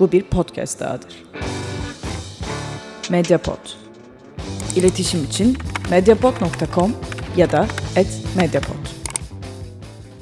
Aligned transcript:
Bu 0.00 0.12
bir 0.12 0.22
podcast 0.22 0.80
dahadır. 0.80 1.24
Mediapod. 3.10 3.58
İletişim 4.76 5.24
için 5.24 5.56
mediapod.com 5.90 6.92
ya 7.36 7.52
da 7.52 7.66
@mediapod. 8.36 8.86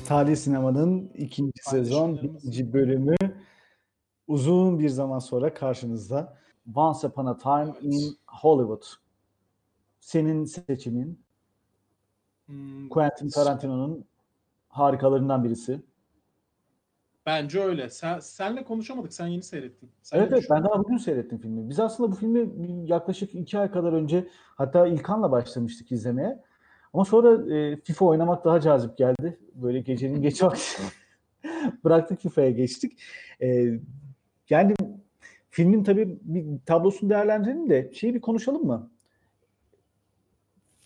Tarih 0.06 0.36
Sinema'nın 0.36 1.10
ikinci 1.14 1.62
sezon 1.62 2.16
birinci 2.22 2.72
bölümü 2.72 3.14
uzun 4.28 4.78
bir 4.78 4.88
zaman 4.88 5.18
sonra 5.18 5.54
karşınızda. 5.54 6.38
Once 6.74 7.06
Upon 7.06 7.26
a 7.26 7.36
Time 7.36 7.72
in 7.80 8.18
Hollywood. 8.26 8.82
Senin 10.00 10.44
seçimin 10.44 11.24
Hmm, 12.46 12.88
Quentin 12.88 13.28
Tarantino'nun 13.28 14.04
harikalarından 14.68 15.44
birisi. 15.44 15.82
Bence 17.26 17.60
öyle. 17.60 17.90
Sen, 17.90 18.18
senle 18.18 18.64
konuşamadık. 18.64 19.12
Sen 19.12 19.26
yeni 19.26 19.42
seyrettin. 19.42 19.90
Sen 20.02 20.18
Evet 20.18 20.32
evet 20.32 20.44
ben 20.50 20.64
daha 20.64 20.78
bugün 20.78 20.96
seyrettim 20.96 21.38
filmi. 21.38 21.70
Biz 21.70 21.80
aslında 21.80 22.12
bu 22.12 22.16
filmi 22.16 22.50
yaklaşık 22.90 23.34
iki 23.34 23.58
ay 23.58 23.70
kadar 23.70 23.92
önce 23.92 24.28
hatta 24.56 24.86
İlkan'la 24.86 25.30
başlamıştık 25.30 25.92
izlemeye. 25.92 26.42
Ama 26.92 27.04
sonra 27.04 27.54
e, 27.56 27.76
FIFA 27.76 28.04
oynamak 28.04 28.44
daha 28.44 28.60
cazip 28.60 28.98
geldi. 28.98 29.38
Böyle 29.54 29.80
gecenin 29.80 30.22
geç 30.22 30.42
vakti 30.42 30.82
bıraktık 31.84 32.20
FIFA'ya 32.20 32.50
geçtik. 32.50 33.00
E, 33.42 33.78
yani 34.50 34.74
filmin 35.50 35.84
tabii 35.84 36.18
bir 36.22 36.44
tablosunu 36.66 37.10
değerlendirelim 37.10 37.70
de 37.70 37.90
şeyi 37.94 38.14
bir 38.14 38.20
konuşalım 38.20 38.66
mı? 38.66 38.90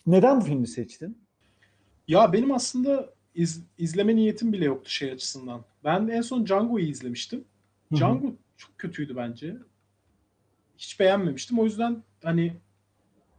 Neden 0.06 0.40
bu 0.40 0.44
filmi 0.44 0.66
seçtin? 0.66 1.18
Ya 2.08 2.32
benim 2.32 2.52
aslında 2.52 3.10
iz- 3.34 3.64
izleme 3.78 4.16
niyetim 4.16 4.52
bile 4.52 4.64
yoktu 4.64 4.90
şey 4.90 5.10
açısından. 5.10 5.64
Ben 5.84 6.08
en 6.08 6.20
son 6.20 6.46
Django'yu 6.46 6.86
izlemiştim. 6.86 7.44
Hı 7.88 7.94
hı. 7.94 7.98
Django 7.98 8.34
çok 8.56 8.78
kötüydü 8.78 9.16
bence. 9.16 9.56
Hiç 10.78 11.00
beğenmemiştim. 11.00 11.58
O 11.58 11.64
yüzden 11.64 12.02
hani 12.22 12.56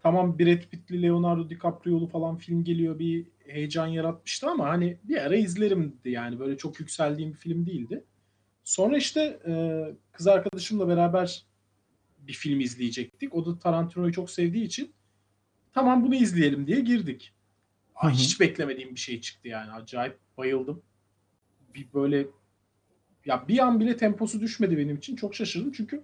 tamam 0.04 0.40
Brad 0.40 0.62
Pitt'li 0.72 1.02
Leonardo 1.02 1.50
DiCaprio'lu 1.50 2.08
falan 2.08 2.38
film 2.38 2.64
geliyor 2.64 3.00
bir 3.00 3.28
heyecan 3.48 3.88
yaratmıştı 3.88 4.50
ama 4.50 4.70
hani 4.70 4.98
bir 5.04 5.18
ara 5.18 5.36
izlerimdi 5.36 6.10
yani 6.10 6.40
böyle 6.40 6.58
çok 6.58 6.80
yükseldiğim 6.80 7.32
bir 7.32 7.38
film 7.38 7.66
değildi. 7.66 8.04
Sonra 8.64 8.98
işte 8.98 9.40
e, 9.48 9.84
kız 10.12 10.28
arkadaşımla 10.28 10.88
beraber 10.88 11.46
bir 12.18 12.34
film 12.34 12.60
izleyecektik. 12.60 13.36
O 13.36 13.46
da 13.46 13.60
Tarantino'yu 13.60 14.14
çok 14.14 14.30
sevdiği 14.30 14.66
için 14.66 14.94
tamam 15.74 16.04
bunu 16.04 16.16
izleyelim 16.16 16.68
diye 16.68 16.80
girdik. 16.80 17.34
Hı 17.94 18.08
hı. 18.08 18.12
hiç 18.12 18.40
beklemediğim 18.40 18.96
bir 18.96 19.00
şey 19.00 19.22
çıktı 19.22 19.48
yani. 19.48 19.72
Acayip 19.72 20.18
bayıldım. 20.38 20.82
Bir 21.76 21.94
böyle 21.94 22.28
ya 23.26 23.48
bir 23.48 23.60
an 23.60 23.80
bile 23.80 23.98
temposu 23.98 24.42
düşmedi 24.42 24.78
benim 24.78 24.96
için. 24.96 25.16
Çok 25.16 25.36
şaşırdım 25.36 25.72
çünkü 25.72 26.04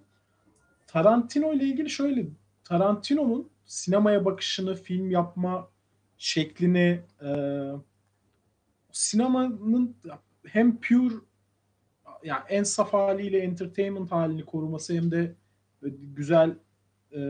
Tarantino 0.86 1.52
ile 1.52 1.64
ilgili 1.64 1.90
şöyle 1.90 2.26
Tarantino'nun 2.64 3.50
sinemaya 3.66 4.24
bakışını, 4.24 4.74
film 4.74 5.10
yapma 5.10 5.68
şeklini 6.18 7.00
e, 7.22 7.30
sinemanın 8.92 9.96
hem 10.46 10.80
pure 10.80 11.14
yani 12.24 12.42
en 12.48 12.62
saf 12.62 12.92
haliyle 12.92 13.38
entertainment 13.38 14.12
halini 14.12 14.44
koruması 14.44 14.94
hem 14.94 15.10
de 15.10 15.34
güzel 16.14 16.50
e, 17.12 17.20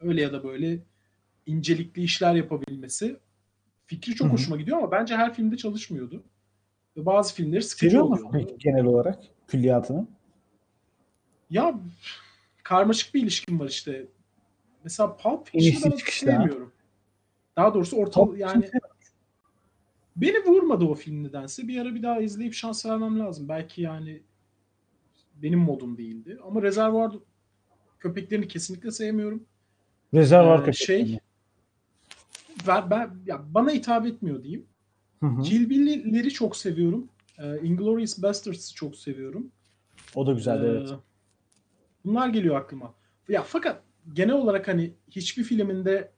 öyle 0.00 0.22
ya 0.22 0.32
da 0.32 0.44
böyle 0.44 0.78
incelikli 1.46 2.02
işler 2.02 2.34
yapabilmesi 2.34 3.16
fikri 3.86 4.14
çok 4.14 4.26
Hı 4.26 4.28
hı. 4.28 4.34
hoşuma 4.34 4.56
gidiyor 4.56 4.78
ama 4.78 4.90
bence 4.90 5.16
her 5.16 5.34
filmde 5.34 5.56
çalışmıyordu. 5.56 6.22
Bazı 6.96 7.34
filmleri 7.34 7.62
sıkıcı 7.62 7.90
Seviyor 7.90 8.04
musun 8.08 8.24
oluyordu. 8.24 8.46
peki 8.48 8.58
genel 8.58 8.84
olarak 8.84 9.24
külliyatını? 9.48 10.06
Ya 11.50 11.80
karmaşık 12.62 13.14
bir 13.14 13.22
ilişkim 13.22 13.60
var 13.60 13.68
işte. 13.68 14.06
Mesela 14.84 15.16
Pulp 15.16 15.46
Fiction'ı 15.46 15.92
ben 15.92 15.96
sevmiyorum. 16.10 16.72
Daha 17.56 17.74
doğrusu 17.74 17.96
orta 17.96 18.10
Top 18.10 18.38
yani 18.38 18.70
beni 20.16 20.44
vurmadı 20.44 20.84
o 20.84 20.94
film 20.94 21.24
nedense. 21.24 21.68
Bir 21.68 21.80
ara 21.80 21.94
bir 21.94 22.02
daha 22.02 22.20
izleyip 22.20 22.54
şans 22.54 22.86
vermem 22.86 23.18
lazım. 23.18 23.48
Belki 23.48 23.82
yani 23.82 24.22
benim 25.42 25.58
modum 25.58 25.98
değildi. 25.98 26.38
Ama 26.44 26.62
Rezervuar 26.62 27.12
köpeklerini 27.98 28.48
kesinlikle 28.48 28.90
sevmiyorum. 28.90 29.46
Rezervuar 30.14 30.58
Ee, 30.58 30.64
Köpekleri. 30.64 31.08
şey 31.08 31.18
ben, 32.66 32.90
ben 32.90 33.10
ya 33.26 33.44
bana 33.54 33.70
hitap 33.70 34.06
etmiyor 34.06 34.42
diyeyim. 34.42 34.66
Hı 35.24 35.28
hı. 35.28 35.42
Kill 35.42 35.70
Bill'leri 35.70 36.30
çok 36.30 36.56
seviyorum. 36.56 37.08
Ee, 37.38 37.58
Inglourious 37.62 38.22
Bastards'ı 38.22 38.74
çok 38.74 38.96
seviyorum. 38.96 39.50
O 40.14 40.26
da 40.26 40.32
güzeldi 40.32 40.66
Ee, 40.66 40.68
evet. 40.70 40.90
Bunlar 42.04 42.28
geliyor 42.28 42.56
aklıma. 42.56 42.94
Ya 43.28 43.42
fakat 43.42 43.82
genel 44.12 44.34
olarak 44.34 44.68
hani 44.68 44.94
hiçbir 45.10 45.42
filminde 45.44 46.10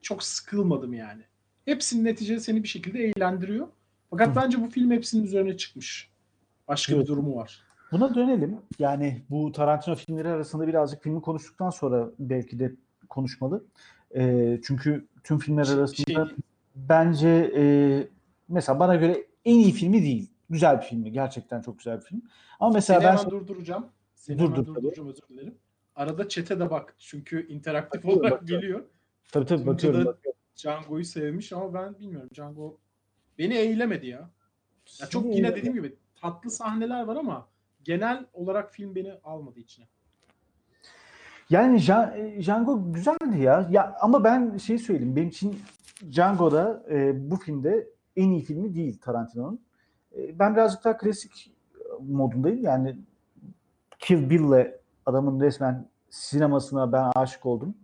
çok 0.00 0.22
sıkılmadım 0.22 0.94
yani. 0.94 1.22
Hepsinin 1.64 2.04
neticede 2.04 2.40
seni 2.40 2.62
bir 2.62 2.68
şekilde 2.68 2.98
eğlendiriyor. 3.04 3.68
Fakat 4.10 4.28
Hı. 4.28 4.36
bence 4.36 4.60
bu 4.60 4.70
film 4.70 4.90
hepsinin 4.90 5.24
üzerine 5.24 5.56
çıkmış. 5.56 6.10
Başka 6.68 6.92
Evet. 6.94 7.02
bir 7.02 7.08
durumu 7.08 7.36
var. 7.36 7.62
Buna 7.92 8.14
dönelim. 8.14 8.56
Yani 8.78 9.22
bu 9.30 9.52
Tarantino 9.52 9.94
filmleri 9.94 10.28
arasında 10.28 10.66
birazcık 10.66 11.02
filmi 11.02 11.20
konuştuktan 11.22 11.70
sonra 11.70 12.10
belki 12.18 12.58
de 12.58 12.72
konuşmalı. 13.08 13.64
Ee, 14.16 14.60
çünkü 14.64 15.06
tüm 15.24 15.38
filmler 15.38 15.64
Şey- 15.64 15.74
arasında 15.74 16.26
şey- 16.26 16.36
bence 16.76 17.52
e, 17.56 17.62
mesela 18.48 18.80
bana 18.80 18.96
göre 18.96 19.26
en 19.44 19.54
iyi 19.58 19.72
filmi 19.72 20.02
değil. 20.02 20.30
Güzel 20.50 20.76
bir 20.80 20.82
filmi. 20.84 21.12
Gerçekten 21.12 21.60
çok 21.60 21.78
güzel 21.78 21.96
bir 22.00 22.04
film. 22.04 22.22
Ama 22.60 22.72
mesela 22.74 23.00
Seni 23.00 23.08
ben 23.10 23.16
hemen 23.16 23.30
durduracağım. 23.30 23.86
Seni 24.14 24.38
Dur, 24.38 24.44
hemen 24.44 24.56
dur, 24.56 24.66
durduracağım 24.66 25.08
özür 25.08 25.22
dilerim. 25.28 25.54
Arada 25.94 26.28
çete 26.28 26.60
de 26.60 26.70
bak. 26.70 26.94
Çünkü 26.98 27.48
interaktif 27.48 28.00
Bakıyorum, 28.00 28.20
olarak 28.20 28.40
bakıyorum. 28.42 28.62
geliyor. 28.62 28.84
tabii 29.32 29.46
tabii 29.46 29.58
Tunca 29.58 29.72
bakıyorum. 29.72 30.04
bakıyorum. 30.04 30.40
Django'yu 30.56 31.04
sevmiş 31.04 31.52
ama 31.52 31.74
ben 31.74 31.98
bilmiyorum. 31.98 32.28
Django 32.34 32.78
beni 33.38 33.54
eğilemedi 33.54 34.06
ya. 34.06 34.30
Ya 35.00 35.06
çok 35.06 35.36
yine 35.36 35.56
dediğim 35.56 35.74
gibi 35.74 35.96
tatlı 36.20 36.50
sahneler 36.50 37.04
var 37.04 37.16
ama 37.16 37.48
genel 37.84 38.26
olarak 38.32 38.72
film 38.72 38.94
beni 38.94 39.12
almadı 39.24 39.60
içine. 39.60 39.86
Yani 41.50 41.78
Ja- 41.80 42.16
Django 42.42 42.92
güzeldi 42.92 43.40
ya. 43.40 43.68
Ya 43.70 43.96
ama 44.00 44.24
ben 44.24 44.56
şey 44.56 44.78
söyleyeyim. 44.78 45.16
Benim 45.16 45.28
için 45.28 45.58
Django'da 46.10 46.84
e, 46.90 47.30
bu 47.30 47.36
filmde 47.36 47.88
en 48.16 48.30
iyi 48.30 48.40
filmi 48.42 48.74
değil 48.74 48.98
Tarantino'nun. 49.00 49.60
E, 50.16 50.38
ben 50.38 50.54
birazcık 50.54 50.84
daha 50.84 50.96
klasik 50.96 51.52
modundayım. 52.00 52.62
Yani 52.62 52.96
Kill 53.98 54.30
Bill'le 54.30 54.72
adamın 55.06 55.40
resmen 55.40 55.88
sinemasına 56.10 56.92
ben 56.92 57.10
aşık 57.14 57.46
oldum. 57.46 57.74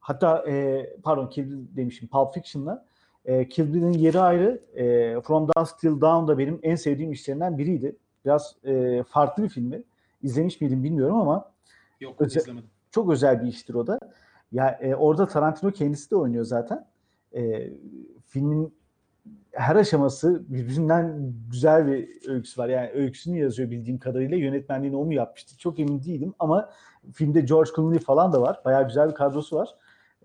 Hatta 0.00 0.44
e, 0.48 0.86
pardon 1.02 1.26
Kill 1.28 1.50
Bill 1.50 1.76
demişim 1.76 2.08
Pulp 2.08 2.34
Fiction'la 2.34 2.84
e, 3.24 3.48
Kill 3.48 3.74
Bill'in 3.74 3.92
yeri 3.92 4.20
ayrı. 4.20 4.60
E, 4.74 5.20
From 5.20 5.48
Dusk 5.48 5.78
Till 5.78 6.00
Dawn 6.00 6.28
da 6.28 6.38
benim 6.38 6.58
en 6.62 6.74
sevdiğim 6.74 7.12
işlerinden 7.12 7.58
biriydi. 7.58 7.96
Biraz 8.24 8.56
e, 8.64 9.02
farklı 9.08 9.42
bir 9.42 9.48
filmi. 9.48 9.82
İzlemiş 10.22 10.60
miydim 10.60 10.84
bilmiyorum 10.84 11.16
ama 11.16 11.50
Yok 12.00 12.20
Özel- 12.20 12.40
izlemedim. 12.40 12.68
çok 12.90 13.10
özel 13.10 13.42
bir 13.42 13.46
iştir 13.48 13.74
o 13.74 13.86
da. 13.86 13.98
Ya 14.52 14.70
e, 14.70 14.94
orada 14.94 15.26
Tarantino 15.26 15.70
kendisi 15.70 16.10
de 16.10 16.16
oynuyor 16.16 16.44
zaten. 16.44 16.86
E, 17.34 17.70
filmin 18.26 18.74
her 19.52 19.76
aşaması 19.76 20.44
birbirinden 20.48 21.32
güzel 21.50 21.86
bir 21.86 22.08
öyküsü 22.28 22.60
var. 22.60 22.68
Yani 22.68 22.90
öyküsünü 22.90 23.38
yazıyor 23.38 23.70
bildiğim 23.70 23.98
kadarıyla. 23.98 24.36
Yönetmenliğini 24.36 24.96
o 24.96 25.04
mu 25.04 25.14
yapmıştı? 25.14 25.58
Çok 25.58 25.80
emin 25.80 26.02
değilim 26.02 26.34
ama 26.38 26.70
filmde 27.12 27.40
George 27.40 27.70
Clooney 27.76 27.98
falan 27.98 28.32
da 28.32 28.42
var. 28.42 28.60
Bayağı 28.64 28.86
güzel 28.88 29.08
bir 29.08 29.14
kadrosu 29.14 29.56
var. 29.56 29.68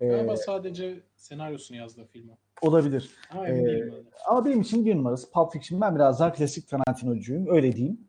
Galiba 0.00 0.36
sadece 0.36 1.00
senaryosunu 1.16 1.76
yazdı 1.76 2.04
filmi. 2.12 2.32
olabilir. 2.62 3.10
Emin 3.46 3.64
Ee, 3.64 3.66
değilim 3.66 3.94
ben. 3.96 4.04
Ama 4.28 4.44
benim 4.44 4.60
için 4.60 4.86
bir 4.86 4.96
numarası 4.96 5.30
Pulp 5.30 5.52
Fiction. 5.52 5.80
Ben 5.80 5.94
biraz 5.94 6.20
daha 6.20 6.32
klasik 6.32 6.68
Tarantino'cuyum. 6.68 7.46
Öyle 7.50 7.72
diyeyim. 7.76 8.00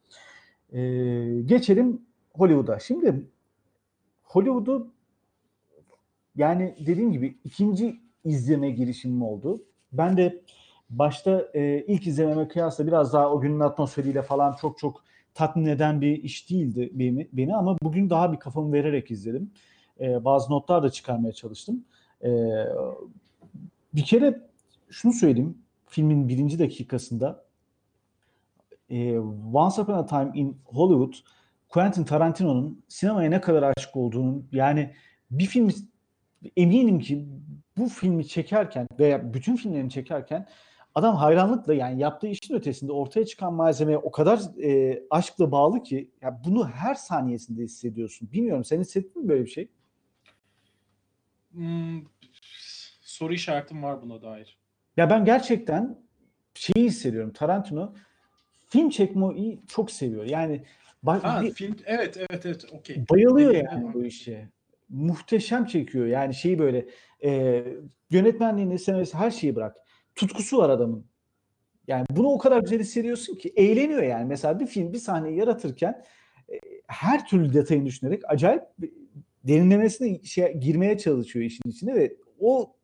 Ee, 0.73 1.41
geçelim 1.45 2.01
Hollywood'a. 2.33 2.79
Şimdi 2.79 3.27
Hollywood'u 4.23 4.87
yani 6.35 6.75
dediğim 6.85 7.11
gibi 7.11 7.37
ikinci 7.43 7.99
izleme 8.25 8.71
girişimim 8.71 9.21
oldu. 9.23 9.63
Ben 9.91 10.17
de 10.17 10.41
başta 10.97 11.47
e, 11.53 11.85
ilk 11.87 12.07
izlememe 12.07 12.47
kıyasla 12.47 12.87
biraz 12.87 13.13
daha 13.13 13.31
o 13.31 13.41
günün 13.41 13.59
atmosferiyle 13.59 14.21
falan 14.21 14.55
çok 14.61 14.77
çok 14.77 15.03
tatmin 15.33 15.65
eden 15.65 16.01
bir 16.01 16.23
iş 16.23 16.49
değildi 16.49 16.89
beni, 16.93 17.27
beni 17.33 17.55
ama 17.55 17.77
bugün 17.83 18.09
daha 18.09 18.33
bir 18.33 18.37
kafamı 18.37 18.73
vererek 18.73 19.11
izledim. 19.11 19.51
E, 19.99 20.25
bazı 20.25 20.51
notlar 20.51 20.83
da 20.83 20.89
çıkarmaya 20.89 21.33
çalıştım. 21.33 21.85
E, 22.23 22.29
bir 23.93 24.03
kere 24.03 24.41
şunu 24.89 25.13
söyleyeyim. 25.13 25.57
Filmin 25.87 26.27
birinci 26.27 26.59
dakikasında 26.59 27.45
e, 28.89 29.19
Once 29.53 29.81
Upon 29.81 29.93
a 29.93 30.05
Time 30.05 30.31
in 30.33 30.57
Hollywood 30.65 31.13
Quentin 31.69 32.03
Tarantino'nun 32.03 32.83
sinemaya 32.87 33.29
ne 33.29 33.41
kadar 33.41 33.73
aşık 33.77 33.95
olduğunu 33.95 34.43
yani 34.51 34.93
bir 35.31 35.45
film 35.45 35.69
eminim 36.57 36.99
ki 36.99 37.25
bu 37.77 37.89
filmi 37.89 38.27
çekerken 38.27 38.87
veya 38.99 39.33
bütün 39.33 39.55
filmlerini 39.55 39.89
çekerken 39.89 40.47
adam 40.95 41.15
hayranlıkla 41.15 41.73
yani 41.73 42.01
yaptığı 42.01 42.27
işin 42.27 42.55
ötesinde 42.55 42.91
ortaya 42.91 43.25
çıkan 43.25 43.53
malzemeye 43.53 43.97
o 43.97 44.11
kadar 44.11 44.39
e, 44.63 45.03
aşkla 45.09 45.51
bağlı 45.51 45.83
ki 45.83 46.11
ya 46.21 46.41
bunu 46.45 46.69
her 46.69 46.95
saniyesinde 46.95 47.63
hissediyorsun. 47.63 48.31
Bilmiyorum 48.31 48.63
sen 48.65 48.79
hissettin 48.79 49.21
mi 49.23 49.29
böyle 49.29 49.45
bir 49.45 49.49
şey? 49.49 49.67
Hmm, 51.51 52.01
soru 53.01 53.33
işaretim 53.33 53.83
var 53.83 54.01
buna 54.01 54.21
dair. 54.21 54.57
Ya 54.97 55.09
ben 55.09 55.25
gerçekten 55.25 55.97
şeyi 56.53 56.85
hissediyorum. 56.85 57.33
Tarantino 57.33 57.93
film 58.69 58.89
çekmeyi 58.89 59.61
çok 59.67 59.91
seviyor. 59.91 60.23
Yani 60.25 60.63
bak, 61.03 61.23
Ha, 61.23 61.41
bir- 61.41 61.53
film 61.53 61.75
evet 61.85 62.17
evet 62.17 62.45
evet 62.45 62.65
okey. 62.71 63.05
bayılıyor 63.09 63.49
Dediğin 63.49 63.65
yani 63.65 63.93
bu 63.93 64.05
işe. 64.05 64.49
Muhteşem 64.89 65.65
çekiyor. 65.65 66.05
Yani 66.05 66.33
şeyi 66.33 66.59
böyle 66.59 66.85
e, 67.23 67.63
yönetmenliğini, 68.09 68.79
senaryosu 68.79 69.17
her 69.17 69.31
şeyi 69.31 69.55
bırak. 69.55 69.77
Tutkusu 70.15 70.57
var 70.57 70.69
adamın. 70.69 71.05
Yani 71.87 72.05
bunu 72.09 72.27
o 72.27 72.37
kadar 72.37 72.61
güzel 72.61 72.79
hissediyorsun 72.79 73.35
ki 73.35 73.53
eğleniyor 73.55 74.03
yani. 74.03 74.25
Mesela 74.25 74.59
bir 74.59 74.67
film 74.67 74.93
bir 74.93 74.97
sahneyi 74.97 75.37
yaratırken 75.37 76.03
e, 76.49 76.59
her 76.87 77.27
türlü 77.27 77.53
detayını 77.53 77.85
düşünerek 77.85 78.21
acayip 78.27 78.63
derinlemesine 79.43 80.23
şey, 80.23 80.53
girmeye 80.53 80.97
çalışıyor 80.97 81.45
işin 81.45 81.69
içine 81.69 81.95
ve 81.95 82.17
o 82.39 82.75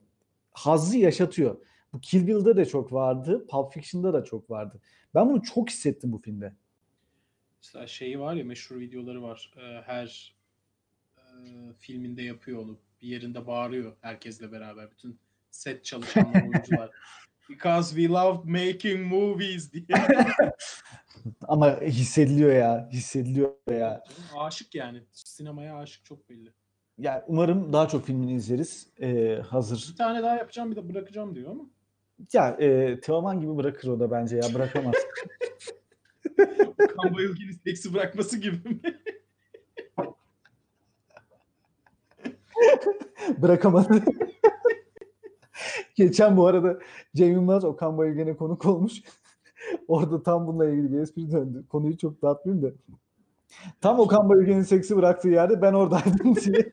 hazzı 0.51 0.97
yaşatıyor. 0.97 1.65
Bu 1.93 2.01
Kill 2.01 2.27
Bill'de 2.27 2.57
de 2.57 2.65
çok 2.65 2.93
vardı. 2.93 3.47
Pulp 3.47 3.73
Fiction'da 3.73 4.13
da 4.13 4.23
çok 4.23 4.49
vardı. 4.49 4.81
Ben 5.15 5.29
bunu 5.29 5.41
çok 5.41 5.69
hissettim 5.69 6.11
bu 6.11 6.17
filmde. 6.17 6.53
Mesela 7.63 7.87
şeyi 7.87 8.19
var 8.19 8.35
ya 8.35 8.43
meşhur 8.43 8.79
videoları 8.79 9.23
var. 9.23 9.53
Ee, 9.57 9.81
her 9.85 10.35
e, 11.17 11.23
filminde 11.79 12.21
yapıyor 12.21 12.59
onu. 12.59 12.79
Bir 13.01 13.07
yerinde 13.07 13.47
bağırıyor 13.47 13.95
herkesle 14.01 14.51
beraber. 14.51 14.91
Bütün 14.91 15.19
set 15.51 15.85
çalışanlar, 15.85 16.41
oyuncular. 16.41 16.89
Because 17.49 17.95
we 17.95 18.07
love 18.13 18.51
making 18.51 19.11
movies 19.11 19.73
diye. 19.73 19.85
Ama 21.47 21.81
hissediliyor 21.81 22.53
ya. 22.53 22.89
Hissediliyor 22.91 23.51
ya. 23.71 24.03
aşık 24.37 24.75
yani. 24.75 25.03
Sinemaya 25.11 25.77
aşık 25.77 26.05
çok 26.05 26.29
belli. 26.29 26.49
Yani 26.97 27.21
umarım 27.27 27.73
daha 27.73 27.87
çok 27.87 28.05
filmini 28.05 28.33
izleriz. 28.33 28.87
Ee, 29.01 29.41
hazır. 29.49 29.89
Bir 29.91 29.97
tane 29.97 30.23
daha 30.23 30.35
yapacağım 30.35 30.71
bir 30.71 30.75
de 30.75 30.89
bırakacağım 30.89 31.35
diyor 31.35 31.51
ama. 31.51 31.63
Ya 32.33 32.49
e, 32.49 32.99
Teoman 32.99 33.39
gibi 33.39 33.57
bırakır 33.57 33.87
o 33.87 33.99
da 33.99 34.11
bence 34.11 34.37
ya. 34.37 34.53
Bırakamaz. 34.53 34.95
Kan 36.77 37.15
Bayılgen'in 37.15 37.59
seksi 37.65 37.93
bırakması 37.93 38.37
gibi 38.37 38.69
mi? 38.69 38.79
Bırakamaz. 43.37 43.87
Geçen 45.99 46.37
bu 46.37 46.47
arada 46.47 46.79
Cem 47.15 47.31
Yılmaz 47.31 47.65
Okan 47.65 47.97
Bayülgen'e 47.97 48.35
konuk 48.35 48.65
olmuş. 48.65 48.93
Orada 49.87 50.23
tam 50.23 50.47
bununla 50.47 50.69
ilgili 50.69 50.93
bir 50.93 50.99
espri 50.99 51.31
döndü. 51.31 51.65
Konuyu 51.69 51.97
çok 51.97 52.21
dağıtmayayım 52.21 52.65
da. 52.65 52.73
Tam 53.81 53.99
Okan 53.99 54.29
Bayülgen'in 54.29 54.61
seksi 54.61 54.95
bıraktığı 54.95 55.29
yerde 55.29 55.61
ben 55.61 55.73
oradaydım 55.73 56.35
diye. 56.45 56.71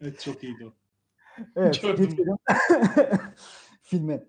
evet 0.00 0.20
çok 0.20 0.44
iyiydi 0.44 0.66
o. 0.66 0.72
Evet, 1.56 1.74
geçelim 1.74 2.36
filme. 3.82 4.24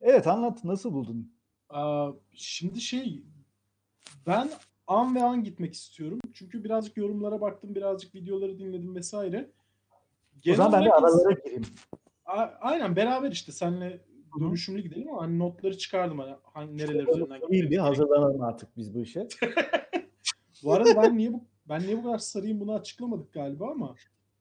Evet 0.00 0.26
anlat 0.26 0.64
nasıl 0.64 0.92
buldun? 0.92 1.32
Aa, 1.68 2.10
şimdi 2.32 2.80
şey 2.80 3.22
ben 4.26 4.50
an 4.86 5.14
ve 5.14 5.22
an 5.22 5.44
gitmek 5.44 5.74
istiyorum. 5.74 6.18
Çünkü 6.34 6.64
birazcık 6.64 6.96
yorumlara 6.96 7.40
baktım, 7.40 7.74
birazcık 7.74 8.14
videoları 8.14 8.58
dinledim 8.58 8.94
vesaire. 8.94 9.50
O 10.50 10.54
zaman 10.54 10.72
ben 10.72 10.84
de 10.84 10.92
aralara 10.92 11.32
gireyim. 11.44 11.64
A- 12.26 12.50
aynen 12.60 12.96
beraber 12.96 13.30
işte 13.32 13.52
hı. 14.32 14.40
dönüşümlü 14.40 14.82
gidelim 14.82 15.08
ama 15.08 15.22
hani 15.22 15.38
notları 15.38 15.78
çıkardım 15.78 16.18
hani 16.18 16.34
hangi 16.42 16.76
nereler 16.76 17.02
üzerinden 17.06 17.40
Değil 17.50 17.70
bir 17.70 17.78
hazırlanalım 17.78 18.42
artık 18.42 18.76
biz 18.76 18.94
bu 18.94 19.02
işe. 19.02 19.28
Bu 20.64 20.72
arada 20.72 21.02
ben 21.02 21.18
niye 21.18 21.32
bu 21.32 21.44
ben 21.68 21.82
niye 21.82 21.96
bu 21.98 22.02
kadar 22.02 22.18
sarıyım 22.18 22.60
bunu 22.60 22.74
açıklamadık 22.74 23.32
galiba 23.32 23.70
ama 23.70 23.94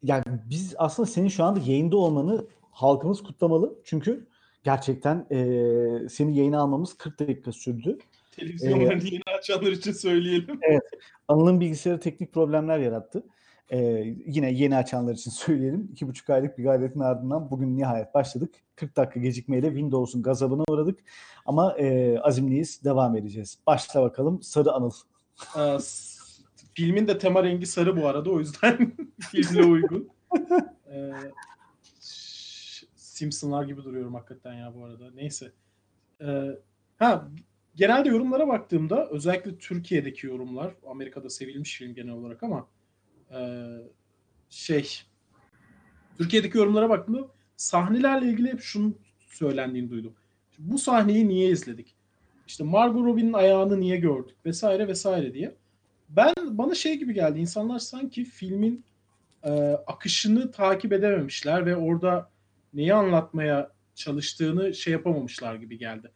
Yani 0.04 0.24
biz 0.50 0.76
aslında 0.78 1.08
senin 1.10 1.28
şu 1.28 1.44
anda 1.44 1.60
yayında 1.66 1.98
olmanı 1.98 2.46
halkımız 2.72 3.24
kutlamalı. 3.24 3.76
Çünkü 3.84 4.28
gerçekten 4.64 5.28
eee 5.32 6.10
seni 6.10 6.38
yayına 6.38 6.60
almamız 6.62 6.94
40 6.94 7.20
dakika 7.20 7.52
sürdü. 7.52 7.98
televizyonlarını 8.32 9.04
yeni 9.04 9.22
açanlar 9.40 9.72
için 9.72 9.92
söyleyelim. 9.92 10.60
Anıl'ın 11.28 11.60
bilgisayarı 11.60 12.00
teknik 12.00 12.34
problemler 12.34 12.80
yarattı. 12.80 13.24
Eee, 13.72 14.18
yine 14.26 14.52
yeni 14.52 14.78
açanlar 14.78 15.14
için 15.14 15.32
söyleyelim. 15.32 15.90
İki 15.92 16.08
buçuk 16.08 16.30
aylık 16.30 16.58
bir 16.58 16.64
gayretin 16.64 17.00
ardından 17.00 17.52
bugün 17.52 17.78
nihayet 17.78 18.14
başladık. 18.14 18.56
40 18.76 18.98
dakika 18.98 19.20
gecikmeyle 19.20 19.68
Windows'un 19.68 20.22
gazabına 20.24 20.64
uğradık. 20.70 21.00
Ama 21.46 21.76
eee, 21.78 22.18
azimliyiz, 22.20 22.84
devam 22.84 23.18
edeceğiz. 23.18 23.58
Başla 23.68 24.02
bakalım 24.02 24.42
Sarı 24.42 24.72
Anıl. 24.72 24.92
S- 25.80 26.18
filmin 26.74 27.08
de 27.08 27.18
tema 27.18 27.44
rengi 27.44 27.66
sarı 27.66 28.02
bu 28.02 28.08
arada 28.08 28.30
o 28.32 28.40
yüzden 28.40 28.96
filmle 29.32 29.64
uygun. 29.64 30.10
Ee, 30.92 31.12
Simpsonlar 32.96 33.64
gibi 33.64 33.84
duruyorum 33.84 34.14
hakikaten 34.16 34.54
ya 34.54 34.74
bu 34.76 34.86
arada. 34.86 35.12
Neyse. 35.16 35.52
Ee, 36.22 36.50
ha 36.98 37.28
genelde 37.76 38.10
yorumlara 38.10 38.48
baktığımda 38.48 39.08
özellikle 39.10 39.58
Türkiye'deki 39.58 40.28
yorumlar 40.28 40.74
Amerika'da 40.90 41.30
sevilmiş 41.30 41.78
film 41.78 41.94
genel 41.94 42.14
olarak 42.14 42.44
ama 42.44 42.68
e, 43.32 43.40
şey 44.50 45.02
Türkiye'deki 46.18 46.58
yorumlara 46.58 46.90
baktığımda 46.90 47.28
sahnelerle 47.58 48.26
ilgili 48.30 48.54
hep 48.54 48.62
şunun 48.62 48.98
söylendiğini 49.28 49.90
duydum. 49.90 50.14
Bu 50.60 50.78
sahneyi 50.78 51.28
niye 51.28 51.50
izledik? 51.50 51.96
İşte 52.48 52.64
Margot 52.64 53.06
Robbie'nin 53.06 53.34
ayağını 53.34 53.80
niye 53.80 53.98
gördük 53.98 54.36
vesaire 54.46 54.88
vesaire 54.88 55.34
diye. 55.34 55.56
Ben 56.10 56.34
bana 56.40 56.76
şey 56.76 57.00
gibi 57.00 57.14
geldi. 57.14 57.40
İnsanlar 57.40 57.80
sanki 57.80 58.26
filmin 58.26 58.86
e, 59.44 59.52
akışını 59.88 60.52
takip 60.52 60.94
edememişler 60.94 61.66
ve 61.66 61.76
orada 61.76 62.30
neyi 62.74 62.94
anlatmaya 62.94 63.72
çalıştığını 63.96 64.74
şey 64.74 64.94
yapamamışlar 64.94 65.56
gibi 65.56 65.78
geldi. 65.78 66.12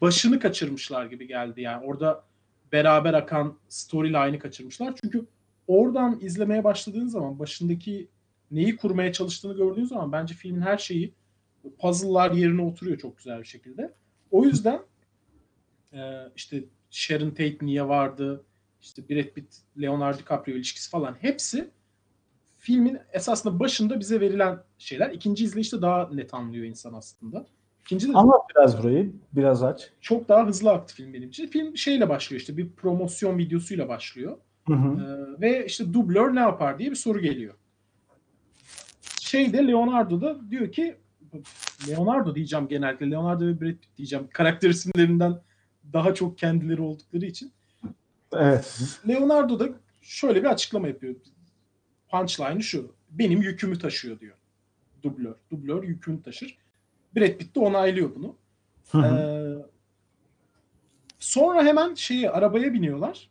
Başını 0.00 0.40
kaçırmışlar 0.40 1.06
gibi 1.06 1.26
geldi 1.26 1.60
yani. 1.60 1.84
Orada 1.86 2.24
beraber 2.72 3.14
akan 3.14 3.58
storyline'ı 3.68 4.38
kaçırmışlar. 4.38 4.94
Çünkü 5.02 5.26
oradan 5.66 6.18
izlemeye 6.20 6.64
başladığın 6.64 7.08
zaman 7.08 7.38
başındaki 7.38 8.08
neyi 8.50 8.76
kurmaya 8.76 9.12
çalıştığını 9.12 9.56
gördüğün 9.56 9.84
zaman 9.84 10.12
bence 10.12 10.34
filmin 10.34 10.60
her 10.60 10.78
şeyi 10.78 11.12
puzzle'lar 11.78 12.30
yerine 12.30 12.62
oturuyor 12.62 12.98
çok 12.98 13.16
güzel 13.16 13.40
bir 13.40 13.46
şekilde. 13.46 13.94
O 14.30 14.44
yüzden 14.44 14.80
e, 15.92 16.00
işte 16.36 16.64
Sharon 16.90 17.30
Tate 17.30 17.56
niye 17.60 17.88
vardı, 17.88 18.44
işte 18.80 19.08
Brad 19.08 19.34
Pitt, 19.34 19.56
Leonardo 19.80 20.18
DiCaprio 20.18 20.54
ilişkisi 20.54 20.90
falan 20.90 21.16
hepsi 21.20 21.70
filmin 22.58 22.98
esasında 23.12 23.60
başında 23.60 24.00
bize 24.00 24.20
verilen 24.20 24.58
şeyler. 24.78 25.10
İkinci 25.10 25.44
izleyişte 25.44 25.82
daha 25.82 26.08
net 26.12 26.34
anlıyor 26.34 26.64
insan 26.64 26.94
aslında. 26.94 27.46
İkinci 27.80 28.08
de 28.08 28.12
Anlat 28.12 28.40
biraz 28.56 28.78
burayı, 28.78 29.12
biraz 29.32 29.62
aç. 29.62 29.90
çok 30.00 30.28
daha 30.28 30.46
hızlı 30.46 30.70
aktı 30.70 30.94
film 30.94 31.14
benim 31.14 31.28
için. 31.28 31.46
Film 31.46 31.76
şeyle 31.76 32.08
başlıyor 32.08 32.40
işte 32.40 32.56
bir 32.56 32.72
promosyon 32.72 33.38
videosuyla 33.38 33.88
başlıyor. 33.88 34.38
Hı 34.66 34.74
hı. 34.74 35.02
Ee, 35.02 35.40
ve 35.40 35.66
işte 35.66 35.94
dublör 35.94 36.34
ne 36.34 36.40
yapar 36.40 36.78
diye 36.78 36.90
bir 36.90 36.96
soru 36.96 37.20
geliyor. 37.20 37.54
Şeyde 39.20 39.66
Leonardo 39.66 40.20
da 40.20 40.50
diyor 40.50 40.72
ki 40.72 40.96
Leonardo 41.88 42.34
diyeceğim 42.34 42.68
genellikle. 42.68 43.10
Leonardo 43.10 43.46
ve 43.46 43.60
Brad 43.60 43.70
Pitt 43.70 43.96
diyeceğim. 43.96 44.28
Karakter 44.32 44.70
isimlerinden 44.70 45.40
daha 45.92 46.14
çok 46.14 46.38
kendileri 46.38 46.82
oldukları 46.82 47.26
için. 47.26 47.52
Evet. 48.32 48.98
Leonardo 49.08 49.60
da 49.60 49.68
şöyle 50.02 50.42
bir 50.42 50.48
açıklama 50.48 50.88
yapıyor. 50.88 51.14
Punchline'ı 52.08 52.62
şu. 52.62 52.92
Benim 53.10 53.42
yükümü 53.42 53.78
taşıyor 53.78 54.20
diyor. 54.20 54.36
Dublör. 55.02 55.34
Dublör 55.50 55.82
yükünü 55.82 56.22
taşır. 56.22 56.58
Brad 57.16 57.38
Pitt 57.38 57.54
de 57.54 57.60
onaylıyor 57.60 58.14
bunu. 58.14 58.36
Hı 58.90 58.98
hı. 58.98 59.06
Ee, 59.06 59.66
sonra 61.18 61.64
hemen 61.64 61.94
şeyi 61.94 62.30
arabaya 62.30 62.72
biniyorlar. 62.72 63.30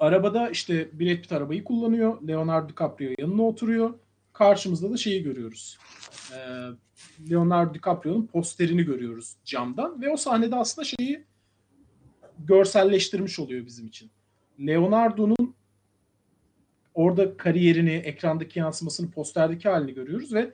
Arabada 0.00 0.50
işte 0.50 0.88
Brad 0.92 1.16
Pitt 1.16 1.32
arabayı 1.32 1.64
kullanıyor. 1.64 2.28
Leonardo 2.28 2.68
DiCaprio 2.68 3.10
yanına 3.18 3.42
oturuyor. 3.42 3.94
Karşımızda 4.32 4.90
da 4.90 4.96
şeyi 4.96 5.22
görüyoruz. 5.22 5.78
Ee, 6.32 6.36
Leonardo 7.30 7.74
DiCaprio'nun 7.74 8.26
posterini 8.26 8.82
görüyoruz 8.82 9.36
camdan 9.44 10.02
ve 10.02 10.10
o 10.10 10.16
sahnede 10.16 10.56
aslında 10.56 10.84
şeyi 10.86 11.24
görselleştirmiş 12.38 13.38
oluyor 13.38 13.66
bizim 13.66 13.86
için. 13.86 14.10
Leonardo'nun 14.60 15.54
orada 16.94 17.36
kariyerini, 17.36 17.92
ekrandaki 17.92 18.58
yansımasını, 18.58 19.10
posterdeki 19.10 19.68
halini 19.68 19.94
görüyoruz 19.94 20.34
ve 20.34 20.52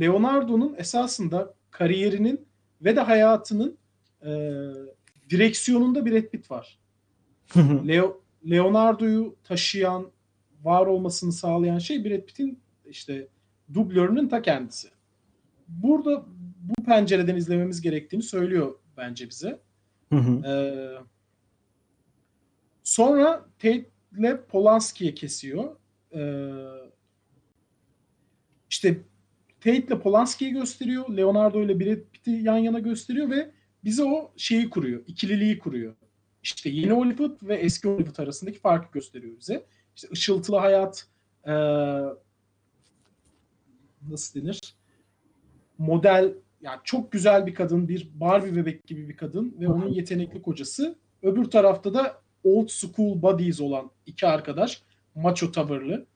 Leonardo'nun 0.00 0.74
esasında 0.78 1.54
kariyerinin 1.70 2.46
ve 2.82 2.96
de 2.96 3.00
hayatının 3.00 3.78
e, 4.22 4.30
direksiyonunda 5.30 6.06
Brad 6.06 6.22
Pitt 6.22 6.50
var. 6.50 6.78
Leo, 7.88 8.21
Leonardo'yu 8.50 9.36
taşıyan, 9.44 10.06
var 10.64 10.86
olmasını 10.86 11.32
sağlayan 11.32 11.78
şey 11.78 12.04
Brad 12.04 12.20
Pitt'in 12.20 12.58
işte 12.86 13.28
dublörünün 13.74 14.28
ta 14.28 14.42
kendisi. 14.42 14.88
burada 15.68 16.24
bu 16.62 16.84
pencereden 16.84 17.36
izlememiz 17.36 17.80
gerektiğini 17.80 18.22
söylüyor 18.22 18.74
bence 18.96 19.28
bize. 19.28 19.60
Hı 20.12 20.18
hı. 20.18 20.46
Ee, 20.46 20.98
sonra 22.84 23.46
Tate'le 23.58 24.46
Polanski'ye 24.48 25.14
kesiyor. 25.14 25.76
Ee, 26.14 26.50
işte 28.70 29.00
Tate'le 29.60 30.00
Polanski'yi 30.02 30.52
gösteriyor. 30.52 31.16
Leonardo 31.16 31.62
ile 31.62 31.80
Brad 31.80 32.00
Pitt'i 32.12 32.30
yan 32.30 32.58
yana 32.58 32.78
gösteriyor 32.78 33.30
ve 33.30 33.50
bize 33.84 34.04
o 34.04 34.32
şeyi 34.36 34.70
kuruyor. 34.70 35.02
ikililiği 35.06 35.58
kuruyor. 35.58 35.94
İşte 36.42 36.70
yeni 36.70 36.92
Hollywood 36.92 37.48
ve 37.48 37.56
eski 37.56 37.88
Hollywood 37.88 38.24
arasındaki 38.24 38.58
farkı 38.58 38.92
gösteriyor 38.92 39.38
bize. 39.40 39.64
İşte 39.96 40.08
ışıltılı 40.12 40.56
hayat 40.56 41.06
ee, 41.46 41.52
nasıl 44.08 44.40
denir? 44.40 44.60
Model 45.78 46.34
yani 46.62 46.80
çok 46.84 47.12
güzel 47.12 47.46
bir 47.46 47.54
kadın, 47.54 47.88
bir 47.88 48.08
Barbie 48.14 48.56
bebek 48.56 48.86
gibi 48.86 49.08
bir 49.08 49.16
kadın 49.16 49.56
ve 49.60 49.68
onun 49.68 49.88
yetenekli 49.88 50.42
kocası. 50.42 50.98
Öbür 51.22 51.44
tarafta 51.44 51.94
da 51.94 52.22
old 52.44 52.68
school 52.68 53.22
buddies 53.22 53.60
olan 53.60 53.90
iki 54.06 54.26
arkadaş, 54.26 54.82
macho 55.14 55.52
tavırlı 55.52 56.06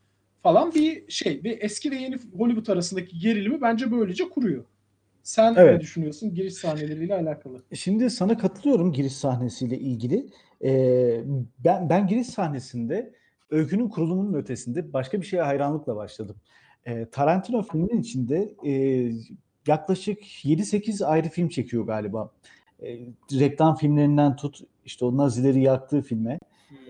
falan 0.43 0.75
bir 0.75 1.11
şey 1.11 1.41
ve 1.45 1.51
eski 1.51 1.91
ve 1.91 1.97
yeni 1.97 2.19
Hollywood 2.37 2.67
arasındaki 2.67 3.19
gerilimi 3.19 3.61
bence 3.61 3.91
böylece 3.91 4.29
kuruyor. 4.29 4.65
Sen 5.27 5.55
Evet. 5.57 5.75
ne 5.75 5.81
düşünüyorsun 5.81 6.35
giriş 6.35 6.55
sahneleriyle 6.55 7.15
alakalı? 7.15 7.63
Şimdi 7.75 8.11
sana 8.11 8.39
katılıyorum 8.39 8.93
giriş 8.93 9.13
sahnesiyle 9.13 9.79
ilgili. 9.79 10.27
Ee, 10.65 11.21
ben 11.65 11.91
ben 11.91 12.07
giriş 12.07 12.27
sahnesinde 12.27 13.13
öykünün 13.51 13.89
kurulumunun 13.89 14.35
ötesinde 14.35 14.93
başka 14.93 15.21
bir 15.21 15.27
şeye 15.27 15.43
hayranlıkla 15.43 15.97
başladım. 15.97 16.37
Ee, 16.85 17.07
Tarantino 17.11 17.63
filminin 17.63 18.01
içinde 18.01 18.55
e, 18.67 18.73
yaklaşık 19.67 20.45
7-8 20.45 21.05
ayrı 21.05 21.29
film 21.29 21.49
çekiyor 21.49 21.87
galiba. 21.87 22.31
E, 22.83 22.99
reklam 23.33 23.77
filmlerinden 23.77 24.37
tut 24.37 24.61
işte 24.85 25.05
o 25.05 25.17
Nazileri 25.17 25.61
yaktığı 25.63 26.03
filme, 26.03 26.39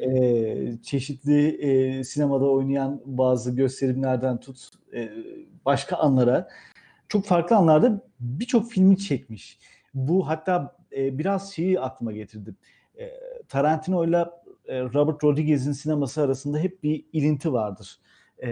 e, 0.01 0.79
çeşitli 0.83 1.49
e, 1.49 2.05
sinemada 2.05 2.51
oynayan 2.51 3.01
bazı 3.05 3.57
gösterimlerden 3.57 4.41
tut 4.41 4.69
e, 4.95 5.11
başka 5.65 5.97
anlara 5.97 6.49
çok 7.09 7.25
farklı 7.25 7.57
anlarda 7.57 8.03
birçok 8.21 8.71
filmi 8.71 8.99
çekmiş. 8.99 9.59
Bu 9.95 10.29
hatta 10.29 10.77
e, 10.97 11.19
biraz 11.19 11.53
şeyi 11.53 11.81
aklıma 11.81 12.13
getirdi. 12.13 12.55
E, 12.99 13.11
Tarantino 13.49 14.05
ile 14.05 14.25
Robert 14.69 15.25
Rodriguez'in 15.25 15.73
sineması 15.73 16.23
arasında 16.23 16.59
hep 16.59 16.83
bir 16.83 17.05
ilinti 17.13 17.53
vardır. 17.53 17.99
E, 18.39 18.49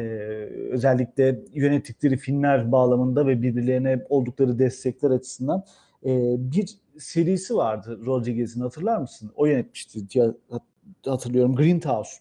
özellikle 0.70 1.40
yönettikleri 1.52 2.16
filmler 2.16 2.72
bağlamında 2.72 3.26
ve 3.26 3.42
birbirlerine 3.42 4.04
oldukları 4.08 4.58
destekler 4.58 5.10
açısından 5.10 5.64
e, 6.04 6.34
bir 6.38 6.78
serisi 6.98 7.56
vardı 7.56 8.00
Rodriguez'in 8.06 8.60
hatırlar 8.60 8.98
mısın? 8.98 9.32
O 9.36 9.46
yönetmişti 9.46 10.10
diye 10.10 10.24
hat- 10.50 10.62
hatırlıyorum. 11.06 11.56
Greenhouse. 11.56 12.12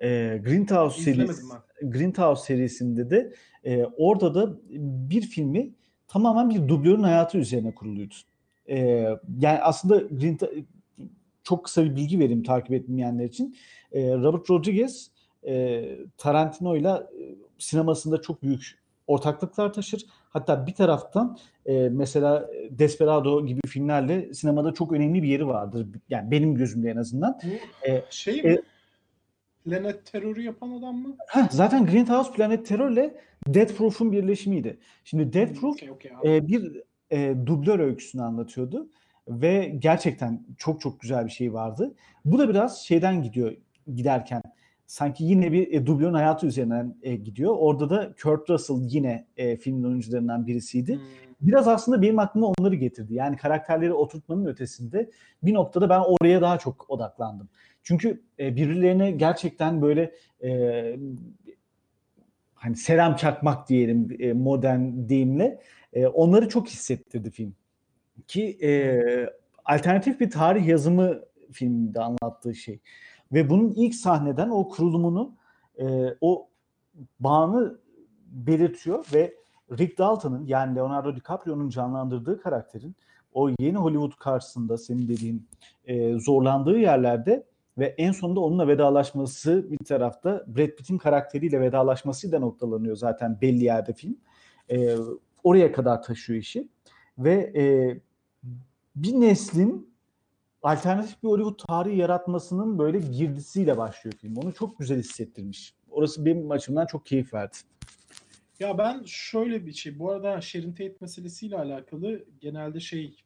E, 0.00 0.40
Greenhouse 0.44 1.02
serisi. 1.02 1.42
Greenhouse 1.82 2.44
serisinde 2.44 3.10
de 3.10 3.32
e, 3.64 3.84
orada 3.84 4.34
da 4.34 4.56
bir 5.10 5.22
filmi 5.22 5.70
tamamen 6.08 6.50
bir 6.50 6.68
dublörün 6.68 7.02
hayatı 7.02 7.38
üzerine 7.38 7.74
kuruluydu. 7.74 8.14
E, 8.68 8.78
yani 9.38 9.58
aslında 9.62 9.98
Green, 9.98 10.38
çok 11.42 11.64
kısa 11.64 11.84
bir 11.84 11.96
bilgi 11.96 12.18
vereyim 12.18 12.42
takip 12.42 12.72
etmeyenler 12.72 13.24
için. 13.24 13.56
E, 13.92 14.14
Robert 14.14 14.50
Rodriguez 14.50 15.10
e, 15.46 15.84
Tarantino 16.18 16.76
ile 16.76 16.88
e, 16.88 17.34
sinemasında 17.58 18.22
çok 18.22 18.42
büyük 18.42 18.78
ortaklıklar 19.06 19.72
taşır. 19.72 20.06
Hatta 20.30 20.66
bir 20.66 20.74
taraftan 20.74 21.38
e, 21.66 21.88
mesela 21.88 22.50
Desperado 22.70 23.46
gibi 23.46 23.60
filmlerle 23.68 24.34
sinemada 24.34 24.74
çok 24.74 24.92
önemli 24.92 25.22
bir 25.22 25.28
yeri 25.28 25.46
vardır. 25.46 25.86
Yani 26.10 26.30
benim 26.30 26.54
gözümde 26.54 26.90
en 26.90 26.96
azından. 26.96 27.40
Bu 27.44 27.88
E, 27.88 28.04
şey 28.10 28.40
e- 28.40 28.42
mi? 28.42 28.58
Planet 29.64 30.12
terörü 30.12 30.42
yapan 30.42 30.70
adam 30.70 30.96
mı? 30.96 31.16
Heh, 31.28 31.50
zaten 31.50 31.86
Greenhouse 31.86 32.32
Planet 32.32 32.66
Terror 32.66 32.90
ile 32.90 33.14
Death 33.46 33.74
Proof'un 33.74 34.12
birleşimiydi. 34.12 34.78
Şimdi 35.04 35.32
Death 35.32 35.60
Proof 35.60 35.76
okey, 35.90 36.10
anladım. 36.12 36.30
e, 36.30 36.48
bir 36.48 36.82
e, 37.10 37.34
dublör 37.46 37.78
öyküsünü 37.78 38.22
anlatıyordu 38.22 38.88
ve 39.28 39.76
gerçekten 39.78 40.46
çok 40.58 40.80
çok 40.80 41.00
güzel 41.00 41.26
bir 41.26 41.30
şey 41.30 41.52
vardı. 41.52 41.94
Bu 42.24 42.38
da 42.38 42.48
biraz 42.48 42.78
şeyden 42.84 43.22
gidiyor 43.22 43.56
giderken 43.94 44.42
sanki 44.86 45.24
yine 45.24 45.52
bir 45.52 45.72
e, 45.72 45.86
dublörün 45.86 46.14
hayatı 46.14 46.46
üzerinden 46.46 46.96
e, 47.02 47.16
gidiyor. 47.16 47.54
Orada 47.58 47.90
da 47.90 48.14
Kurt 48.22 48.50
Russell 48.50 48.76
yine 48.80 49.26
e, 49.36 49.56
filmin 49.56 49.84
oyuncularından 49.84 50.46
birisiydi. 50.46 50.94
Hmm. 50.94 51.02
Biraz 51.40 51.68
aslında 51.68 52.02
benim 52.02 52.18
aklıma 52.18 52.52
onları 52.58 52.74
getirdi. 52.74 53.14
Yani 53.14 53.36
karakterleri 53.36 53.92
oturtmanın 53.92 54.46
ötesinde 54.46 55.10
bir 55.42 55.54
noktada 55.54 55.88
ben 55.88 56.00
oraya 56.00 56.40
daha 56.40 56.58
çok 56.58 56.90
odaklandım. 56.90 57.48
Çünkü 57.84 58.22
e, 58.38 58.56
birbirlerine 58.56 59.10
gerçekten 59.10 59.82
böyle 59.82 60.14
e, 60.44 60.50
hani 62.54 62.76
selam 62.76 63.16
çakmak 63.16 63.68
diyelim 63.68 64.16
e, 64.18 64.32
modern 64.32 65.08
deyimle 65.08 65.60
e, 65.92 66.06
onları 66.06 66.48
çok 66.48 66.68
hissettirdi 66.68 67.30
film. 67.30 67.54
Ki 68.26 68.58
e, 68.62 69.00
alternatif 69.64 70.20
bir 70.20 70.30
tarih 70.30 70.66
yazımı 70.66 71.24
filmde 71.52 72.00
anlattığı 72.00 72.54
şey. 72.54 72.80
Ve 73.32 73.50
bunun 73.50 73.70
ilk 73.70 73.94
sahneden 73.94 74.50
o 74.50 74.68
kurulumunu, 74.68 75.34
e, 75.78 75.86
o 76.20 76.48
bağını 77.20 77.78
belirtiyor 78.26 79.06
ve 79.14 79.34
Rick 79.78 79.98
Dalton'ın 79.98 80.46
yani 80.46 80.76
Leonardo 80.76 81.16
DiCaprio'nun 81.16 81.68
canlandırdığı 81.68 82.40
karakterin 82.40 82.96
o 83.32 83.50
yeni 83.58 83.76
Hollywood 83.76 84.16
karşısında 84.18 84.78
senin 84.78 85.08
dediğin 85.08 85.48
e, 85.84 86.18
zorlandığı 86.18 86.78
yerlerde 86.78 87.46
ve 87.78 87.94
en 87.98 88.12
sonunda 88.12 88.40
onunla 88.40 88.68
vedalaşması 88.68 89.70
bir 89.70 89.84
tarafta 89.84 90.44
Brad 90.46 90.68
Pitt'in 90.68 90.98
karakteriyle 90.98 91.60
vedalaşmasıyla 91.60 92.38
noktalanıyor 92.38 92.96
zaten 92.96 93.40
belli 93.40 93.64
yerde 93.64 93.92
film. 93.92 94.16
E, 94.70 94.96
oraya 95.44 95.72
kadar 95.72 96.02
taşıyor 96.02 96.38
işi 96.38 96.68
ve 97.18 97.52
e, 97.56 97.64
bir 98.96 99.12
neslin 99.12 99.94
alternatif 100.62 101.22
bir 101.22 101.28
Hollywood 101.28 101.66
tarihi 101.68 101.96
yaratmasının 101.96 102.78
böyle 102.78 102.98
girdisiyle 102.98 103.78
başlıyor 103.78 104.14
film. 104.20 104.36
Onu 104.36 104.54
çok 104.54 104.78
güzel 104.78 104.98
hissettirmiş. 104.98 105.74
Orası 105.90 106.26
benim 106.26 106.50
açımdan 106.50 106.86
çok 106.86 107.06
keyif 107.06 107.34
verdi. 107.34 107.56
Ya 108.60 108.78
ben 108.78 109.02
şöyle 109.06 109.66
bir 109.66 109.72
şey. 109.72 109.98
Bu 109.98 110.10
arada 110.10 110.40
Sharon 110.40 110.70
Tate 110.70 110.96
meselesiyle 111.00 111.58
alakalı 111.58 112.24
genelde 112.40 112.80
şey 112.80 113.16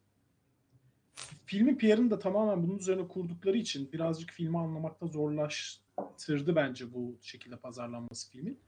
filmin 1.46 1.78
PR'ını 1.78 2.10
da 2.10 2.18
tamamen 2.18 2.62
bunun 2.62 2.78
üzerine 2.78 3.08
kurdukları 3.08 3.56
için 3.58 3.92
birazcık 3.92 4.30
filmi 4.30 4.58
anlamakta 4.58 5.06
zorlaştırdı 5.06 6.56
bence 6.56 6.94
bu 6.94 7.18
şekilde 7.22 7.56
pazarlanması 7.56 8.30
filmin. 8.30 8.58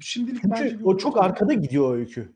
Şimdilik 0.00 0.44
bence 0.44 0.68
Çünkü 0.68 0.78
bir 0.80 0.84
o 0.84 0.96
çok 0.96 1.22
arkada 1.22 1.52
gidiyor 1.52 1.90
o 1.90 1.94
öykü. 1.94 2.32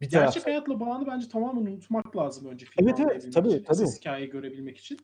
Bir 0.00 0.10
Gerçek 0.10 0.32
tarafta. 0.32 0.50
hayatla 0.50 0.80
bağını 0.80 1.06
bence 1.06 1.28
tamamen 1.28 1.72
unutmak 1.72 2.16
lazım 2.16 2.46
önce 2.48 2.66
filmi 2.66 2.90
Evet, 2.90 3.00
evet, 3.00 3.32
tabii, 3.34 3.48
için, 3.48 3.64
tabii. 3.64 3.86
hikayeyi 4.00 4.30
görebilmek 4.30 4.78
için. 4.78 4.98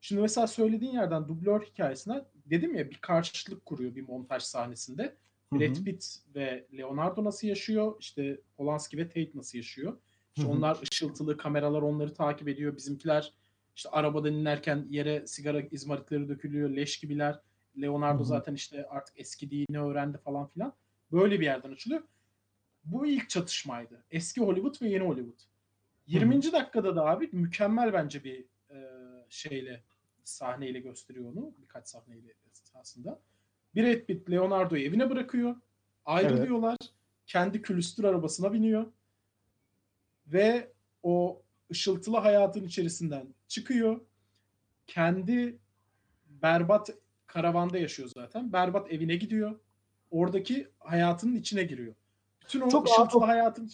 Şimdi 0.00 0.22
mesela 0.22 0.46
söylediğin 0.46 0.92
yerden 0.92 1.28
dublör 1.28 1.62
hikayesine 1.62 2.24
dedim 2.46 2.74
ya 2.74 2.90
bir 2.90 2.98
karşıtlık 2.98 3.66
kuruyor 3.66 3.94
bir 3.94 4.02
montaj 4.08 4.42
sahnesinde. 4.42 5.16
Brad 5.52 5.84
Pitt 5.84 6.18
ve 6.34 6.66
Leonardo 6.78 7.24
nasıl 7.24 7.48
yaşıyor? 7.48 7.96
İşte 8.00 8.40
Polanski 8.56 8.96
ve 8.96 9.08
Tate 9.08 9.30
nasıl 9.34 9.58
yaşıyor? 9.58 9.98
İşte 10.36 10.48
onlar 10.48 10.78
ışıltılı, 10.92 11.36
kameralar 11.36 11.82
onları 11.82 12.14
takip 12.14 12.48
ediyor. 12.48 12.76
Bizimkiler 12.76 13.32
işte 13.76 13.88
arabadan 13.90 14.32
inerken 14.32 14.86
yere 14.90 15.26
sigara 15.26 15.60
izmaritleri 15.60 16.28
dökülüyor, 16.28 16.70
leş 16.70 17.00
gibiler. 17.00 17.40
Leonardo 17.80 18.24
zaten 18.24 18.54
işte 18.54 18.86
artık 18.86 19.20
eskidiğini 19.20 19.80
öğrendi 19.80 20.18
falan 20.18 20.46
filan. 20.46 20.72
Böyle 21.12 21.40
bir 21.40 21.44
yerden 21.44 21.72
açılıyor. 21.72 22.02
Bu 22.84 23.06
ilk 23.06 23.30
çatışmaydı. 23.30 24.04
Eski 24.10 24.40
Hollywood 24.40 24.82
ve 24.82 24.88
yeni 24.88 25.04
Hollywood. 25.04 25.40
20. 26.06 26.52
dakikada 26.52 26.96
da 26.96 27.06
abi 27.06 27.28
mükemmel 27.32 27.92
bence 27.92 28.24
bir 28.24 28.44
e, 28.70 28.76
şeyle 29.30 29.82
sahneyle 30.24 30.80
gösteriyor 30.80 31.32
onu. 31.32 31.52
Birkaç 31.62 31.88
sahneyle 31.88 32.34
esasında. 32.52 33.20
Brad 33.76 34.00
Pitt 34.00 34.30
Leonardo'yu 34.30 34.82
evine 34.82 35.10
bırakıyor. 35.10 35.56
Ayrılıyorlar. 36.04 36.76
Kendi 37.26 37.62
külüstür 37.62 38.04
arabasına 38.04 38.52
biniyor. 38.52 38.86
Ve 40.26 40.72
o 41.02 41.42
ışıltılı 41.70 42.16
hayatın 42.16 42.64
içerisinden 42.64 43.34
çıkıyor. 43.48 44.00
Kendi 44.86 45.58
berbat 46.26 46.90
karavanda 47.26 47.78
yaşıyor 47.78 48.08
zaten. 48.14 48.52
Berbat 48.52 48.92
evine 48.92 49.16
gidiyor. 49.16 49.58
Oradaki 50.10 50.68
hayatının 50.78 51.34
içine 51.36 51.62
giriyor. 51.62 51.94
Bütün 52.44 52.60
o 52.60 52.68
Çok 52.68 52.86
ışıltılı 52.86 53.20
ağır- 53.22 53.28
hayatın 53.28 53.70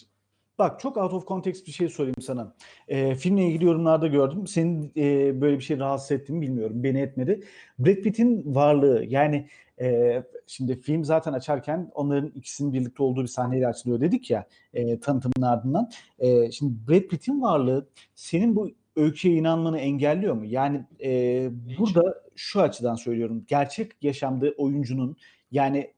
Bak 0.63 0.81
çok 0.81 0.97
out 0.97 1.13
of 1.13 1.27
context 1.27 1.67
bir 1.67 1.73
şey 1.73 1.89
sorayım 1.89 2.15
sana. 2.21 2.55
Ee, 2.89 3.15
filmle 3.15 3.47
ilgili 3.47 3.65
yorumlarda 3.65 4.07
gördüm. 4.07 4.47
Senin 4.47 4.93
e, 4.97 5.41
böyle 5.41 5.59
bir 5.59 5.63
şey 5.63 5.79
rahatsız 5.79 6.13
ettiğini 6.13 6.41
bilmiyorum. 6.41 6.83
Beni 6.83 7.01
etmedi. 7.01 7.41
Brad 7.79 7.95
Pitt'in 7.95 8.55
varlığı 8.55 9.05
yani 9.09 9.49
e, 9.81 10.23
şimdi 10.47 10.81
film 10.81 11.05
zaten 11.05 11.33
açarken 11.33 11.91
onların 11.95 12.31
ikisinin 12.35 12.73
birlikte 12.73 13.03
olduğu 13.03 13.23
bir 13.23 13.29
sahneyle 13.29 13.69
açılıyor 13.69 14.01
dedik 14.01 14.31
ya 14.31 14.47
e, 14.75 15.01
tanıtımın 15.01 15.47
ardından. 15.47 15.91
E, 16.19 16.51
şimdi 16.51 16.75
Brad 16.89 17.09
Pitt'in 17.09 17.43
varlığı 17.43 17.89
senin 18.15 18.57
bu 18.57 18.71
öyküye 18.97 19.35
inanmanı 19.35 19.79
engelliyor 19.79 20.35
mu? 20.35 20.45
Yani 20.45 20.85
e, 21.05 21.51
burada 21.79 22.23
şu 22.37 22.61
açıdan 22.61 22.95
söylüyorum. 22.95 23.45
Gerçek 23.49 23.93
yaşamda 24.03 24.47
oyuncunun 24.57 25.17
yani 25.51 25.91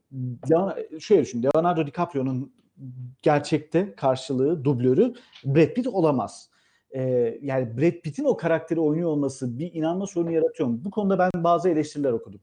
şöyle 1.01 1.23
düşün. 1.23 1.43
Leonardo 1.43 1.87
DiCaprio'nun 1.87 2.54
gerçekte 3.23 3.95
karşılığı, 3.95 4.65
dublörü 4.65 5.13
Brad 5.45 5.75
Pitt 5.75 5.87
olamaz. 5.87 6.51
Ee, 6.95 7.39
yani 7.43 7.77
Brad 7.79 8.01
Pitt'in 8.01 8.25
o 8.25 8.37
karakteri 8.37 8.81
oynuyor 8.81 9.11
olması 9.11 9.59
bir 9.59 9.75
inanma 9.75 10.07
sorunu 10.07 10.33
yaratıyor 10.33 10.69
mu? 10.69 10.81
Bu 10.85 10.91
konuda 10.91 11.19
ben 11.19 11.31
bazı 11.45 11.69
eleştiriler 11.69 12.13
okudum. 12.13 12.41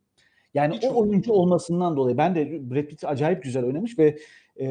Yani 0.53 0.75
Hiç 0.75 0.83
o 0.83 0.87
olmadı. 0.87 1.09
oyuncu 1.09 1.33
olmasından 1.33 1.97
dolayı 1.97 2.17
ben 2.17 2.35
de 2.35 2.71
Brad 2.71 2.85
Pitt 2.85 3.05
acayip 3.05 3.43
güzel 3.43 3.65
oynamış 3.65 3.99
ve 3.99 4.19
e, 4.59 4.65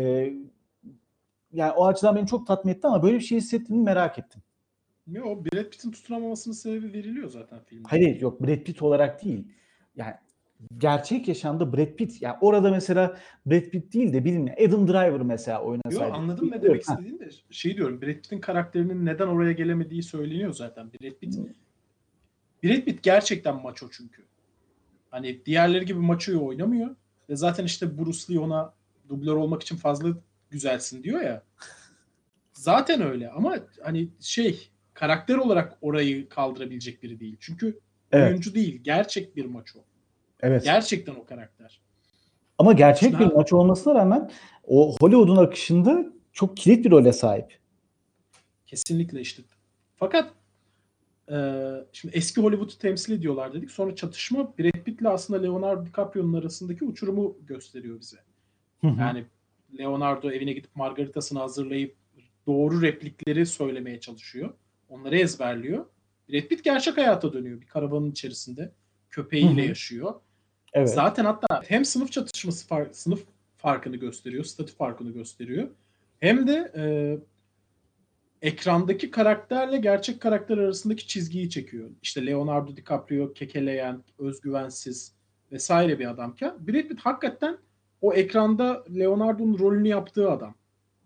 yani 1.52 1.72
o 1.72 1.86
açıdan 1.86 2.16
beni 2.16 2.26
çok 2.26 2.46
tatmin 2.46 2.72
etti 2.72 2.86
ama 2.86 3.02
böyle 3.02 3.16
bir 3.16 3.24
şey 3.24 3.38
hissettiğimi 3.38 3.84
merak 3.84 4.18
ettim. 4.18 4.42
Yo, 5.06 5.44
Brad 5.44 5.70
Pitt'in 5.70 5.90
tutunamamasının 5.90 6.54
sebebi 6.54 6.92
veriliyor 6.92 7.28
zaten 7.28 7.60
filmde. 7.64 7.88
Hayır 7.88 8.20
yok 8.20 8.40
Brad 8.42 8.62
Pitt 8.62 8.82
olarak 8.82 9.24
değil. 9.24 9.48
Yani 9.96 10.14
gerçek 10.78 11.28
yaşamda 11.28 11.72
Brad 11.72 11.96
Pitt 11.96 12.22
yani 12.22 12.36
orada 12.40 12.70
mesela 12.70 13.18
Brad 13.46 13.70
Pitt 13.70 13.92
değil 13.92 14.12
de 14.12 14.24
bilin 14.24 14.46
Adam 14.46 14.88
Driver 14.88 15.20
mesela 15.20 15.62
oynasaydı. 15.62 16.12
anladım 16.12 16.50
ne 16.50 16.62
demek 16.62 16.80
istediğini 16.82 17.20
de 17.20 17.30
şey 17.50 17.76
diyorum 17.76 18.02
Brad 18.02 18.14
Pitt'in 18.14 18.40
karakterinin 18.40 19.06
neden 19.06 19.26
oraya 19.26 19.52
gelemediği 19.52 20.02
söyleniyor 20.02 20.52
zaten. 20.52 20.92
Brad 20.92 21.14
Pitt 21.20 21.38
Brad 22.64 22.84
Pitt 22.84 23.02
gerçekten 23.02 23.62
maço 23.62 23.88
çünkü. 23.90 24.22
Hani 25.10 25.46
diğerleri 25.46 25.84
gibi 25.84 25.98
maçoyu 25.98 26.44
oynamıyor 26.44 26.96
ve 27.28 27.36
zaten 27.36 27.64
işte 27.64 27.98
Bruce 27.98 28.34
Lee 28.34 28.38
ona 28.38 28.74
dublör 29.08 29.36
olmak 29.36 29.62
için 29.62 29.76
fazla 29.76 30.08
güzelsin 30.50 31.02
diyor 31.02 31.20
ya. 31.20 31.42
Zaten 32.52 33.02
öyle 33.02 33.30
ama 33.30 33.56
hani 33.82 34.08
şey 34.20 34.70
karakter 34.94 35.36
olarak 35.36 35.78
orayı 35.80 36.28
kaldırabilecek 36.28 37.02
biri 37.02 37.20
değil. 37.20 37.36
Çünkü 37.40 37.78
Evet, 38.12 38.30
oyuncu 38.30 38.54
değil, 38.54 38.80
gerçek 38.82 39.36
bir 39.36 39.44
maço. 39.44 39.78
Evet. 40.42 40.64
Gerçekten 40.64 41.14
o 41.14 41.24
karakter. 41.24 41.80
Ama 42.58 42.72
gerçek 42.72 43.18
bir 43.18 43.26
maç 43.26 43.52
olmasına 43.52 43.94
rağmen 43.94 44.30
o 44.64 44.96
Hollywood'un 45.00 45.36
akışında 45.36 46.06
çok 46.32 46.56
kilit 46.56 46.84
bir 46.84 46.90
role 46.90 47.12
sahip. 47.12 47.58
Kesinlikle 48.66 49.20
işte. 49.20 49.42
Fakat 49.96 50.32
e, 51.30 51.36
şimdi 51.92 52.16
eski 52.16 52.40
Hollywood'u 52.40 52.78
temsil 52.78 53.12
ediyorlar 53.12 53.54
dedik. 53.54 53.70
Sonra 53.70 53.96
çatışma 53.96 54.58
Brad 54.58 54.84
Pitt'le 54.84 55.06
aslında 55.06 55.40
Leonardo 55.40 55.86
DiCaprio'nun 55.86 56.40
arasındaki 56.40 56.84
uçurumu 56.84 57.36
gösteriyor 57.46 58.00
bize. 58.00 58.16
Yani 58.82 59.24
Leonardo 59.78 60.30
evine 60.30 60.52
gidip 60.52 60.76
margaritasını 60.76 61.38
hazırlayıp 61.38 61.96
doğru 62.46 62.82
replikleri 62.82 63.46
söylemeye 63.46 64.00
çalışıyor. 64.00 64.54
Onları 64.88 65.18
ezberliyor. 65.18 65.86
Brad 66.28 66.42
Pitt 66.42 66.64
gerçek 66.64 66.96
hayata 66.96 67.32
dönüyor. 67.32 67.60
Bir 67.60 67.66
karavanın 67.66 68.10
içerisinde. 68.10 68.72
Köpeğiyle 69.10 69.64
hı. 69.64 69.68
yaşıyor. 69.68 70.14
Evet. 70.72 70.90
Zaten 70.90 71.24
hatta 71.24 71.62
hem 71.68 71.84
sınıf 71.84 72.12
çatışması 72.12 72.68
far- 72.68 72.92
sınıf 72.92 73.24
farkını 73.58 73.96
gösteriyor, 73.96 74.44
statü 74.44 74.74
farkını 74.74 75.10
gösteriyor. 75.10 75.68
Hem 76.20 76.46
de 76.46 76.72
e, 76.76 76.84
ekrandaki 78.42 79.10
karakterle 79.10 79.78
gerçek 79.78 80.20
karakter 80.20 80.58
arasındaki 80.58 81.06
çizgiyi 81.06 81.50
çekiyor. 81.50 81.90
İşte 82.02 82.26
Leonardo 82.26 82.76
DiCaprio 82.76 83.32
kekeleyen, 83.32 84.04
özgüvensiz 84.18 85.12
vesaire 85.52 85.98
bir 85.98 86.10
adamken 86.10 86.54
Brad 86.66 86.88
Pitt 86.88 87.00
hakikaten 87.00 87.58
o 88.00 88.14
ekranda 88.14 88.84
Leonardo'nun 88.98 89.58
rolünü 89.58 89.88
yaptığı 89.88 90.30
adam. 90.30 90.54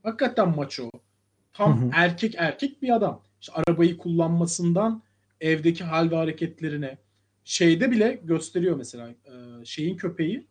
Hakikaten 0.03 0.57
maço. 0.57 0.91
Tam 1.53 1.83
Hı 1.83 1.87
hı. 1.87 1.91
erkek 1.95 2.35
erkek 2.39 2.83
bir 2.83 2.95
adam. 2.95 3.23
İşte 3.41 3.53
arabayı 3.53 3.99
kullanmasından 3.99 5.03
evdeki 5.41 5.85
hal 5.85 6.11
ve 6.11 6.17
hareketlerine 6.17 6.99
şeyde 7.45 7.91
bile 7.91 8.21
gösteriyor 8.25 8.77
mesela 8.77 9.09
e, 9.09 9.65
şeyin 9.65 9.97
köpeği 9.97 10.47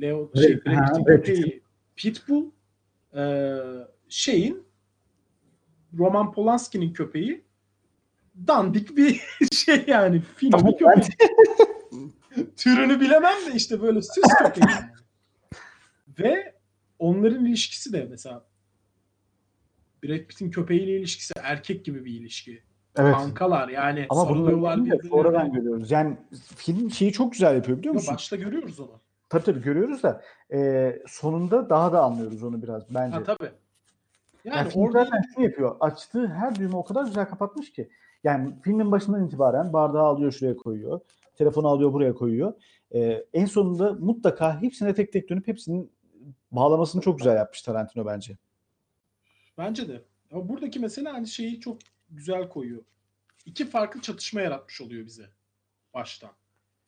Leo 0.00 0.30
şey, 0.36 0.60
ha, 0.64 0.92
köpeği 1.06 1.62
Pitbull 1.96 2.50
e, 3.14 3.56
şeyin 4.08 4.62
Roman 5.98 6.32
Polanski'nin 6.32 6.92
köpeği 6.92 7.44
dandik 8.46 8.96
bir 8.96 9.20
şey 9.52 9.84
yani 9.86 10.22
film 10.36 10.50
Tamam, 10.50 10.72
köpek. 10.76 11.04
Türünü 12.56 13.00
bilemem 13.00 13.46
de 13.46 13.54
işte 13.54 13.82
böyle 13.82 14.02
süs 14.02 14.24
köpeği. 14.38 14.64
yani. 14.70 14.90
Ve 16.18 16.54
onların 16.98 17.44
ilişkisi 17.46 17.92
de 17.92 18.06
mesela 18.10 18.46
Brad 20.04 20.26
Pitt'in 20.26 20.50
köpeğiyle 20.50 20.96
ilişkisi 20.98 21.32
erkek 21.42 21.84
gibi 21.84 22.04
bir 22.04 22.20
ilişki. 22.20 22.62
Evet. 22.96 23.14
Kankalar 23.14 23.68
yani 23.68 24.06
Ama 24.10 24.28
bunu 24.28 24.36
sarılıyorlar 24.36 24.76
birbirlerine. 24.76 25.08
sonradan 25.08 25.52
görüyoruz. 25.52 25.90
Yani 25.90 26.16
film 26.56 26.90
şeyi 26.90 27.12
çok 27.12 27.32
güzel 27.32 27.54
yapıyor 27.54 27.78
biliyor 27.78 27.94
Yo, 27.94 27.98
musun? 28.00 28.14
Başta 28.14 28.36
görüyoruz 28.36 28.80
onu. 28.80 29.00
Tabii 29.28 29.44
tabii 29.44 29.62
görüyoruz 29.62 30.02
da 30.02 30.22
e, 30.52 30.98
sonunda 31.06 31.70
daha 31.70 31.92
da 31.92 32.02
anlıyoruz 32.02 32.42
onu 32.42 32.62
biraz 32.62 32.94
bence. 32.94 33.16
Ha 33.16 33.22
tabii. 33.24 33.50
Yani, 34.44 34.56
Yani 34.56 34.70
orada 34.74 35.04
zaten 35.04 35.22
şunu 35.34 35.44
yapıyor. 35.44 35.76
Açtığı 35.80 36.26
her 36.26 36.54
düğme 36.54 36.76
o 36.76 36.84
kadar 36.84 37.04
güzel 37.04 37.28
kapatmış 37.28 37.72
ki. 37.72 37.88
Yani 38.24 38.54
filmin 38.62 38.92
başından 38.92 39.26
itibaren 39.26 39.72
bardağı 39.72 40.02
alıyor 40.02 40.32
şuraya 40.32 40.56
koyuyor. 40.56 41.00
Telefonu 41.34 41.68
alıyor 41.68 41.92
buraya 41.92 42.14
koyuyor. 42.14 42.52
Ee, 42.94 43.24
en 43.32 43.46
sonunda 43.46 43.92
mutlaka 43.92 44.62
hepsine 44.62 44.94
tek 44.94 45.12
tek 45.12 45.28
dönüp 45.28 45.48
hepsinin 45.48 45.92
bağlamasını 46.52 47.02
çok 47.02 47.18
güzel 47.18 47.36
yapmış 47.36 47.62
Tarantino 47.62 48.06
bence. 48.06 48.36
bence 49.58 49.88
de. 49.88 50.02
Ama 50.32 50.48
buradaki 50.48 50.80
mesela 50.80 51.12
hani 51.12 51.26
şeyi 51.26 51.60
çok 51.60 51.78
güzel 52.10 52.48
koyuyor. 52.48 52.82
İki 53.46 53.66
farklı 53.70 54.00
çatışma 54.00 54.40
yaratmış 54.40 54.80
oluyor 54.80 55.06
bize 55.06 55.30
baştan. 55.94 56.30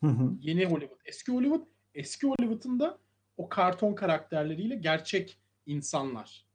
Hı 0.01 0.07
hı. 0.07 0.33
Yeni 0.41 0.65
Hollywood, 0.67 1.01
eski 1.05 1.33
Hollywood, 1.33 1.67
eski 1.95 2.27
Hollywood'un 2.27 2.81
da 2.81 2.99
o 3.37 3.49
karton 3.49 3.95
karakterleriyle 3.95 4.75
gerçek 4.77 5.39
insanlar. 5.67 6.47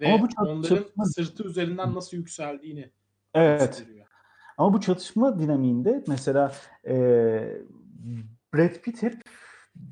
Ve 0.00 0.12
Ama 0.12 0.22
bu 0.22 0.28
çat- 0.28 0.48
onların 0.48 0.62
çatışma- 0.76 1.04
sırtı 1.04 1.44
üzerinden 1.44 1.94
nasıl 1.94 2.16
yükseldiğini 2.16 2.90
Evet. 3.34 3.60
gösteriyor. 3.60 4.06
Ama 4.58 4.72
bu 4.72 4.80
çatışma 4.80 5.38
dinamiğinde 5.38 6.04
mesela 6.08 6.52
e, 6.86 6.94
Brad 8.54 8.74
Pitt 8.74 9.02
hep 9.02 9.22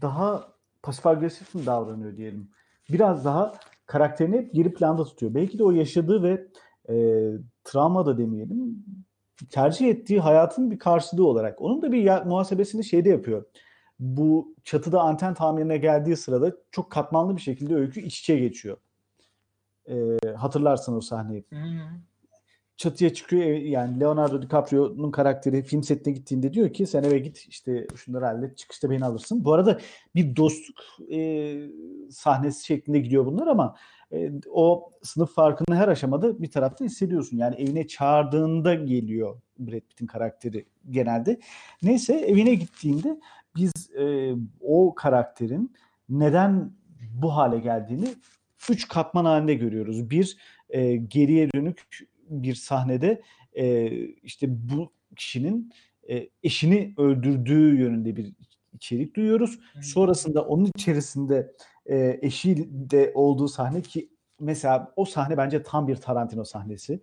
daha 0.01 0.53
pasif 0.83 1.07
agresif 1.07 1.55
mi 1.55 1.67
davranıyor 1.67 2.17
diyelim. 2.17 2.51
Biraz 2.91 3.25
daha 3.25 3.53
karakterini 3.87 4.37
hep 4.37 4.55
geri 4.55 4.75
planda 4.75 5.05
tutuyor. 5.05 5.35
Belki 5.35 5.59
de 5.59 5.65
o 5.65 5.71
yaşadığı 5.71 6.23
ve 6.23 6.47
e, 6.89 6.95
travma 7.64 8.07
da 8.07 8.18
demeyelim 8.18 8.85
tercih 9.50 9.88
ettiği 9.88 10.20
hayatın 10.20 10.70
bir 10.70 10.79
karşılığı 10.79 11.27
olarak. 11.27 11.61
Onun 11.61 11.83
da 11.83 11.92
bir 11.92 12.24
muhasebesini 12.24 12.85
şeyde 12.85 13.09
yapıyor. 13.09 13.44
Bu 13.98 14.55
çatıda 14.64 15.00
anten 15.00 15.35
tamirine 15.35 15.77
geldiği 15.77 16.16
sırada 16.16 16.57
çok 16.70 16.90
katmanlı 16.90 17.37
bir 17.37 17.40
şekilde 17.40 17.74
öykü 17.74 18.00
iç 18.00 18.20
içe 18.20 18.38
geçiyor. 18.38 18.77
E, 19.88 20.18
hatırlarsın 20.37 20.96
o 20.96 21.00
sahneyi 21.00 21.44
Hı. 21.50 21.57
Çatıya 22.77 23.15
çıkıyor 23.15 23.45
yani 23.45 24.01
Leonardo 24.01 24.43
DiCaprio'nun 24.43 25.11
karakteri 25.11 25.63
film 25.63 25.83
setine 25.83 26.15
gittiğinde 26.15 26.53
diyor 26.53 26.73
ki 26.73 26.87
sen 26.87 27.03
eve 27.03 27.19
git 27.19 27.47
işte 27.49 27.87
şunları 27.97 28.25
hallet 28.25 28.57
çıkışta 28.59 28.91
beni 28.91 29.05
alırsın. 29.05 29.45
Bu 29.45 29.53
arada 29.53 29.79
bir 30.15 30.37
dostluk 30.37 31.11
e, 31.13 31.61
sahnesi 32.11 32.67
şeklinde 32.67 32.99
gidiyor 32.99 33.27
bunlar 33.27 33.47
ama 33.47 33.77
e, 34.13 34.33
o 34.51 34.91
sınıf 35.03 35.35
farkını 35.35 35.77
her 35.77 35.89
aşamada 35.89 36.43
bir 36.43 36.51
tarafta 36.51 36.85
hissediyorsun. 36.85 37.37
Yani 37.37 37.55
evine 37.55 37.87
çağırdığında 37.87 38.75
geliyor 38.75 39.41
Brad 39.59 39.81
Pitt'in 39.81 40.07
karakteri 40.07 40.67
genelde. 40.91 41.41
Neyse 41.83 42.15
evine 42.15 42.55
gittiğinde 42.55 43.21
biz 43.57 43.73
e, 43.99 44.35
o 44.61 44.95
karakterin 44.95 45.73
neden 46.09 46.73
bu 47.15 47.37
hale 47.37 47.59
geldiğini 47.59 48.09
üç 48.71 48.89
katman 48.89 49.25
halinde 49.25 49.55
görüyoruz. 49.55 50.11
Bir 50.11 50.37
e, 50.69 50.97
geriye 50.97 51.53
dönük 51.53 51.85
bir 52.29 52.55
sahnede 52.55 53.23
e, 53.53 53.89
işte 54.07 54.47
bu 54.51 54.93
kişinin 55.17 55.73
e, 56.09 56.29
eşini 56.43 56.95
öldürdüğü 56.99 57.79
yönünde 57.79 58.17
bir 58.17 58.33
içerik 58.73 59.17
duyuyoruz. 59.17 59.59
Sonrasında 59.83 60.43
onun 60.43 60.71
içerisinde 60.77 61.53
e, 61.87 62.19
eşi 62.23 62.69
de 62.71 63.13
olduğu 63.15 63.49
sahne 63.49 63.83
ki 63.83 64.09
mesela 64.41 64.93
o 64.97 65.05
sahne 65.05 65.37
bence 65.37 65.63
tam 65.63 65.89
bir 65.89 65.97
Tarantino 65.97 66.45
sahnesi. 66.45 67.01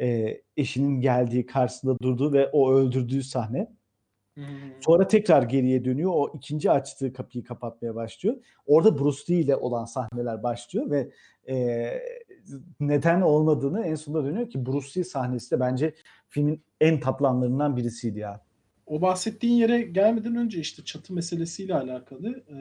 E, 0.00 0.40
eşinin 0.56 1.00
geldiği 1.00 1.46
karşısında 1.46 1.98
durduğu 1.98 2.32
ve 2.32 2.48
o 2.52 2.72
öldürdüğü 2.72 3.22
sahne. 3.22 3.68
Hı. 4.38 4.42
Sonra 4.80 5.08
tekrar 5.08 5.42
geriye 5.42 5.84
dönüyor. 5.84 6.10
O 6.14 6.32
ikinci 6.36 6.70
açtığı 6.70 7.12
kapıyı 7.12 7.44
kapatmaya 7.44 7.94
başlıyor. 7.94 8.36
Orada 8.66 8.98
Bruce 8.98 9.20
Lee 9.30 9.40
ile 9.40 9.56
olan 9.56 9.84
sahneler 9.84 10.42
başlıyor 10.42 10.90
ve 10.90 11.10
e, 11.48 11.56
neden 12.80 13.20
olmadığını 13.20 13.84
en 13.84 13.94
sonunda 13.94 14.28
dönüyor 14.28 14.50
ki 14.50 14.66
Bruce 14.66 15.00
Lee 15.00 15.04
sahnesi 15.04 15.50
de 15.50 15.60
bence 15.60 15.94
filmin 16.28 16.62
en 16.80 17.00
tatlı 17.00 17.28
anlarından 17.28 17.76
birisiydi 17.76 18.18
ya. 18.18 18.40
O 18.86 19.02
bahsettiğin 19.02 19.54
yere 19.54 19.82
gelmeden 19.82 20.36
önce 20.36 20.60
işte 20.60 20.84
çatı 20.84 21.14
meselesiyle 21.14 21.74
alakalı 21.74 22.28
e, 22.28 22.56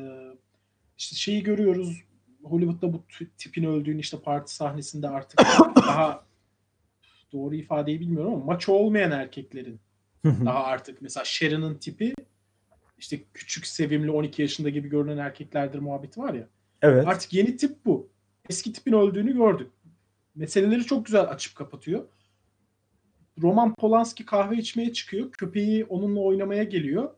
işte 0.97 1.15
şeyi 1.15 1.43
görüyoruz 1.43 2.03
Hollywood'da 2.43 2.93
bu 2.93 3.03
tipin 3.37 3.63
öldüğünü 3.63 3.99
işte 3.99 4.17
parti 4.19 4.55
sahnesinde 4.55 5.09
artık 5.09 5.39
daha 5.75 6.25
doğru 7.33 7.55
ifadeyi 7.55 7.99
bilmiyorum 7.99 8.33
ama 8.33 8.45
maço 8.45 8.73
olmayan 8.73 9.11
erkeklerin 9.11 9.79
daha 10.25 10.63
artık 10.63 11.01
mesela 11.01 11.23
Sharon'ın 11.25 11.75
tipi 11.75 12.13
işte 12.97 13.19
küçük 13.33 13.67
sevimli 13.67 14.11
12 14.11 14.41
yaşında 14.41 14.69
gibi 14.69 14.89
görünen 14.89 15.17
erkeklerdir 15.17 15.79
muhabbeti 15.79 16.19
var 16.19 16.33
ya. 16.33 16.47
Evet. 16.81 17.07
Artık 17.07 17.33
yeni 17.33 17.57
tip 17.57 17.85
bu. 17.85 18.09
Eski 18.49 18.73
tipin 18.73 18.93
öldüğünü 18.93 19.33
gördük. 19.33 19.71
Meseleleri 20.39 20.85
çok 20.85 21.05
güzel 21.05 21.21
açıp 21.21 21.55
kapatıyor. 21.55 22.03
Roman 23.41 23.75
Polanski 23.75 24.25
kahve 24.25 24.57
içmeye 24.57 24.93
çıkıyor. 24.93 25.31
Köpeği 25.31 25.85
onunla 25.85 26.19
oynamaya 26.19 26.63
geliyor. 26.63 27.09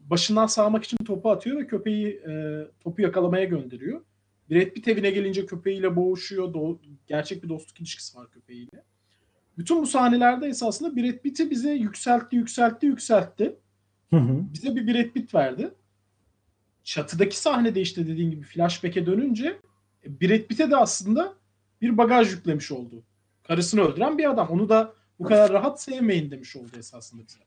Başından 0.00 0.46
sağmak 0.46 0.84
için 0.84 0.96
topu 0.96 1.30
atıyor 1.30 1.58
ve 1.58 1.66
köpeği 1.66 2.08
e, 2.08 2.64
topu 2.80 3.02
yakalamaya 3.02 3.44
gönderiyor. 3.44 4.00
Brad 4.50 4.70
Pitt 4.70 4.88
evine 4.88 5.10
gelince 5.10 5.46
köpeğiyle 5.46 5.96
boğuşuyor. 5.96 6.54
Do- 6.54 6.78
gerçek 7.06 7.44
bir 7.44 7.48
dostluk 7.48 7.80
ilişkisi 7.80 8.18
var 8.18 8.30
köpeğiyle. 8.30 8.84
Bütün 9.58 9.82
bu 9.82 9.86
sahnelerde 9.86 10.46
esasında 10.46 10.96
Brad 10.96 11.18
Pitt'i 11.18 11.50
bize 11.50 11.72
yükseltti, 11.72 12.36
yükseltti, 12.36 12.86
yükseltti. 12.86 13.56
Bize 14.52 14.76
bir 14.76 14.86
Brad 14.86 15.10
Pitt 15.10 15.34
verdi. 15.34 15.74
Çatıdaki 16.84 17.38
sahnede 17.38 17.80
işte 17.80 18.06
dediğin 18.06 18.30
gibi 18.30 18.42
flashback'e 18.42 19.06
dönünce 19.06 19.58
e, 20.04 20.20
Brad 20.20 20.46
Pitt'e 20.46 20.70
de 20.70 20.76
aslında 20.76 21.43
bir 21.84 21.98
bagaj 21.98 22.32
yüklemiş 22.32 22.72
oldu. 22.72 23.02
Karısını 23.42 23.80
öldüren 23.80 24.18
bir 24.18 24.30
adam. 24.30 24.48
Onu 24.50 24.68
da 24.68 24.92
bu 25.18 25.24
kadar 25.24 25.52
rahat 25.52 25.82
sevmeyin 25.82 26.30
demiş 26.30 26.56
oldu 26.56 26.70
esasında 26.78 27.22
bize. 27.28 27.38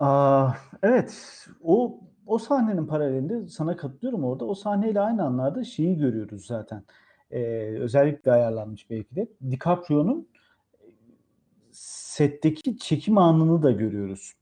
Aa, 0.00 0.50
evet. 0.82 1.46
O 1.62 2.00
o 2.26 2.38
sahnenin 2.38 2.86
paralelinde 2.86 3.48
sana 3.48 3.76
katılıyorum 3.76 4.24
orada. 4.24 4.44
O 4.44 4.54
sahneyle 4.54 5.00
aynı 5.00 5.24
anlarda 5.24 5.64
şeyi 5.64 5.96
görüyoruz 5.96 6.46
zaten. 6.46 6.82
Ee, 7.30 7.40
özellikle 7.80 8.32
ayarlanmış 8.32 8.90
belki 8.90 9.16
de. 9.16 9.28
DiCaprio'nun 9.50 10.28
setteki 11.72 12.78
çekim 12.78 13.18
anını 13.18 13.62
da 13.62 13.70
görüyoruz. 13.70 14.32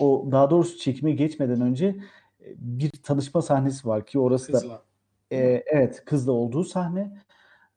O 0.00 0.28
daha 0.30 0.50
doğrusu 0.50 0.78
çekime 0.78 1.12
geçmeden 1.12 1.60
önce 1.60 1.86
e, 2.40 2.46
bir 2.58 2.90
tanışma 2.90 3.42
sahnesi 3.42 3.88
var 3.88 4.06
ki 4.06 4.18
orası 4.18 4.52
Kızla. 4.52 4.70
da 4.70 4.82
e, 5.30 5.64
evet 5.66 6.04
kızla 6.04 6.32
olduğu 6.32 6.64
sahne. 6.64 7.16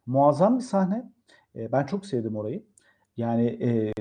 Muazzam 0.05 0.57
bir 0.57 0.63
sahne. 0.63 1.11
E, 1.55 1.71
ben 1.71 1.85
çok 1.85 2.05
sevdim 2.05 2.35
orayı. 2.35 2.63
Yani 3.17 3.45
e, 3.45 3.93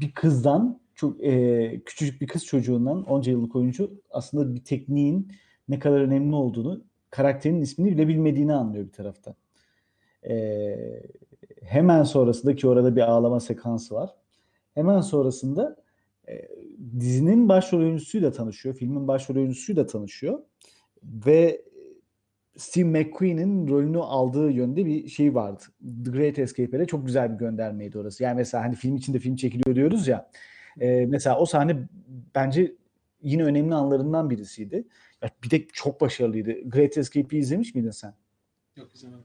bir 0.00 0.12
kızdan 0.12 0.80
çok 0.94 1.24
e, 1.24 1.82
küçücük 1.86 2.20
bir 2.20 2.26
kız 2.26 2.46
çocuğundan 2.46 3.04
onca 3.04 3.32
yıllık 3.32 3.56
oyuncu 3.56 4.00
aslında 4.10 4.54
bir 4.54 4.64
tekniğin 4.64 5.32
ne 5.68 5.78
kadar 5.78 6.00
önemli 6.00 6.34
olduğunu 6.34 6.84
karakterin 7.10 7.60
ismini 7.60 7.90
bile 7.90 8.08
bilmediğini 8.08 8.54
anlıyor 8.54 8.86
bir 8.86 8.92
taraftan. 8.92 9.34
E, 10.28 10.76
hemen 11.62 12.02
sonrasında 12.02 12.56
ki 12.56 12.68
orada 12.68 12.96
bir 12.96 13.00
ağlama 13.00 13.40
sekansı 13.40 13.94
var. 13.94 14.10
Hemen 14.74 15.00
sonrasında 15.00 15.76
e, 16.28 16.48
dizinin 17.00 17.48
başrol 17.48 17.78
oyuncusuyla 17.78 18.32
tanışıyor. 18.32 18.74
Filmin 18.74 19.08
başrol 19.08 19.36
oyuncusuyla 19.36 19.86
tanışıyor. 19.86 20.38
Ve 21.02 21.62
Steve 22.56 22.84
McQueen'in 22.84 23.68
rolünü 23.68 23.98
aldığı 23.98 24.50
yönde 24.50 24.86
bir 24.86 25.08
şey 25.08 25.34
vardı. 25.34 25.62
The 26.04 26.10
Great 26.10 26.38
Escape'e 26.38 26.86
çok 26.86 27.06
güzel 27.06 27.32
bir 27.32 27.38
göndermeydi 27.38 27.98
orası. 27.98 28.22
Yani 28.22 28.36
mesela 28.36 28.64
hani 28.64 28.74
film 28.74 28.96
içinde 28.96 29.18
film 29.18 29.36
çekiliyor 29.36 29.76
diyoruz 29.76 30.08
ya. 30.08 30.30
E, 30.80 31.06
mesela 31.06 31.38
o 31.38 31.46
sahne 31.46 31.88
bence 32.34 32.72
yine 33.22 33.44
önemli 33.44 33.74
anlarından 33.74 34.30
birisiydi. 34.30 34.84
Ya 35.22 35.30
bir 35.44 35.50
de 35.50 35.66
çok 35.66 36.00
başarılıydı. 36.00 36.68
Great 36.68 36.98
Escape'i 36.98 37.38
izlemiş 37.38 37.74
miydin 37.74 37.90
sen? 37.90 38.14
Yok 38.76 38.94
izlemedim. 38.94 39.24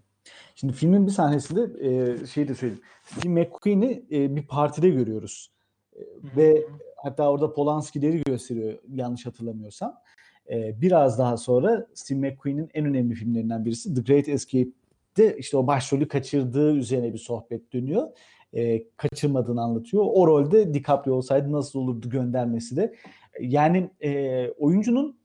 Şimdi 0.56 0.74
filmin 0.74 1.08
bir 1.08 1.12
sahnesinde 1.12 1.88
e, 1.88 2.26
şey 2.26 2.48
de 2.48 2.56
söyleyeyim. 2.56 2.84
Steve 3.04 3.34
McQueen'i 3.34 4.06
e, 4.12 4.36
bir 4.36 4.48
partide 4.48 4.90
görüyoruz. 4.90 5.52
E, 5.96 6.02
ve 6.38 6.66
hatta 6.98 7.32
orada 7.32 7.54
Polanski'leri 7.54 8.24
gösteriyor 8.24 8.80
yanlış 8.88 9.26
hatırlamıyorsam. 9.26 10.02
E, 10.50 10.82
biraz 10.82 11.20
daha 11.20 11.38
sonra 11.38 11.88
Steve 11.94 12.20
McQueen'in 12.20 12.70
en 12.74 12.86
önemli 12.86 13.16
filmlerinden 13.16 13.66
birisi 13.66 13.94
The 13.94 14.02
Great 14.02 14.30
Escape'de 14.30 15.38
işte 15.38 15.58
o 15.58 15.68
başrolü 15.68 16.08
kaçırdığı 16.08 16.76
üzerine 16.76 17.14
bir 17.14 17.18
sohbet 17.18 17.74
dönüyor. 17.74 18.08
E, 18.54 18.84
kaçırmadığını 18.98 19.62
anlatıyor. 19.62 20.04
O 20.08 20.28
rolde 20.28 20.74
DiCaprio 20.74 21.16
olsaydı 21.16 21.52
nasıl 21.52 21.80
olurdu 21.80 22.10
göndermesi 22.10 22.76
de. 22.76 22.96
Yani 23.40 23.90
e, 24.04 24.50
oyuncunun 24.50 25.18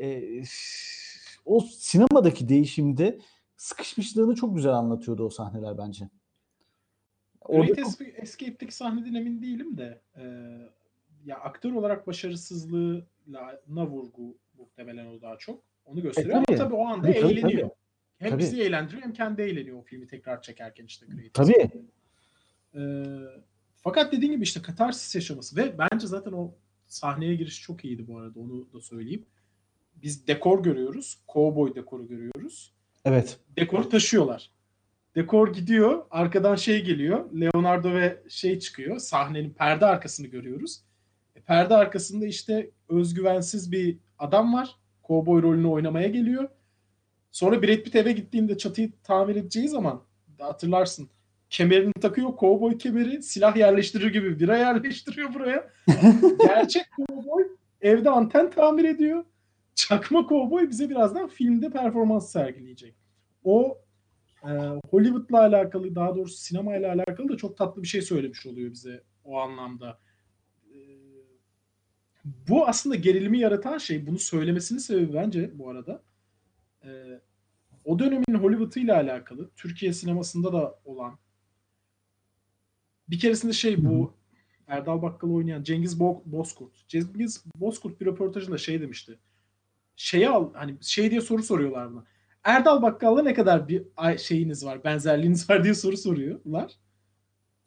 e, 0.00 0.22
o 1.44 1.60
sinemadaki 1.60 2.48
değişimde 2.48 3.18
sıkışmışlığını 3.56 4.34
çok 4.34 4.56
güzel 4.56 4.72
anlatıyordu 4.72 5.24
o 5.24 5.30
sahneler 5.30 5.78
bence. 5.78 6.08
Great 7.48 7.78
Escape- 7.78 8.22
Escape'deki 8.22 8.74
sahneden 8.74 9.14
emin 9.14 9.42
değilim 9.42 9.76
de 9.76 10.00
e, 10.16 10.22
ya 11.24 11.36
aktör 11.36 11.72
olarak 11.72 12.06
başarısızlığına 13.34 13.86
vurgu 13.86 14.36
muhtemelen 14.58 15.06
o 15.06 15.20
daha 15.22 15.38
çok. 15.38 15.62
Onu 15.84 16.02
gösteriyor 16.02 16.34
tabii. 16.34 16.58
ama 16.58 16.64
tabii 16.64 16.74
o 16.74 16.86
anda 16.86 17.06
Tabii, 17.06 17.18
eğleniyor. 17.18 17.60
tabii. 17.62 17.70
Hem 18.18 18.30
Tabii. 18.30 18.42
bizi 18.42 18.62
eğlendiriyor 18.62 19.02
hem 19.02 19.12
kendi 19.12 19.42
eğleniyor 19.42 19.78
o 19.78 19.82
filmi 19.82 20.06
tekrar 20.06 20.42
çekerken 20.42 20.84
işte 20.84 21.06
Great 21.06 21.34
Tabii. 21.34 21.70
E, 22.74 22.80
fakat 23.76 24.12
dediğin 24.12 24.32
gibi 24.32 24.42
işte 24.42 24.62
katarsis 24.62 25.14
yaşaması 25.14 25.56
ve 25.56 25.78
bence 25.78 26.06
zaten 26.06 26.32
o 26.32 26.54
sahneye 26.86 27.34
giriş 27.34 27.62
çok 27.62 27.84
iyiydi 27.84 28.06
bu 28.08 28.18
arada 28.18 28.40
onu 28.40 28.72
da 28.72 28.80
söyleyeyim. 28.80 29.26
Biz 30.02 30.26
dekor 30.26 30.62
görüyoruz. 30.62 31.18
Cowboy 31.32 31.74
dekoru 31.74 32.08
görüyoruz. 32.08 32.72
Evet. 33.04 33.38
dekor 33.56 33.82
taşıyorlar. 33.82 34.50
Dekor 35.14 35.52
gidiyor, 35.52 36.06
arkadan 36.10 36.56
şey 36.56 36.84
geliyor. 36.84 37.32
Leonardo 37.40 37.94
ve 37.94 38.22
şey 38.28 38.58
çıkıyor. 38.58 38.98
Sahnenin 38.98 39.50
perde 39.50 39.86
arkasını 39.86 40.26
görüyoruz. 40.26 40.82
E, 41.40 41.42
perde 41.42 41.74
arkasında 41.74 42.26
işte 42.26 42.70
özgüvensiz 42.88 43.72
bir 43.72 43.98
adam 44.18 44.54
var. 44.54 44.76
Kovboy 45.02 45.42
rolünü 45.42 45.66
oynamaya 45.66 46.08
geliyor. 46.08 46.48
Sonra 47.32 47.62
Brad 47.62 47.82
Pitt 47.82 47.96
eve 47.96 48.12
gittiğinde 48.12 48.58
çatıyı 48.58 48.92
tamir 49.04 49.36
edeceği 49.36 49.68
zaman 49.68 50.02
hatırlarsın. 50.38 51.08
Kemerini 51.50 51.92
takıyor, 51.92 52.36
kovboy 52.36 52.78
kemeri, 52.78 53.22
silah 53.22 53.56
yerleştirir 53.56 54.12
gibi 54.12 54.40
bira 54.40 54.56
yerleştiriyor 54.58 55.34
buraya. 55.34 55.70
Gerçek 56.40 56.86
kovboy 56.96 57.48
evde 57.80 58.10
anten 58.10 58.50
tamir 58.50 58.84
ediyor. 58.84 59.24
Çakma 59.74 60.26
kovboy 60.26 60.70
bize 60.70 60.90
birazdan 60.90 61.28
filmde 61.28 61.70
performans 61.70 62.32
sergileyecek. 62.32 62.94
O 63.44 63.78
e, 64.44 64.50
Hollywood'la 64.90 65.40
alakalı 65.40 65.94
daha 65.94 66.16
doğrusu 66.16 66.36
sinemayla 66.36 66.92
alakalı 66.92 67.28
da 67.28 67.36
çok 67.36 67.56
tatlı 67.56 67.82
bir 67.82 67.88
şey 67.88 68.02
söylemiş 68.02 68.46
oluyor 68.46 68.72
bize 68.72 69.02
o 69.24 69.38
anlamda. 69.38 69.98
E, 70.74 70.76
bu 72.24 72.66
aslında 72.68 72.94
gerilimi 72.94 73.38
yaratan 73.38 73.78
şey 73.78 74.06
bunu 74.06 74.18
söylemesinin 74.18 74.78
sebebi 74.78 75.14
bence 75.14 75.58
bu 75.58 75.70
arada 75.70 76.02
e, 76.84 77.20
o 77.84 77.98
dönemin 77.98 78.34
Hollywood'uyla 78.34 78.96
alakalı 78.96 79.50
Türkiye 79.56 79.92
sinemasında 79.92 80.52
da 80.52 80.78
olan 80.84 81.18
bir 83.08 83.18
keresinde 83.18 83.52
şey 83.52 83.84
bu 83.84 84.14
Erdal 84.66 85.02
Bakkal 85.02 85.30
oynayan 85.30 85.62
Cengiz 85.62 85.98
Bo- 86.00 86.22
Bozkurt. 86.26 86.88
Cengiz 86.88 87.44
Bozkurt 87.54 88.00
bir 88.00 88.06
röportajında 88.06 88.58
şey 88.58 88.80
demişti. 88.80 89.18
Şeye 89.96 90.28
al 90.28 90.54
hani 90.54 90.76
şey 90.80 91.10
diye 91.10 91.20
soru 91.20 91.42
soruyorlar 91.42 91.92
buna. 91.92 92.04
Erdal 92.44 92.82
Bakkal'la 92.82 93.22
ne 93.22 93.34
kadar 93.34 93.68
bir 93.68 93.82
şeyiniz 94.18 94.64
var, 94.64 94.84
benzerliğiniz 94.84 95.50
var 95.50 95.64
diye 95.64 95.74
soru 95.74 95.96
soruyorlar. 95.96 96.72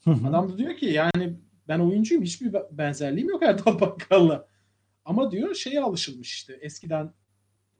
Adam 0.06 0.50
da 0.50 0.58
diyor 0.58 0.78
ki 0.78 0.86
yani 0.86 1.40
ben 1.68 1.80
oyuncuyum 1.80 2.24
hiçbir 2.24 2.54
be- 2.54 2.68
benzerliğim 2.72 3.30
yok 3.30 3.44
Erdal 3.44 3.80
Bakkal'la. 3.80 4.48
Ama 5.06 5.32
diyor 5.32 5.56
şeye 5.56 5.82
alışılmış 5.82 6.34
işte 6.34 6.54
eskiden 6.62 7.14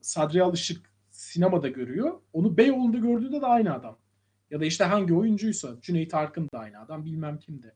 Sadri 0.00 0.42
Alışık 0.42 0.90
sinemada 1.10 1.68
görüyor. 1.68 2.20
Onu 2.32 2.56
Beyoğlu'nda 2.56 2.98
gördüğünde 2.98 3.40
de 3.40 3.46
aynı 3.46 3.74
adam. 3.74 3.98
Ya 4.50 4.60
da 4.60 4.64
işte 4.64 4.84
hangi 4.84 5.14
oyuncuysa 5.14 5.80
Cüneyt 5.80 6.14
Arkın 6.14 6.48
da 6.54 6.58
aynı 6.58 6.80
adam 6.80 7.04
bilmem 7.04 7.38
kim 7.38 7.62
de. 7.62 7.74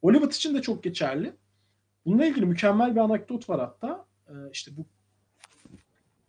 Hollywood 0.00 0.32
için 0.32 0.54
de 0.54 0.62
çok 0.62 0.82
geçerli. 0.82 1.32
Bununla 2.04 2.26
ilgili 2.26 2.46
mükemmel 2.46 2.94
bir 2.94 3.00
anekdot 3.00 3.48
var 3.48 3.60
hatta. 3.60 4.06
Ee, 4.28 4.32
işte 4.52 4.76
bu 4.76 4.86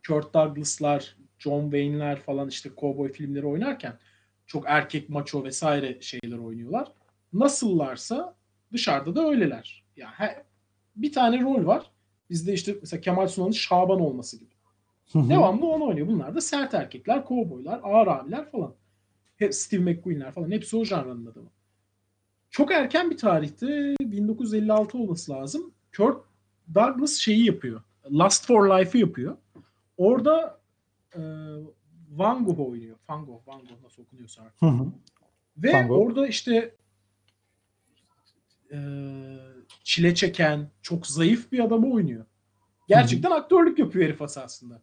Kurt 0.06 0.34
Douglas'lar, 0.34 1.16
John 1.38 1.62
Wayne'ler 1.62 2.20
falan 2.20 2.48
işte 2.48 2.74
kovboy 2.74 3.12
filmleri 3.12 3.46
oynarken 3.46 3.98
çok 4.46 4.64
erkek 4.66 5.08
maço 5.08 5.44
vesaire 5.44 6.00
şeyler 6.00 6.38
oynuyorlar. 6.38 6.92
Nasıllarsa 7.32 8.36
dışarıda 8.72 9.14
da 9.16 9.28
öyleler. 9.28 9.84
Yani 9.96 10.12
he- 10.16 10.44
bir 10.96 11.12
tane 11.12 11.40
rol 11.42 11.66
var. 11.66 11.90
Bizde 12.30 12.52
işte 12.52 12.74
mesela 12.80 13.00
Kemal 13.00 13.28
Sunal'ın 13.28 13.50
Şaban 13.50 14.00
olması 14.00 14.38
gibi. 14.38 14.50
Devamlı 15.14 15.66
onu 15.66 15.86
oynuyor. 15.86 16.06
Bunlar 16.06 16.34
da 16.34 16.40
sert 16.40 16.74
erkekler, 16.74 17.24
kovboylar, 17.24 17.80
ağır 17.82 18.06
abiler 18.06 18.50
falan. 18.50 18.74
hep 19.36 19.54
Steve 19.54 19.92
McQueen'ler 19.92 20.32
falan 20.32 20.50
hepsi 20.50 20.76
o 20.76 20.84
janrının 20.84 21.26
adamı. 21.26 21.48
Çok 22.50 22.72
erken 22.72 23.10
bir 23.10 23.16
tarihte 23.16 23.94
1956 24.00 24.98
olması 24.98 25.32
lazım. 25.32 25.72
Kurt 25.96 26.24
Douglas 26.74 27.14
şeyi 27.14 27.46
yapıyor. 27.46 27.82
Last 28.12 28.46
for 28.46 28.78
Life'ı 28.78 28.98
yapıyor. 29.00 29.36
Orada 29.96 30.58
e, 31.16 31.20
Van 32.10 32.44
Gogh 32.44 32.60
oynuyor. 32.60 32.96
Van 33.08 33.24
Gogh, 33.26 33.48
Van 33.48 33.60
Gogh 33.60 33.82
nasıl 33.84 34.02
okunuyorsa 34.02 34.42
artık. 34.42 34.62
Hı 34.62 34.66
hı. 34.66 34.86
Ve 35.56 35.72
orada 35.92 36.26
işte 36.26 36.74
e, 38.72 38.78
çile 39.84 40.14
çeken, 40.14 40.70
çok 40.82 41.06
zayıf 41.06 41.52
bir 41.52 41.58
adamı 41.64 41.92
oynuyor. 41.92 42.24
Gerçekten 42.88 43.30
aktörlük 43.30 43.78
yapıyor 43.78 44.04
herif 44.04 44.22
esasında. 44.22 44.82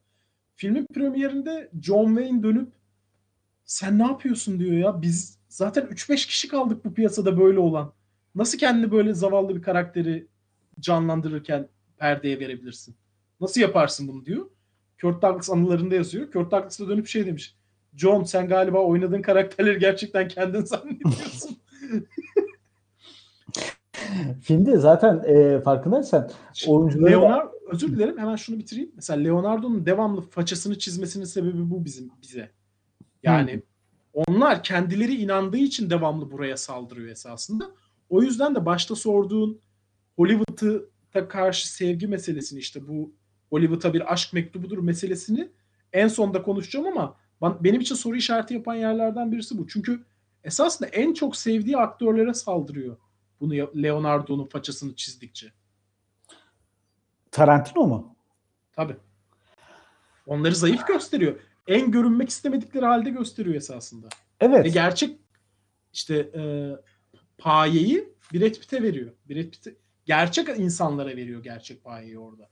Filmin 0.56 0.86
premierinde 0.94 1.72
John 1.82 2.16
Wayne 2.16 2.44
dönüp 2.44 2.70
sen 3.66 4.00
ne 4.00 4.04
yapıyorsun 4.04 4.60
diyor 4.60 4.74
ya. 4.74 5.02
Biz 5.02 5.38
zaten 5.50 5.84
3-5 5.84 6.16
kişi 6.28 6.48
kaldık 6.48 6.86
bu 6.86 6.94
piyasada 6.94 7.40
böyle 7.40 7.60
olan. 7.60 7.94
Nasıl 8.36 8.58
kendini 8.58 8.92
böyle 8.92 9.14
zavallı 9.14 9.56
bir 9.56 9.62
karakteri 9.62 10.28
canlandırırken 10.80 11.68
perdeye 11.98 12.40
verebilirsin? 12.40 12.96
Nasıl 13.42 13.62
yaparsın 13.62 14.08
bunu 14.08 14.26
diyor. 14.26 14.46
Kurt 15.02 15.22
Douglas 15.22 15.50
anılarında 15.50 15.96
yazıyor. 15.96 16.32
Kurt 16.32 16.52
Douglas 16.52 16.80
da 16.80 16.88
dönüp 16.90 17.08
şey 17.08 17.26
demiş. 17.26 17.56
John 17.96 18.24
sen 18.24 18.48
galiba 18.48 18.78
oynadığın 18.78 19.22
karakterleri 19.22 19.80
gerçekten 19.80 20.28
kendin 20.28 20.62
zannediyorsun. 20.66 21.58
Filmde 24.42 24.78
zaten 24.78 25.24
e, 25.26 25.62
farkındaysan 25.62 26.30
oyuncuları 26.68 27.06
da- 27.14 27.20
Leonardo 27.20 27.52
özür 27.72 27.88
dilerim 27.96 28.18
hemen 28.18 28.36
şunu 28.36 28.58
bitireyim. 28.60 28.92
Mesela 28.96 29.20
Leonardo'nun 29.24 29.86
devamlı 29.86 30.22
façasını 30.22 30.78
çizmesinin 30.80 31.26
sebebi 31.26 31.70
bu 31.70 31.86
bizim 31.86 32.12
bize. 32.22 32.52
Yani 33.24 33.62
onlar 34.14 34.64
kendileri 34.64 35.16
inandığı 35.16 35.58
için 35.58 35.90
devamlı 35.90 36.32
buraya 36.32 36.58
saldırıyor 36.58 37.10
esasında. 37.10 37.72
O 38.10 38.22
yüzden 38.22 38.56
de 38.56 38.66
başta 38.66 38.96
sorduğun 38.96 39.60
Hollywood'a 40.18 41.28
karşı 41.28 41.74
sevgi 41.74 42.08
meselesini 42.08 42.60
işte 42.60 42.88
bu 42.88 43.12
Hollywood'a 43.50 43.94
bir 43.94 44.14
aşk 44.14 44.34
mektubudur 44.34 44.78
meselesini 44.78 45.50
en 45.94 46.08
sonda 46.08 46.42
konuşacağım 46.42 46.88
ama 46.88 47.16
benim 47.64 47.82
için 47.82 47.96
soru 47.96 48.16
işareti 48.16 48.54
yapan 48.54 48.76
yerlerden 48.76 49.32
birisi 49.32 49.58
bu. 49.58 49.68
Çünkü 49.68 50.04
esasında 50.44 50.90
en 50.90 51.14
çok 51.14 51.36
sevdiği 51.36 51.78
aktörlere 51.78 52.34
saldırıyor. 52.34 52.98
Bunu 53.42 53.54
Leonardo'nun 53.56 54.46
façasını 54.46 54.96
çizdikçe. 54.96 55.52
Tarantino 57.32 57.88
mu? 57.88 58.16
Tabii. 58.74 58.98
Onları 60.28 60.56
zayıf 60.56 60.88
gösteriyor. 60.88 61.40
En 61.68 61.92
görünmek 61.92 62.30
istemedikleri 62.30 62.86
halde 62.86 63.10
gösteriyor 63.10 63.56
esasında. 63.56 64.08
Evet. 64.40 64.66
Ve 64.66 64.70
gerçek 64.70 65.20
işte 65.94 66.16
e, 66.16 66.42
payeyi 67.38 68.14
Brad 68.34 68.54
Pitt'e 68.54 68.84
veriyor. 68.84 69.12
Brad 69.30 69.50
Pitt'e 69.50 69.76
gerçek 70.06 70.50
insanlara 70.50 71.10
veriyor 71.10 71.44
gerçek 71.44 71.84
payeyi 71.84 72.20
orada. 72.20 72.50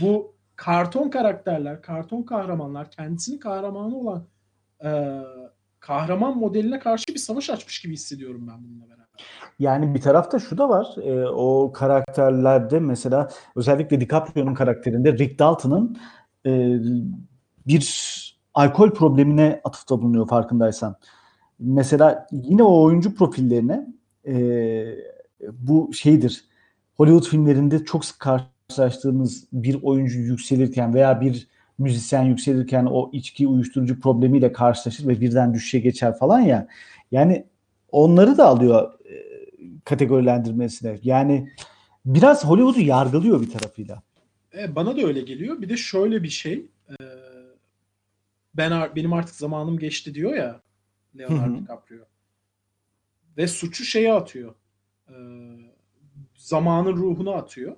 Bu 0.00 0.34
karton 0.56 1.10
karakterler, 1.10 1.82
karton 1.82 2.22
kahramanlar 2.22 2.90
kendisinin 2.90 3.38
kahramanı 3.38 3.96
olan 3.96 4.26
e, 4.84 4.88
kahraman 5.80 6.38
modeline 6.38 6.78
karşı 6.78 7.14
bir 7.14 7.18
savaş 7.18 7.50
açmış 7.50 7.82
gibi 7.82 7.92
hissediyorum 7.92 8.48
ben 8.52 8.64
bununla 8.64 8.88
beraber. 8.88 9.06
Yani 9.58 9.94
bir 9.94 10.00
tarafta 10.00 10.38
şu 10.38 10.58
da 10.58 10.68
var. 10.68 10.86
e, 11.02 11.28
o 11.28 11.72
karakterlerde 11.72 12.80
mesela 12.80 13.28
özellikle 13.56 14.00
DiCaprio'nun 14.00 14.54
karakterinde 14.54 15.12
Rick 15.12 15.38
Dalton'ın 15.38 15.96
e, 16.46 16.78
bir 17.66 18.20
alkol 18.54 18.90
problemine 18.90 19.60
atıfta 19.64 20.02
bulunuyor 20.02 20.28
farkındaysan. 20.28 20.96
Mesela 21.58 22.26
yine 22.32 22.62
o 22.62 22.82
oyuncu 22.82 23.14
profillerine 23.14 23.86
e, 24.26 24.34
bu 25.52 25.92
şeydir. 25.92 26.44
Hollywood 26.96 27.30
filmlerinde 27.30 27.84
çok 27.84 28.04
sık 28.04 28.20
karşılaştığımız 28.20 29.44
bir 29.52 29.82
oyuncu 29.82 30.18
yükselirken 30.18 30.94
veya 30.94 31.20
bir 31.20 31.48
müzisyen 31.80 32.22
yükselirken 32.22 32.86
o 32.90 33.10
içki 33.12 33.46
uyuşturucu 33.46 34.00
problemiyle 34.00 34.52
karşılaşır 34.52 35.08
ve 35.08 35.20
birden 35.20 35.54
düşüşe 35.54 35.78
geçer 35.78 36.18
falan 36.18 36.40
ya. 36.40 36.68
Yani 37.12 37.46
onları 37.92 38.38
da 38.38 38.46
alıyor 38.46 38.92
e, 39.04 39.14
kategorilendirmesine. 39.84 40.98
Yani 41.02 41.52
biraz 42.04 42.44
Hollywood'u 42.44 42.80
yargılıyor 42.80 43.40
bir 43.40 43.50
tarafıyla. 43.50 44.02
E, 44.58 44.74
bana 44.74 44.96
da 44.96 45.02
öyle 45.02 45.20
geliyor. 45.20 45.62
Bir 45.62 45.68
de 45.68 45.76
şöyle 45.76 46.22
bir 46.22 46.28
şey. 46.28 46.66
e, 46.90 46.94
ben 48.54 48.90
benim 48.96 49.12
artık 49.12 49.34
zamanım 49.34 49.78
geçti 49.78 50.14
diyor 50.14 50.34
ya 50.34 50.60
Leonardo. 51.18 51.58
DiCaprio. 51.60 52.04
Ve 53.36 53.46
suçu 53.48 53.84
şeye 53.84 54.12
atıyor. 54.12 54.54
E, 55.08 55.14
zamanın 56.34 56.96
ruhuna 56.96 57.32
atıyor. 57.34 57.76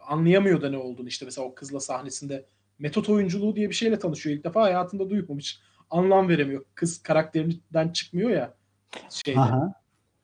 Anlayamıyor 0.00 0.62
da 0.62 0.70
ne 0.70 0.76
olduğunu. 0.76 1.08
İşte 1.08 1.24
mesela 1.24 1.46
o 1.46 1.54
kızla 1.54 1.80
sahnesinde 1.80 2.46
metot 2.78 3.08
oyunculuğu 3.08 3.56
diye 3.56 3.68
bir 3.68 3.74
şeyle 3.74 3.98
tanışıyor. 3.98 4.36
İlk 4.36 4.44
defa 4.44 4.62
hayatında 4.62 5.10
duymamış. 5.10 5.60
Anlam 5.90 6.28
veremiyor. 6.28 6.64
Kız 6.74 7.02
karakterinden 7.02 7.88
çıkmıyor 7.88 8.30
ya 8.30 8.54
şeyde. 9.10 9.40
Aha. 9.40 9.72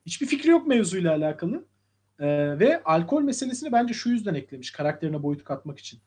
Hiçbir 0.07 0.27
fikri 0.27 0.51
yok 0.51 0.67
mevzuyla 0.67 1.12
alakalı. 1.12 1.65
Ee, 2.19 2.59
ve 2.59 2.83
alkol 2.85 3.23
meselesini 3.23 3.73
bence 3.73 3.95
şu 3.95 4.11
yüzden 4.11 4.35
eklemiş 4.35 4.71
karakterine 4.71 5.23
boyut 5.23 5.45
katmak 5.45 5.79
için. 5.79 6.01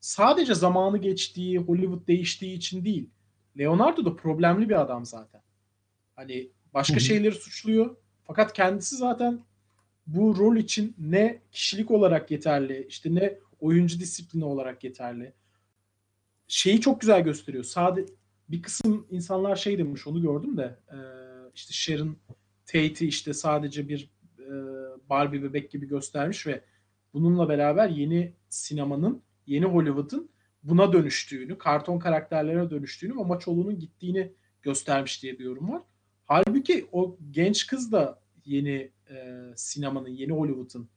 Sadece 0.00 0.54
zamanı 0.54 0.98
geçtiği, 0.98 1.58
Hollywood 1.58 2.06
değiştiği 2.06 2.56
için 2.56 2.84
değil. 2.84 3.10
Leonardo 3.58 4.04
da 4.04 4.16
problemli 4.16 4.68
bir 4.68 4.80
adam 4.80 5.06
zaten. 5.06 5.42
Hani 6.16 6.48
başka 6.74 6.94
Hı 6.94 6.98
hı. 6.98 7.04
şeyleri 7.04 7.34
suçluyor. 7.34 7.96
Fakat 8.24 8.52
kendisi 8.52 8.96
zaten 8.96 9.40
bu 10.06 10.36
rol 10.38 10.56
için 10.56 10.94
ne 10.98 11.40
kişilik 11.52 11.90
olarak 11.90 12.30
yeterli, 12.30 12.86
işte 12.88 13.14
ne 13.14 13.38
oyuncu 13.60 14.00
disiplini 14.00 14.44
olarak 14.44 14.84
yeterli. 14.84 15.32
Şeyi 16.54 16.80
çok 16.80 17.00
güzel 17.00 17.24
gösteriyor. 17.24 17.64
Sade 17.64 18.06
bir 18.48 18.62
kısım 18.62 19.06
insanlar 19.10 19.56
şey 19.56 19.78
demiş 19.78 20.06
onu 20.06 20.22
gördüm 20.22 20.56
de 20.56 20.78
e, 20.88 20.98
işte 21.54 21.72
Sharon 21.72 22.16
Tate'i 22.66 23.08
işte 23.08 23.34
sadece 23.34 23.88
bir 23.88 24.10
e, 24.38 24.44
Barbie 25.10 25.42
bebek 25.42 25.70
gibi 25.70 25.88
göstermiş 25.88 26.46
ve 26.46 26.64
bununla 27.14 27.48
beraber 27.48 27.88
yeni 27.88 28.32
sinemanın, 28.48 29.22
yeni 29.46 29.64
Hollywood'un 29.64 30.30
buna 30.62 30.92
dönüştüğünü, 30.92 31.58
karton 31.58 31.98
karakterlere 31.98 32.70
dönüştüğünü 32.70 33.16
ve 33.16 33.24
Maçolu'nun 33.24 33.78
gittiğini 33.78 34.32
göstermiş 34.62 35.22
diye 35.22 35.38
bir 35.38 35.44
yorum 35.44 35.70
var. 35.70 35.82
Halbuki 36.24 36.86
o 36.92 37.16
genç 37.30 37.66
kız 37.66 37.92
da 37.92 38.22
yeni 38.44 38.90
e, 39.10 39.40
sinemanın, 39.56 40.08
yeni 40.08 40.32
Hollywood'un 40.32 40.88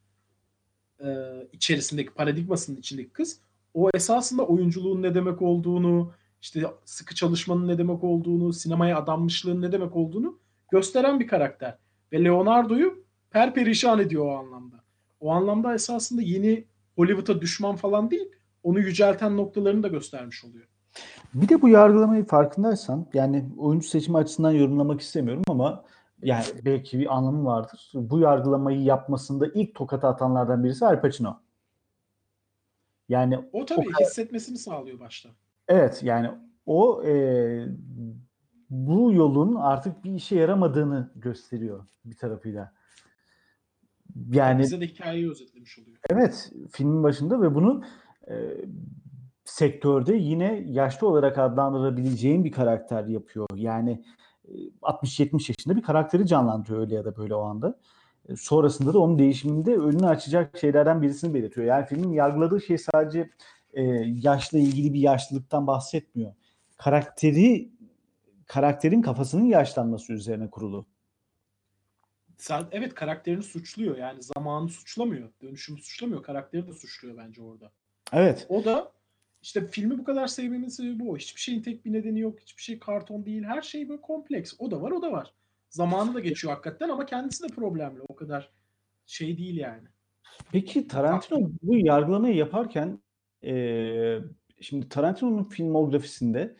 e, 1.00 1.08
içerisindeki 1.52 2.14
paradigmasının 2.14 2.76
içindeki 2.76 3.10
kız. 3.10 3.45
O 3.76 3.90
esasında 3.94 4.46
oyunculuğun 4.46 5.02
ne 5.02 5.14
demek 5.14 5.42
olduğunu, 5.42 6.12
işte 6.42 6.66
sıkı 6.84 7.14
çalışmanın 7.14 7.68
ne 7.68 7.78
demek 7.78 8.04
olduğunu, 8.04 8.52
sinemaya 8.52 8.98
adanmışlığın 8.98 9.62
ne 9.62 9.72
demek 9.72 9.96
olduğunu 9.96 10.38
gösteren 10.70 11.20
bir 11.20 11.26
karakter. 11.26 11.78
Ve 12.12 12.24
Leonardo'yu 12.24 13.04
perperişan 13.30 13.98
ediyor 13.98 14.26
o 14.26 14.38
anlamda. 14.38 14.76
O 15.20 15.30
anlamda 15.30 15.74
esasında 15.74 16.22
yeni 16.22 16.64
Hollywood'a 16.96 17.40
düşman 17.40 17.76
falan 17.76 18.10
değil, 18.10 18.28
onu 18.62 18.80
yücelten 18.80 19.36
noktalarını 19.36 19.82
da 19.82 19.88
göstermiş 19.88 20.44
oluyor. 20.44 20.66
Bir 21.34 21.48
de 21.48 21.62
bu 21.62 21.68
yargılamayı 21.68 22.24
farkındaysan 22.24 23.06
yani 23.14 23.44
oyuncu 23.58 23.88
seçimi 23.88 24.18
açısından 24.18 24.52
yorumlamak 24.52 25.00
istemiyorum 25.00 25.42
ama 25.48 25.84
yani 26.22 26.44
belki 26.64 26.98
bir 26.98 27.16
anlamı 27.16 27.44
vardır. 27.44 27.92
Bu 27.94 28.18
yargılamayı 28.18 28.82
yapmasında 28.82 29.46
ilk 29.54 29.74
tokatı 29.74 30.06
atanlardan 30.06 30.64
birisi 30.64 30.86
Al 30.86 31.00
Pacino. 31.00 31.45
Yani 33.08 33.38
O 33.52 33.64
tabii 33.64 33.92
hissetmesini 34.00 34.58
sağlıyor 34.58 35.00
başta. 35.00 35.28
evet 35.68 36.00
yani 36.02 36.30
o 36.66 37.02
e, 37.04 37.66
bu 38.70 39.12
yolun 39.12 39.54
artık 39.54 40.04
bir 40.04 40.14
işe 40.14 40.36
yaramadığını 40.36 41.12
gösteriyor 41.16 41.86
bir 42.04 42.16
tarafıyla. 42.16 42.72
Yani 44.30 44.62
Bize 44.62 44.80
de 44.80 44.86
hikayeyi 44.86 45.30
özetlemiş 45.30 45.78
oluyor. 45.78 45.96
Evet, 46.10 46.52
filmin 46.72 47.02
başında 47.02 47.42
ve 47.42 47.54
bunu 47.54 47.82
e, 48.30 48.34
sektörde 49.44 50.16
yine 50.16 50.64
yaşlı 50.66 51.08
olarak 51.08 51.38
adlandırabileceğin 51.38 52.44
bir 52.44 52.52
karakter 52.52 53.04
yapıyor. 53.04 53.46
Yani 53.54 54.04
e, 54.44 54.52
60-70 54.82 55.32
yaşında 55.32 55.76
bir 55.76 55.82
karakteri 55.82 56.26
canlandırıyor 56.26 56.80
öyle 56.80 56.94
ya 56.94 57.04
da 57.04 57.16
böyle 57.16 57.34
o 57.34 57.42
anda. 57.42 57.78
E, 58.28 58.36
sonrasında 58.36 58.94
da 58.94 58.98
onun 58.98 59.18
değişiminde 59.18 59.76
önünü 59.76 60.06
açacak 60.06 60.58
şeylerden 60.58 61.02
birisini 61.02 61.34
belirtiyor. 61.34 61.66
Yani 61.66 61.86
filmin 61.86 62.12
yargıladığı 62.12 62.60
şey 62.60 62.78
sadece 62.78 63.30
e, 63.74 63.82
yaşla 64.22 64.58
ilgili 64.58 64.94
bir 64.94 65.00
yaşlılıktan 65.00 65.66
bahsetmiyor. 65.66 66.32
Karakteri 66.76 67.70
karakterin 68.46 69.02
kafasının 69.02 69.44
yaşlanması 69.44 70.12
üzerine 70.12 70.50
kurulu. 70.50 70.86
Evet 72.72 72.94
karakterini 72.94 73.42
suçluyor. 73.42 73.96
Yani 73.96 74.22
zamanı 74.22 74.68
suçlamıyor. 74.68 75.28
Dönüşümü 75.42 75.78
suçlamıyor. 75.78 76.22
Karakteri 76.22 76.66
de 76.66 76.72
suçluyor 76.72 77.16
bence 77.16 77.42
orada. 77.42 77.72
Evet. 78.12 78.46
O 78.48 78.64
da 78.64 78.92
İşte 79.42 79.66
filmi 79.66 79.98
bu 79.98 80.04
kadar 80.04 80.26
sevmemin 80.26 80.68
sebebi 80.68 81.00
bu. 81.00 81.16
Hiçbir 81.16 81.40
şeyin 81.40 81.62
tek 81.62 81.84
bir 81.84 81.92
nedeni 81.92 82.20
yok. 82.20 82.40
Hiçbir 82.40 82.62
şey 82.62 82.78
karton 82.78 83.24
değil. 83.24 83.44
Her 83.44 83.62
şey 83.62 83.88
böyle 83.88 84.00
kompleks. 84.00 84.54
O 84.58 84.70
da 84.70 84.82
var, 84.82 84.90
o 84.90 85.02
da 85.02 85.12
var. 85.12 85.32
Zamanı 85.70 86.14
da 86.14 86.20
geçiyor 86.20 86.52
hakikaten 86.52 86.88
ama 86.88 87.06
kendisi 87.06 87.42
de 87.42 87.54
problemli. 87.54 88.00
O 88.08 88.16
kadar 88.16 88.52
şey 89.06 89.38
değil 89.38 89.56
yani. 89.56 89.88
Peki 90.52 90.88
Tarantino 90.88 91.50
bu 91.62 91.76
yargılamayı 91.76 92.34
yaparken 92.34 93.00
eee, 93.42 94.24
şimdi 94.60 94.88
Tarantino'nun 94.88 95.44
filmografisinde 95.44 96.56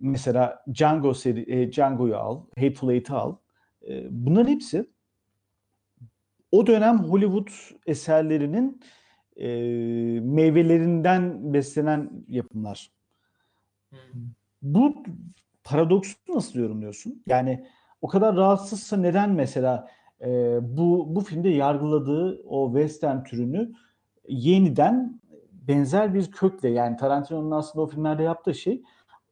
mesela 0.00 0.64
Django 0.74 1.14
seri, 1.14 1.52
e, 1.52 1.72
Django'yu 1.72 2.16
al, 2.16 2.44
Hateful 2.58 2.90
Eight'i 2.90 3.12
al. 3.12 3.36
E, 3.88 4.06
bunların 4.10 4.48
hepsi 4.52 4.90
o 6.52 6.66
dönem 6.66 6.98
Hollywood 6.98 7.48
eserlerinin 7.86 8.80
e, 9.36 9.46
meyvelerinden 10.20 11.54
beslenen 11.54 12.10
yapımlar. 12.28 12.90
Bu 14.62 15.04
paradoksu 15.64 16.14
nasıl 16.28 16.58
yorumluyorsun? 16.58 17.22
Yani 17.26 17.66
o 18.04 18.08
kadar 18.08 18.36
rahatsızsa 18.36 18.96
neden 18.96 19.30
mesela 19.30 19.90
e, 20.20 20.58
bu 20.62 21.14
bu 21.14 21.20
filmde 21.20 21.48
yargıladığı 21.48 22.42
o 22.48 22.72
western 22.72 23.22
türünü 23.22 23.72
yeniden 24.28 25.20
benzer 25.52 26.14
bir 26.14 26.30
kökle 26.30 26.68
yani 26.68 26.96
Tarantino'nun 26.96 27.50
aslında 27.50 27.82
o 27.82 27.86
filmlerde 27.86 28.22
yaptığı 28.22 28.54
şey 28.54 28.82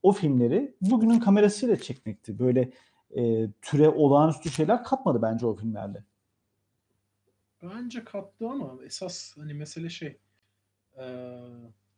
o 0.02 0.12
filmleri 0.12 0.74
bugünün 0.80 1.20
kamerasıyla 1.20 1.76
çekmekti. 1.76 2.38
Böyle 2.38 2.72
e, 3.16 3.50
türe 3.62 3.88
olağanüstü 3.88 4.50
şeyler 4.50 4.84
katmadı 4.84 5.22
bence 5.22 5.46
o 5.46 5.56
filmlerde. 5.56 6.04
Bence 7.62 8.04
kattı 8.04 8.48
ama 8.48 8.74
esas 8.84 9.36
hani 9.36 9.54
mesele 9.54 9.90
şey 9.90 10.18
e, 10.98 11.36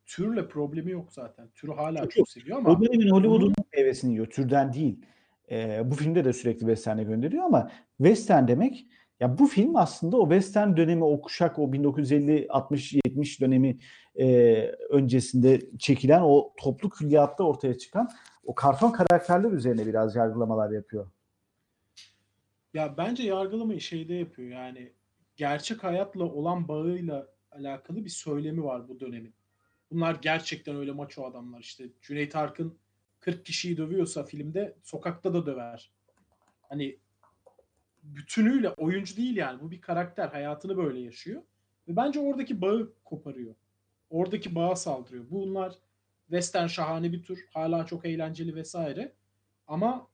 türle 0.07 0.49
problemi 0.49 0.91
yok 0.91 1.13
zaten. 1.13 1.49
Türü 1.55 1.73
hala 1.73 2.03
Çok 2.03 2.13
çok, 2.13 2.29
seviyor 2.29 2.59
ama 2.59 2.69
Hollywood'un 2.71 3.55
meyvesini 3.73 4.13
yiyor. 4.13 4.27
Türden 4.27 4.73
değil. 4.73 5.05
E, 5.51 5.91
bu 5.91 5.95
filmde 5.95 6.25
de 6.25 6.33
sürekli 6.33 6.61
western'e 6.61 7.05
gönderiyor 7.05 7.45
ama 7.45 7.71
western 7.99 8.49
demek 8.49 8.87
ya 9.21 9.39
bu 9.39 9.47
film 9.47 9.77
aslında 9.77 10.17
o 10.17 10.31
western 10.31 10.77
dönemi, 10.77 11.05
o 11.05 11.21
kuşak, 11.21 11.59
o 11.59 11.73
1950, 11.73 12.47
60, 12.49 12.93
70 12.93 13.41
dönemi 13.41 13.79
e, 14.19 14.27
öncesinde 14.91 15.61
çekilen 15.79 16.21
o 16.21 16.53
toplu 16.57 16.91
külliyatta 16.91 17.45
ortaya 17.45 17.79
çıkan 17.79 18.11
o 18.45 18.55
karton 18.55 18.91
karakterler 18.91 19.51
üzerine 19.51 19.87
biraz 19.87 20.17
yargılamalar 20.17 20.71
yapıyor. 20.71 21.11
Ya 22.75 22.97
bence 22.97 23.23
yargılamayı 23.23 23.81
şeyde 23.81 24.15
yapıyor 24.15 24.49
yani 24.49 24.93
gerçek 25.37 25.85
hayatla 25.85 26.25
olan 26.25 26.69
bağıyla 26.69 27.29
alakalı 27.53 28.05
bir 28.05 28.11
söylemi 28.11 28.65
var 28.65 28.89
bu 28.89 29.01
dönemin. 29.01 29.35
Bunlar 29.91 30.19
gerçekten 30.23 30.77
öyle 30.77 30.93
maço 30.93 31.25
adamlar 31.25 31.61
işte. 31.61 31.85
Cüneyt 32.03 32.37
Arkın 32.37 32.79
40 33.25 33.45
kişiyi 33.47 33.77
dövüyorsa 33.77 34.25
filmde 34.25 34.77
sokakta 34.83 35.35
da 35.35 35.47
döver. 35.47 35.91
Hani 36.63 36.99
bütünüyle 38.03 38.71
oyuncu 38.71 39.17
değil 39.17 39.37
yani 39.37 39.61
bu 39.61 39.71
bir 39.71 39.81
karakter 39.81 40.29
hayatını 40.29 40.77
böyle 40.77 41.01
yaşıyor. 41.01 41.43
Ve 41.89 41.97
bence 41.97 42.21
oradaki 42.21 42.61
bağı 42.61 42.93
koparıyor. 43.05 43.55
Oradaki 44.11 44.55
bağa 44.55 44.77
saldırıyor. 44.77 45.25
Bunlar 45.31 45.75
western 46.27 46.67
şahane 46.67 47.13
bir 47.13 47.23
tür. 47.23 47.49
Hala 47.55 47.87
çok 47.87 48.05
eğlenceli 48.05 48.55
vesaire. 48.55 49.13
Ama 49.67 50.09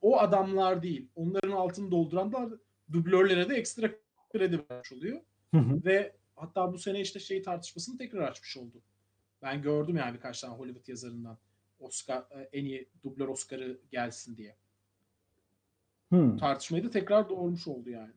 o 0.00 0.18
adamlar 0.18 0.82
değil. 0.82 1.08
Onların 1.16 1.52
altını 1.52 1.90
dolduranlar 1.90 2.48
dublörlere 2.92 3.48
de 3.48 3.54
ekstra 3.54 3.90
kredi 4.32 4.64
vermiş 4.70 4.92
oluyor. 4.92 5.20
Hı 5.54 5.60
hı. 5.60 5.84
Ve 5.84 6.16
hatta 6.36 6.72
bu 6.72 6.78
sene 6.78 7.00
işte 7.00 7.20
şey 7.20 7.42
tartışmasını 7.42 7.98
tekrar 7.98 8.22
açmış 8.28 8.56
oldu. 8.56 8.82
Ben 9.42 9.62
gördüm 9.62 9.96
yani 9.96 10.14
birkaç 10.14 10.40
tane 10.40 10.54
Hollywood 10.54 10.88
yazarından 10.88 11.38
Oscar 11.78 12.18
e, 12.18 12.48
en 12.52 12.64
iyi 12.64 12.88
dublör 13.04 13.28
Oscar'ı 13.28 13.80
gelsin 13.90 14.36
diye. 14.36 14.56
Hmm. 16.08 16.36
Tartışmayı 16.36 16.84
da 16.84 16.90
tekrar 16.90 17.28
doğurmuş 17.28 17.68
oldu 17.68 17.90
yani. 17.90 18.12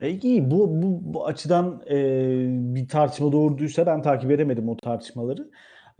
E, 0.00 0.10
iyi 0.10 0.50
bu, 0.50 0.82
bu, 0.82 1.14
bu 1.14 1.26
açıdan 1.26 1.82
e, 1.90 1.96
bir 2.74 2.88
tartışma 2.88 3.32
doğurduysa 3.32 3.86
ben 3.86 4.02
takip 4.02 4.30
edemedim 4.30 4.68
o 4.68 4.76
tartışmaları. 4.76 5.50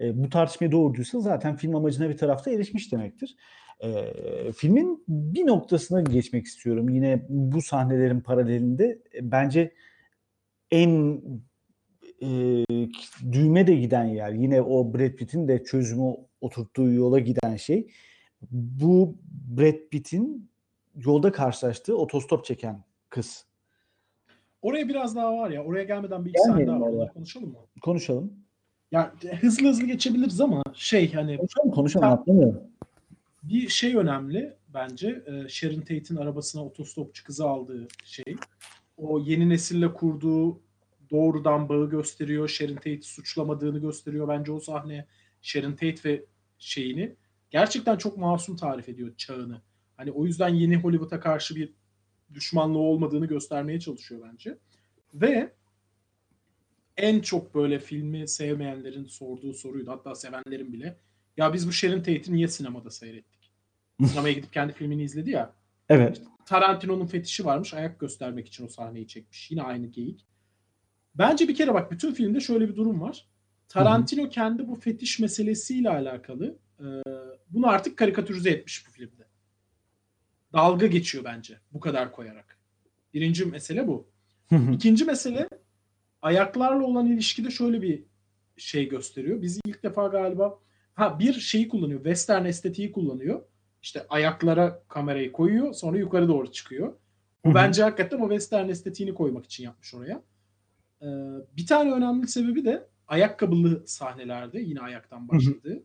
E, 0.01 0.25
bu 0.25 0.29
tartışmayı 0.29 0.73
doğurduysa 0.73 1.21
zaten 1.21 1.57
film 1.57 1.77
amacına 1.77 2.09
bir 2.09 2.17
tarafta 2.17 2.51
erişmiş 2.51 2.93
demektir. 2.93 3.37
E, 3.81 4.13
filmin 4.53 5.05
bir 5.09 5.47
noktasına 5.47 6.03
geçmek 6.03 6.47
istiyorum. 6.47 6.89
Yine 6.89 7.27
bu 7.29 7.63
sahnelerin 7.63 8.21
paralelinde 8.21 8.99
e, 9.15 9.31
bence 9.31 9.75
en 10.71 11.23
e, 12.23 12.29
düğme 13.33 13.67
de 13.67 13.75
giden 13.75 14.05
yer 14.05 14.33
yine 14.33 14.63
o 14.63 14.95
Brad 14.95 15.13
Pitt'in 15.13 15.49
de 15.49 15.65
çözümü 15.65 16.15
oturttuğu 16.47 16.93
yola 16.93 17.19
giden 17.19 17.57
şey 17.57 17.91
bu 18.51 19.17
Brad 19.49 19.89
Pitt'in 19.91 20.51
yolda 20.97 21.33
karşılaştığı 21.33 21.97
otostop 21.99 22.45
çeken 22.45 22.85
kız. 23.09 23.47
Oraya 24.63 24.89
biraz 24.89 25.17
daha 25.17 25.37
var 25.39 25.51
ya. 25.51 25.65
Oraya 25.65 25.85
gelmeden 25.85 26.25
bir 26.25 26.31
iki 26.31 26.41
saniye 26.41 26.67
daha 26.67 26.81
var. 26.81 27.13
konuşalım 27.13 27.49
mı? 27.49 27.59
Konuşalım. 27.83 28.33
Ya 28.93 29.13
hızlı 29.41 29.69
hızlı 29.69 29.87
geçebiliriz 29.87 30.41
ama 30.41 30.63
şey 30.75 31.13
hani 31.13 31.37
Konuşalım 31.37 31.71
konuşalım 31.71 32.09
atlamıyorum. 32.09 32.63
bir 33.43 33.69
şey 33.69 33.97
önemli 33.97 34.55
bence. 34.75 35.23
Ee, 35.27 35.49
Sharon 35.49 35.81
Tate'in 35.81 36.17
arabasına 36.17 36.65
otostopçu 36.65 37.25
kızı 37.25 37.45
aldığı 37.49 37.89
şey. 38.05 38.37
O 38.97 39.19
yeni 39.19 39.49
nesille 39.49 39.93
kurduğu 39.93 40.61
doğrudan 41.11 41.69
bağı 41.69 41.91
gösteriyor. 41.91 42.49
Sharon 42.49 42.75
Tate'i 42.75 43.03
suçlamadığını 43.03 43.79
gösteriyor 43.79 44.29
bence 44.29 44.53
o 44.53 44.61
sahne. 44.61 45.07
Sharon 45.43 45.73
Tate 45.73 45.97
ve 46.05 46.25
şeyini 46.59 47.17
gerçekten 47.51 47.97
çok 47.97 48.17
masum 48.17 48.57
tarif 48.57 48.89
ediyor 48.89 49.17
çağını. 49.17 49.63
Hani 49.97 50.11
o 50.13 50.27
yüzden 50.27 50.49
yeni 50.49 50.77
Hollywood'a 50.77 51.21
karşı 51.21 51.57
bir 51.57 51.75
düşmanlığı 52.35 52.79
olmadığını 52.79 53.27
göstermeye 53.27 53.81
çalışıyor 53.81 54.21
bence. 54.33 54.59
Ve 55.15 55.53
en 56.97 57.21
çok 57.21 57.55
böyle 57.55 57.79
filmi 57.79 58.29
sevmeyenlerin 58.29 59.07
sorduğu 59.07 59.55
soruydu. 59.55 59.91
Hatta 59.91 60.15
sevenlerin 60.15 60.73
bile. 60.73 60.97
Ya 61.37 61.53
biz 61.53 61.69
bu 61.69 61.73
Sharon 61.73 61.99
Tate'i 61.99 62.33
niye 62.33 62.49
sinemada 62.49 62.91
seyrettik? 62.91 63.53
Sinemaya 64.07 64.33
gidip 64.33 64.53
kendi 64.53 64.73
filmini 64.73 65.03
izledi 65.03 65.31
ya. 65.31 65.55
Evet. 65.89 66.23
Tarantino'nun 66.47 67.07
fetişi 67.07 67.45
varmış. 67.45 67.75
Ayak 67.75 68.01
göstermek 68.01 68.49
için 68.49 68.67
o 68.67 68.69
sahneyi 68.69 69.09
çekmiş. 69.09 69.51
Yine 69.51 69.63
aynı 69.63 69.87
geyik. 69.87 70.27
Bence 71.15 71.49
bir 71.49 71.55
kere 71.55 71.75
bak 71.75 71.91
bütün 71.91 72.13
filmde 72.13 72.41
şöyle 72.41 72.69
bir 72.69 72.77
durum 72.77 73.01
var. 73.01 73.29
Tarantino 73.69 74.29
kendi 74.29 74.69
bu 74.69 74.75
fetiş 74.75 75.19
meselesiyle 75.19 75.91
alakalı 75.91 76.59
e, 76.81 76.87
bunu 77.51 77.69
artık 77.69 77.97
karikatürize 77.97 78.51
etmiş 78.51 78.87
bu 78.87 78.91
filmde. 78.91 79.27
Dalga 80.53 80.87
geçiyor 80.87 81.25
bence 81.25 81.61
bu 81.73 81.81
kadar 81.81 82.13
koyarak. 82.13 82.59
Birinci 83.15 83.45
mesele 83.45 83.89
bu. 83.89 84.09
İkinci 84.73 85.05
mesele 85.05 85.49
ayaklarla 86.23 86.85
olan 86.85 87.07
ilişkide 87.07 87.51
şöyle 87.51 87.83
bir 87.83 88.05
şey 88.57 88.89
gösteriyor. 88.89 89.43
Bizi 89.43 89.61
ilk 89.67 89.83
defa 89.83 90.07
galiba 90.07 90.59
ha 90.95 91.19
bir 91.19 91.33
şeyi 91.33 91.69
kullanıyor. 91.69 92.01
Western 92.01 92.45
estetiği 92.45 92.93
kullanıyor. 92.93 93.43
İşte 93.83 94.07
ayaklara 94.09 94.83
kamerayı 94.89 95.33
koyuyor. 95.33 95.73
Sonra 95.73 95.99
yukarı 95.99 96.29
doğru 96.29 96.53
çıkıyor. 96.53 96.93
Bu 97.45 97.55
bence 97.55 97.83
hakikaten 97.83 98.19
o 98.19 98.29
western 98.29 98.69
estetiğini 98.69 99.15
koymak 99.15 99.45
için 99.45 99.65
yapmış 99.65 99.95
oraya. 99.95 100.23
Ee, 101.03 101.07
bir 101.57 101.67
tane 101.67 101.93
önemli 101.93 102.29
sebebi 102.29 102.65
de 102.65 102.89
ayakkabılı 103.09 103.83
sahnelerde 103.87 104.61
yine 104.61 104.81
ayaktan 104.81 105.29
başladığı. 105.29 105.83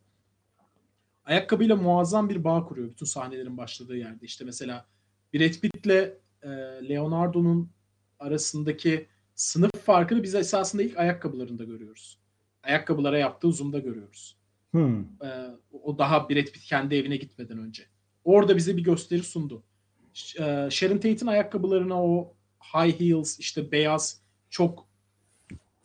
Ayakkabıyla 1.25 1.75
muazzam 1.75 2.29
bir 2.29 2.43
bağ 2.43 2.65
kuruyor 2.65 2.89
bütün 2.89 3.05
sahnelerin 3.05 3.57
başladığı 3.57 3.97
yerde. 3.97 4.25
İşte 4.25 4.45
mesela 4.45 4.85
Brad 5.33 5.53
Pitt'le 5.53 6.17
e, 6.43 6.49
Leonardo'nun 6.89 7.71
arasındaki 8.19 9.07
sınıf 9.35 9.71
farkını 9.85 10.23
biz 10.23 10.35
esasında 10.35 10.83
ilk 10.83 10.97
ayakkabılarında 10.97 11.63
görüyoruz. 11.63 12.19
Ayakkabılara 12.63 13.17
yaptığı 13.17 13.51
zoom'da 13.51 13.79
görüyoruz. 13.79 14.37
Hmm. 14.71 14.99
Ee, 14.99 15.47
o 15.83 15.97
daha 15.97 16.29
Brad 16.29 16.45
Pitt 16.45 16.63
kendi 16.63 16.95
evine 16.95 17.17
gitmeden 17.17 17.57
önce. 17.57 17.83
Orada 18.23 18.57
bize 18.57 18.77
bir 18.77 18.83
gösteri 18.83 19.23
sundu. 19.23 19.63
E, 20.39 20.67
Sharon 20.71 20.97
Tate'in 20.97 21.27
ayakkabılarına 21.27 22.03
o 22.03 22.33
high 22.73 22.99
heels 22.99 23.39
işte 23.39 23.71
beyaz 23.71 24.21
çok 24.49 24.87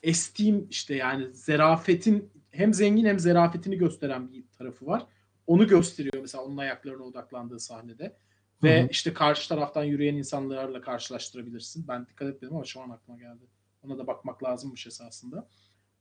esteem 0.07 0.67
işte 0.71 0.95
yani 0.95 1.35
zerafetin 1.35 2.31
hem 2.51 2.75
zengin 2.75 3.05
hem 3.05 3.19
zerafetini 3.19 3.79
gösteren 3.79 4.33
bir 4.33 4.45
tarafı 4.59 4.87
var. 4.87 5.07
Onu 5.47 5.67
gösteriyor 5.67 6.23
mesela 6.23 6.45
onun 6.45 6.57
ayaklarına 6.57 7.03
odaklandığı 7.03 7.61
sahnede. 7.61 8.17
Ve 8.63 8.81
Hı 8.81 8.85
hı. 8.85 8.89
işte 8.91 9.13
karşı 9.13 9.49
taraftan 9.49 9.85
yürüyen 9.85 10.15
insanlarla 10.15 10.81
karşılaştırabilirsin. 10.81 11.89
Ben 11.89 12.07
dikkat 12.07 12.29
etmedim 12.29 12.57
ama 12.57 12.65
şu 12.65 12.81
an 12.81 12.91
aklıma 12.91 13.19
geldi. 13.19 13.45
Ona 13.83 13.99
da 13.99 14.07
bakmak 14.07 14.45
lazımmış 14.45 14.87
esasında. 14.87 15.49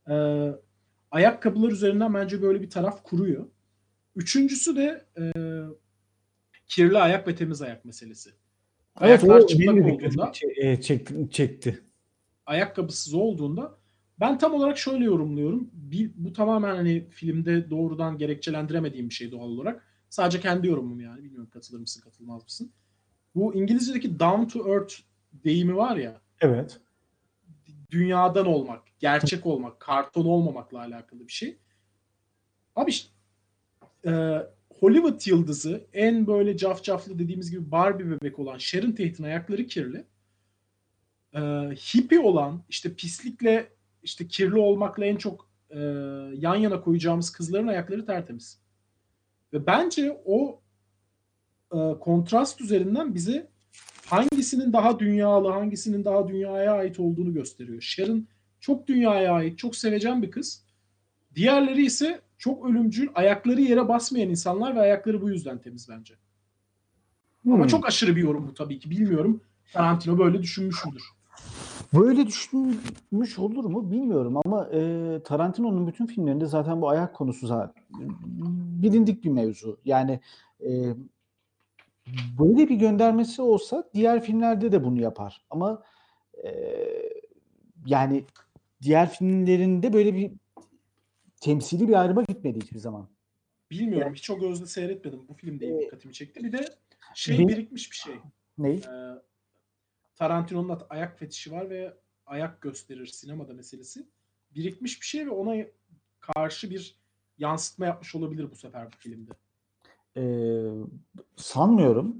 Ee, 0.09 0.51
ayakkabılar 1.11 1.71
üzerinden 1.71 2.13
bence 2.13 2.41
böyle 2.41 2.61
bir 2.61 2.69
taraf 2.69 3.03
kuruyor. 3.03 3.45
Üçüncüsü 4.15 4.75
de 4.75 5.05
e, 5.17 5.23
kirli 6.67 6.97
ayak 6.97 7.27
ve 7.27 7.35
temiz 7.35 7.61
ayak 7.61 7.85
meselesi. 7.85 8.29
Evet 9.01 9.23
Ayaklar 9.23 9.47
çıplak 9.47 9.75
olduğunda, 9.75 10.31
e, 10.57 10.81
çekti, 10.81 11.27
çekti. 11.31 11.83
ayakkabısız 12.45 13.13
olduğunda 13.13 13.77
Ben 14.19 14.37
tam 14.37 14.53
olarak 14.53 14.77
şöyle 14.77 15.05
yorumluyorum. 15.05 15.69
Bir, 15.73 16.11
bu 16.15 16.33
tamamen 16.33 16.75
hani 16.75 17.09
filmde 17.09 17.69
doğrudan 17.69 18.17
gerekçelendiremediğim 18.17 19.09
bir 19.09 19.13
şey 19.13 19.31
doğal 19.31 19.49
olarak. 19.49 19.83
Sadece 20.09 20.39
kendi 20.39 20.67
yorumum 20.67 20.99
yani. 20.99 21.23
Bilmiyorum 21.23 21.49
katılır 21.53 21.79
mısın 21.79 22.01
katılmaz 22.01 22.43
mısın? 22.43 22.71
Bu 23.35 23.55
İngilizce'deki 23.55 24.19
down 24.19 24.45
to 24.45 24.73
earth 24.73 24.93
deyimi 25.33 25.75
var 25.75 25.95
ya. 25.95 26.21
Evet. 26.41 26.79
Dünyadan 27.91 28.45
olmak, 28.45 28.83
gerçek 28.99 29.45
olmak, 29.45 29.79
karton 29.79 30.25
olmamakla 30.25 30.79
alakalı 30.79 31.27
bir 31.27 31.33
şey. 31.33 31.57
Abi 32.75 32.91
işte, 32.91 33.09
e, 34.05 34.11
Hollywood 34.79 35.27
yıldızı 35.27 35.87
en 35.93 36.27
böyle 36.27 36.57
cafcaflı 36.57 37.19
dediğimiz 37.19 37.51
gibi 37.51 37.71
Barbie 37.71 38.09
bebek 38.09 38.39
olan 38.39 38.57
Sharon 38.57 38.91
Tate'in 38.91 39.23
ayakları 39.23 39.65
kirli. 39.67 40.05
E, 41.33 41.39
hippie 41.75 42.19
olan 42.19 42.63
işte 42.69 42.95
pislikle 42.95 43.74
işte 44.05 44.27
kirli 44.27 44.57
olmakla 44.59 45.05
en 45.05 45.15
çok 45.15 45.49
e, 45.69 45.79
yan 46.37 46.55
yana 46.55 46.81
koyacağımız 46.81 47.31
kızların 47.31 47.67
ayakları 47.67 48.05
tertemiz. 48.05 48.59
Ve 49.53 49.65
bence 49.65 50.21
o 50.25 50.61
e, 51.71 51.77
kontrast 51.99 52.61
üzerinden 52.61 53.15
bize 53.15 53.47
hangisinin 54.05 54.73
daha 54.73 54.99
dünyalı, 54.99 55.47
hangisinin 55.49 56.05
daha 56.05 56.27
dünyaya 56.27 56.73
ait 56.73 56.99
olduğunu 56.99 57.33
gösteriyor. 57.33 57.81
Sharon 57.81 58.27
çok 58.59 58.87
dünyaya 58.87 59.33
ait, 59.33 59.57
çok 59.57 59.75
sevecen 59.75 60.21
bir 60.21 60.31
kız. 60.31 60.65
Diğerleri 61.35 61.85
ise 61.85 62.21
çok 62.37 62.65
ölümcül, 62.65 63.09
ayakları 63.15 63.61
yere 63.61 63.87
basmayan 63.87 64.29
insanlar 64.29 64.75
ve 64.75 64.79
ayakları 64.79 65.21
bu 65.21 65.29
yüzden 65.29 65.57
temiz 65.57 65.89
bence. 65.89 66.13
Ama 67.45 67.57
Hmm. 67.57 67.67
çok 67.67 67.85
aşırı 67.85 68.15
bir 68.15 68.21
yorum 68.21 68.47
bu 68.47 68.53
tabii 68.53 68.79
ki. 68.79 68.89
Bilmiyorum. 68.89 69.41
Tarantino 69.73 70.17
böyle 70.19 70.41
düşünmüş 70.41 70.85
müdür? 70.85 71.03
Böyle 71.95 72.27
düşünmüş 72.27 73.39
olur 73.39 73.65
mu 73.65 73.91
bilmiyorum 73.91 74.37
ama 74.45 74.69
e, 74.73 74.79
Tarantino'nun 75.23 75.87
bütün 75.87 76.05
filmlerinde 76.05 76.45
zaten 76.45 76.81
bu 76.81 76.89
ayak 76.89 77.15
konusu 77.15 77.47
zaten 77.47 77.83
bilindik 78.83 79.23
bir 79.23 79.29
mevzu. 79.29 79.79
Yani 79.85 80.19
e, 80.61 80.93
böyle 82.39 82.69
bir 82.69 82.75
göndermesi 82.75 83.41
olsa 83.41 83.89
diğer 83.93 84.21
filmlerde 84.23 84.71
de 84.71 84.83
bunu 84.83 85.01
yapar. 85.01 85.41
Ama 85.49 85.83
e, 86.43 86.49
yani 87.85 88.23
diğer 88.81 89.09
filmlerinde 89.09 89.93
böyle 89.93 90.13
bir 90.15 90.31
temsili 91.41 91.87
bir 91.87 92.01
ayrıma 92.01 92.23
gitmedi 92.23 92.59
hiçbir 92.61 92.79
zaman. 92.79 93.07
Bilmiyorum. 93.71 94.13
Hiç 94.13 94.29
o 94.29 94.39
gözle 94.39 94.65
seyretmedim. 94.65 95.19
Bu 95.29 95.33
film 95.33 95.59
de 95.59 95.67
Ee, 95.67 95.79
dikkatimi 95.79 96.13
çekti. 96.13 96.43
Bir 96.43 96.51
de 96.51 96.65
şey 97.13 97.37
benim- 97.37 97.47
birikmiş 97.47 97.91
bir 97.91 97.95
şey. 97.95 98.15
Ney? 98.57 98.75
Ee, 98.75 98.81
Tarantino'nun 100.15 100.69
da 100.69 100.87
ayak 100.89 101.19
fetişi 101.19 101.51
var 101.51 101.69
ve 101.69 101.93
ayak 102.25 102.61
gösterir 102.61 103.05
sinemada 103.05 103.53
meselesi. 103.53 104.07
Birikmiş 104.55 105.01
bir 105.01 105.05
şey 105.05 105.25
ve 105.25 105.29
ona 105.29 105.65
karşı 106.19 106.69
bir 106.69 106.95
yansıtma 107.37 107.85
yapmış 107.85 108.15
olabilir 108.15 108.51
bu 108.51 108.55
sefer 108.55 108.87
bu 108.87 108.97
filmde. 108.97 109.31
Ee, 110.17 110.71
sanmıyorum. 111.35 112.15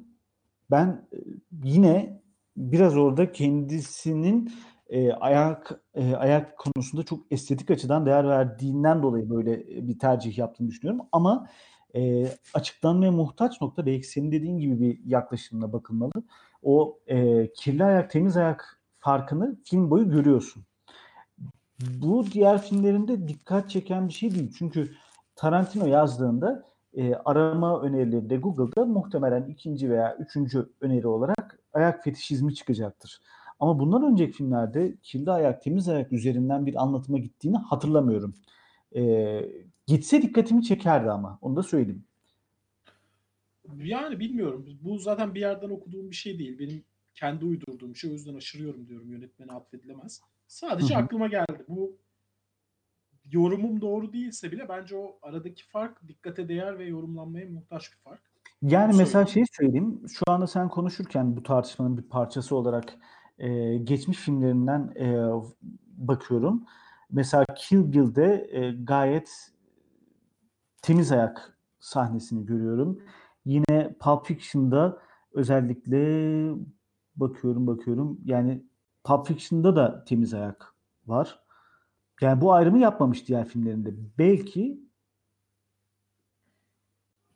Ben 0.72 1.08
e, 1.14 1.18
yine 1.64 2.24
biraz 2.58 2.98
orada 2.98 3.32
kendisinin 3.32 4.52
e, 4.90 5.12
ayak 5.12 5.82
e, 5.94 6.16
ayak 6.16 6.58
konusunda 6.58 7.04
çok 7.04 7.32
estetik 7.32 7.72
açıdan 7.72 8.06
değer 8.06 8.28
verdiğinden 8.28 9.04
dolayı 9.04 9.30
böyle 9.30 9.54
e, 9.54 9.88
bir 9.88 10.00
tercih 10.00 10.38
yaptığını 10.38 10.68
düşünüyorum. 10.68 11.08
Ama 11.12 11.50
e, 11.96 12.28
açıklanmaya 12.54 13.12
muhtaç 13.12 13.62
nokta 13.62 13.86
belki 13.86 14.08
senin 14.08 14.32
dediğin 14.32 14.58
gibi 14.58 14.80
bir 14.80 15.00
yaklaşımla 15.06 15.74
bakılmalı. 15.74 16.12
O 16.66 17.00
e, 17.08 17.48
kirli 17.54 17.84
ayak 17.84 18.10
temiz 18.10 18.38
ayak 18.38 18.80
farkını 19.00 19.56
film 19.64 19.90
boyu 19.90 20.10
görüyorsun. 20.10 20.64
Bu 22.02 22.26
diğer 22.32 22.62
filmlerinde 22.62 23.28
dikkat 23.28 23.70
çeken 23.70 24.08
bir 24.08 24.14
şey 24.14 24.36
değil. 24.36 24.54
Çünkü 24.58 24.92
Tarantino 25.36 25.86
yazdığında 25.86 26.64
e, 26.94 27.16
arama 27.16 27.82
önerilerinde 27.82 28.38
Google'da 28.38 28.86
muhtemelen 28.86 29.48
ikinci 29.48 29.90
veya 29.90 30.16
üçüncü 30.16 30.70
öneri 30.82 31.08
olarak 31.08 31.60
ayak 31.74 32.04
fetişizmi 32.04 32.56
çıkacaktır. 32.56 33.22
Ama 33.60 33.80
bundan 33.80 34.04
önceki 34.04 34.32
filmlerde 34.32 34.96
kirli 35.04 35.32
ayak, 35.32 35.64
temiz 35.64 35.90
ayak 35.90 36.12
üzerinden 36.12 36.66
bir 36.66 36.84
anlatıma 36.84 37.18
gittiğini 37.18 37.58
hatırlamıyorum. 37.58 38.36
E, 38.96 39.42
gitse 39.88 40.22
dikkatimi 40.22 40.64
çekerdi 40.64 41.12
ama 41.12 41.40
onu 41.42 41.56
da 41.56 41.64
söyleyeyim. 41.64 42.06
Yani 43.84 44.20
bilmiyorum. 44.20 44.66
Bu 44.82 45.00
zaten 45.00 45.36
bir 45.36 45.40
yerden 45.40 45.70
okuduğum 45.70 46.12
bir 46.12 46.16
şey 46.16 46.40
değil. 46.40 46.60
Benim 46.60 46.84
kendi 47.16 47.46
uydurduğum 47.46 47.94
bir 47.94 48.00
şey. 48.00 48.10
O 48.10 48.14
yüzden 48.14 48.36
aşırıyorum 48.36 48.88
diyorum. 48.88 49.12
Yönetmene 49.12 49.52
atfedilemez. 49.52 50.22
Sadece 50.48 50.96
Hı 50.96 51.00
hı. 51.00 51.04
aklıma 51.04 51.28
geldi. 51.28 51.66
Bu 51.68 51.98
yorumum 53.32 53.82
doğru 53.82 54.14
değilse 54.14 54.52
bile 54.52 54.70
bence 54.70 54.96
o 54.96 55.20
aradaki 55.22 55.68
fark 55.68 56.08
dikkate 56.08 56.48
değer 56.48 56.80
ve 56.80 56.86
yorumlanmaya 56.86 57.50
muhtaç 57.50 57.92
bir 57.92 57.98
fark. 57.98 58.22
Yani 58.62 58.92
Onu 58.92 58.98
mesela 58.98 59.26
şey 59.26 59.44
söyleyeyim. 59.52 60.02
Şu 60.10 60.32
anda 60.32 60.48
sen 60.48 60.70
konuşurken 60.70 61.38
bu 61.38 61.44
tartışmanın 61.44 61.98
bir 61.98 62.04
parçası 62.04 62.56
olarak 62.56 62.94
e, 63.38 63.78
geçmiş 63.78 64.18
filmlerinden 64.18 64.94
e, 65.00 65.30
bakıyorum. 65.98 66.66
Mesela 67.12 67.46
Kill 67.58 67.92
Bill'de 67.94 68.48
e, 68.52 68.72
gayet 68.72 69.52
temiz 70.82 71.12
ayak 71.12 71.58
sahnesini 71.80 72.46
görüyorum. 72.46 73.02
Yine 73.76 73.94
Pulp 74.00 74.26
Fiction'da 74.26 75.02
özellikle 75.34 76.00
bakıyorum 77.16 77.68
bakıyorum. 77.68 78.22
Yani 78.26 78.64
Pulp 79.04 79.28
Fiction'da 79.28 79.76
da 79.76 80.04
temiz 80.04 80.34
ayak 80.34 80.76
var. 81.06 81.40
Yani 82.22 82.42
bu 82.42 82.54
ayrımı 82.54 82.80
yapmamış 82.80 83.28
diğer 83.28 83.48
filmlerinde. 83.48 83.94
Belki 84.18 84.80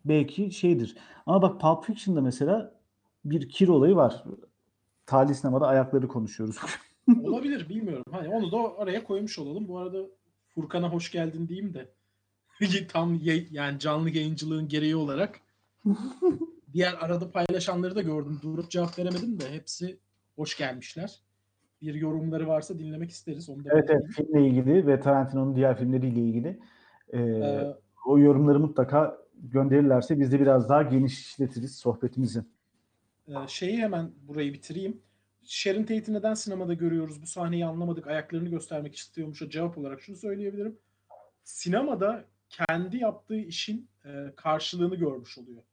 belki 0.06 0.52
şeydir. 0.52 0.98
Ama 1.26 1.42
bak 1.42 1.62
Pulp 1.62 1.86
Fiction'da 1.86 2.22
mesela 2.22 2.80
bir 3.26 3.50
kir 3.50 3.68
olayı 3.68 3.96
var. 3.96 4.24
Tali 5.06 5.36
sinemada 5.36 5.68
ayakları 5.68 6.08
konuşuyoruz. 6.08 6.58
Olabilir 7.24 7.70
bilmiyorum. 7.70 8.04
Hani 8.12 8.28
onu 8.28 8.52
da 8.52 8.78
araya 8.78 9.04
koymuş 9.04 9.40
olalım. 9.40 9.68
Bu 9.68 9.78
arada 9.78 9.98
Furkan'a 10.56 10.90
hoş 10.90 11.12
geldin 11.12 11.48
diyeyim 11.48 11.74
de. 11.74 11.92
Tam 12.88 13.20
yani 13.52 13.80
canlı 13.80 14.10
yayıncılığın 14.10 14.68
gereği 14.68 14.96
olarak 14.96 15.42
diğer 16.74 16.94
arada 16.94 17.32
paylaşanları 17.32 17.96
da 17.96 18.02
gördüm. 18.02 18.40
Durup 18.44 18.70
cevap 18.72 19.00
veremedim 19.00 19.40
de 19.40 19.52
hepsi 19.52 20.00
hoş 20.36 20.58
gelmişler. 20.58 21.20
Bir 21.82 21.94
yorumları 21.94 22.48
varsa 22.48 22.80
dinlemek 22.80 23.10
isteriz. 23.12 23.50
Onu 23.50 23.66
da 23.66 23.70
evet 23.74 23.90
evet 23.90 24.04
filmle 24.16 24.48
ilgili 24.48 24.88
ve 24.88 25.00
Tarantino'nun 25.00 25.56
diğer 25.56 25.78
filmleriyle 25.78 26.20
ilgili 26.20 26.60
e, 27.14 27.20
Ee, 27.20 27.76
o 28.06 28.20
yorumları 28.20 28.60
mutlaka 28.60 29.18
gönderirlerse 29.44 30.20
biz 30.20 30.32
de 30.32 30.40
biraz 30.40 30.70
daha 30.70 30.82
geniş 30.82 31.20
işletiriz 31.20 31.76
sohbetimizi. 31.76 32.44
Ee, 33.28 33.34
şeyi 33.48 33.78
hemen 33.78 34.12
burayı 34.28 34.54
bitireyim. 34.54 35.02
Sharon 35.44 35.84
Tate'i 35.84 36.14
neden 36.14 36.34
sinemada 36.34 36.74
görüyoruz? 36.74 37.22
Bu 37.22 37.28
sahneyi 37.28 37.66
anlamadık. 37.66 38.08
Ayaklarını 38.08 38.50
göstermek 38.50 38.96
istiyormuş. 38.96 39.42
O 39.42 39.50
cevap 39.50 39.78
olarak 39.78 40.02
şunu 40.02 40.16
söyleyebilirim. 40.16 40.78
Sinemada 41.44 42.26
kendi 42.50 42.98
yaptığı 42.98 43.38
işin 43.40 43.88
e, 44.06 44.10
karşılığını 44.36 44.96
görmüş 44.96 45.38
oluyor. 45.38 45.64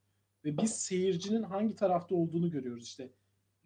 Ve 0.45 0.57
biz 0.57 0.71
seyircinin 0.81 1.43
hangi 1.43 1.75
tarafta 1.75 2.15
olduğunu 2.15 2.51
görüyoruz. 2.51 2.83
İşte 2.83 3.09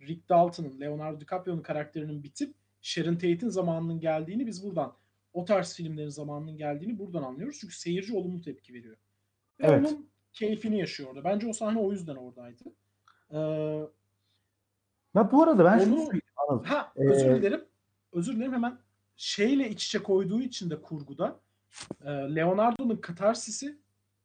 Rick 0.02 0.30
Dalton'ın, 0.30 0.80
Leonardo 0.82 1.20
DiCaprio'nun 1.22 1.62
karakterinin 1.62 2.24
bitip 2.24 2.54
Sharon 2.82 3.14
Tate'in 3.14 3.50
zamanının 3.50 4.00
geldiğini 4.00 4.48
biz 4.48 4.64
buradan, 4.66 4.94
o 5.34 5.46
tarz 5.46 5.76
filmlerin 5.76 6.10
zamanının 6.10 6.58
geldiğini 6.58 7.00
buradan 7.00 7.24
anlıyoruz. 7.24 7.58
Çünkü 7.62 7.76
seyirci 7.76 8.14
olumlu 8.16 8.42
tepki 8.42 8.74
veriyor. 8.74 8.96
Ve 9.60 9.68
Evet. 9.68 9.80
onun 9.88 10.10
keyfini 10.34 10.80
yaşıyor 10.80 11.10
orada. 11.10 11.24
Bence 11.24 11.48
o 11.48 11.54
sahne 11.54 11.80
o 11.80 11.92
yüzden 11.92 12.16
oradaydı. 12.16 12.64
Ee, 13.32 13.38
Ya 15.16 15.32
bu 15.32 15.44
arada 15.44 15.66
ben 15.66 15.80
şunu 15.80 15.94
Onu- 15.96 16.02
söyleyeyim 16.06 16.22
Anıl. 16.50 16.64
Ha 16.64 16.94
Ee, 16.96 17.10
özür 17.10 17.36
dilerim. 17.36 17.66
Özür 18.14 18.36
dilerim 18.36 18.54
hemen 18.54 18.78
şeyle 19.18 19.70
iç 19.70 19.86
içe 19.88 20.04
koyduğu 20.04 20.42
için 20.42 20.70
de 20.70 20.82
kurguda 20.82 21.40
e, 22.04 22.10
Leonardo'nun 22.10 22.96
katarsisi 22.98 23.78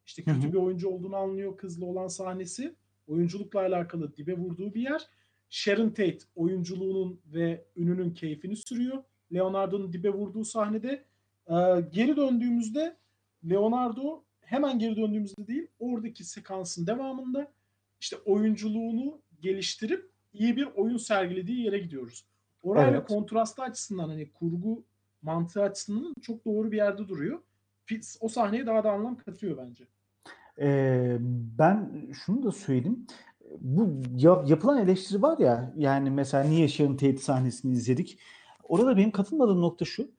işte 0.07 0.23
kötü 0.23 0.47
hı. 0.47 0.53
bir 0.53 0.57
oyuncu 0.57 0.89
olduğunu 0.89 1.15
anlıyor 1.15 1.57
kızla 1.57 1.85
olan 1.85 2.07
sahnesi 2.07 2.75
oyunculukla 3.07 3.59
alakalı 3.59 4.17
dibe 4.17 4.33
vurduğu 4.33 4.73
bir 4.73 4.81
yer. 4.81 5.07
Sharon 5.49 5.89
Tate 5.89 6.19
oyunculuğunun 6.35 7.19
ve 7.25 7.65
ününün 7.75 8.13
keyfini 8.13 8.55
sürüyor. 8.55 9.03
Leonardo'nun 9.33 9.93
dibe 9.93 10.09
vurduğu 10.09 10.45
sahnede 10.45 11.03
e, 11.47 11.55
geri 11.91 12.17
döndüğümüzde 12.17 12.97
Leonardo 13.49 14.23
hemen 14.41 14.79
geri 14.79 14.95
döndüğümüzde 14.95 15.47
değil 15.47 15.67
oradaki 15.79 16.23
sekansın 16.23 16.87
devamında 16.87 17.51
işte 17.99 18.15
oyunculuğunu 18.25 19.21
geliştirip 19.41 20.09
iyi 20.33 20.55
bir 20.55 20.65
oyun 20.65 20.97
sergilediği 20.97 21.65
yere 21.65 21.79
gidiyoruz. 21.79 22.25
Orayla 22.63 22.97
Evet. 22.97 23.07
kontrastı 23.07 23.61
açısından 23.61 24.09
hani 24.09 24.31
kurgu 24.31 24.83
mantığı 25.21 25.61
açısından 25.61 26.13
çok 26.21 26.45
doğru 26.45 26.71
bir 26.71 26.77
yerde 26.77 27.07
duruyor. 27.07 27.39
O 28.19 28.27
sahneye 28.27 28.65
daha 28.65 28.83
da 28.83 28.91
anlam 28.91 29.17
katıyor 29.17 29.57
bence. 29.57 29.87
Ee, 30.61 31.17
ben 31.59 31.91
şunu 32.25 32.43
da 32.43 32.51
söyleyeyim. 32.51 33.07
Bu 33.59 34.01
ya- 34.15 34.43
yapılan 34.47 34.77
eleştiri 34.77 35.21
var 35.21 35.37
ya 35.37 35.73
yani 35.77 36.09
mesela 36.09 36.43
niye 36.43 36.67
Sharon 36.67 36.91
Tate 36.95 37.17
sahnesini 37.17 37.73
izledik? 37.73 38.19
Orada 38.63 38.97
benim 38.97 39.11
katılmadığım 39.11 39.61
nokta 39.61 39.85
şu. 39.85 40.11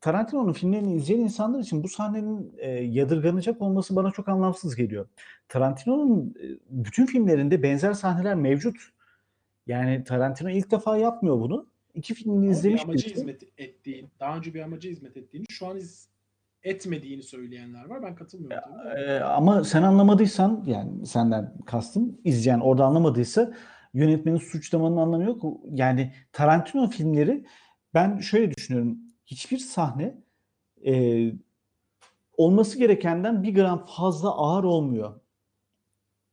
Tarantino'nun 0.00 0.52
filmlerini 0.52 0.94
izleyen 0.94 1.20
insanlar 1.20 1.60
için 1.60 1.82
bu 1.82 1.88
sahnenin 1.88 2.54
e, 2.58 2.70
yadırganacak 2.70 3.62
olması 3.62 3.96
bana 3.96 4.10
çok 4.10 4.28
anlamsız 4.28 4.76
geliyor. 4.76 5.08
Tarantino'nun 5.48 6.34
e, 6.42 6.46
bütün 6.70 7.06
filmlerinde 7.06 7.62
benzer 7.62 7.92
sahneler 7.92 8.34
mevcut. 8.34 8.76
Yani 9.66 10.04
Tarantino 10.04 10.50
ilk 10.50 10.70
defa 10.70 10.96
yapmıyor 10.96 11.40
bunu. 11.40 11.66
İki 11.94 12.14
filmini 12.14 12.46
bir 12.46 12.50
izlemiş 12.50 12.82
amaca 12.82 12.98
birisi. 12.98 13.14
hizmet 13.14 13.42
ettiğini, 13.58 14.08
daha 14.20 14.36
önce 14.36 14.54
bir 14.54 14.60
amaca 14.60 14.90
hizmet 14.90 15.16
ettiğini, 15.16 15.44
şu 15.48 15.66
an 15.66 15.76
iz, 15.76 16.08
etmediğini 16.62 17.22
söyleyenler 17.22 17.84
var. 17.84 18.02
Ben 18.02 18.14
katılmıyorum 18.14 18.68
tabii. 18.82 19.00
Ee, 19.00 19.20
ama 19.20 19.64
sen 19.64 19.82
anlamadıysan 19.82 20.64
yani 20.66 21.06
senden 21.06 21.54
kastım 21.66 22.20
izleyen 22.24 22.60
orada 22.60 22.84
anlamadıysa 22.84 23.52
yönetmenin 23.94 24.38
suçlamanın 24.38 24.96
anlamı 24.96 25.24
yok. 25.24 25.42
Yani 25.70 26.12
Tarantino 26.32 26.88
filmleri 26.90 27.44
ben 27.94 28.18
şöyle 28.18 28.54
düşünüyorum. 28.54 28.98
Hiçbir 29.26 29.58
sahne 29.58 30.14
e, 30.86 31.24
olması 32.36 32.78
gerekenden 32.78 33.42
bir 33.42 33.54
gram 33.54 33.86
fazla 33.86 34.30
ağır 34.30 34.64
olmuyor. 34.64 35.20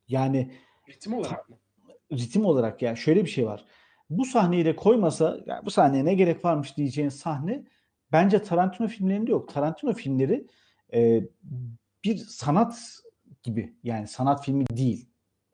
Yani 0.08 0.52
Ritim 0.90 1.14
olarak 1.14 1.50
mı? 1.50 1.58
ritim 2.12 2.46
olarak 2.46 2.82
yani 2.82 2.98
şöyle 2.98 3.26
bir 3.26 3.30
şey 3.30 3.46
var. 3.46 3.66
Bu 4.10 4.26
sahneyi 4.26 4.66
de 4.66 4.76
koymasa 4.76 5.40
yani 5.46 5.66
bu 5.66 5.72
sahneye 5.72 6.06
ne 6.06 6.14
gerek 6.14 6.46
varmış 6.46 6.78
diyeceğin 6.78 7.10
sahne 7.10 7.64
bence 8.12 8.42
Tarantino 8.44 8.88
filmlerinde 8.88 9.32
yok. 9.32 9.54
Tarantino 9.54 9.94
filmleri 9.94 10.48
e, 10.94 11.22
bir 12.04 12.18
sanat 12.18 13.00
gibi 13.44 13.76
yani 13.84 14.08
sanat 14.08 14.46
filmi 14.46 14.66
değil. 14.68 15.10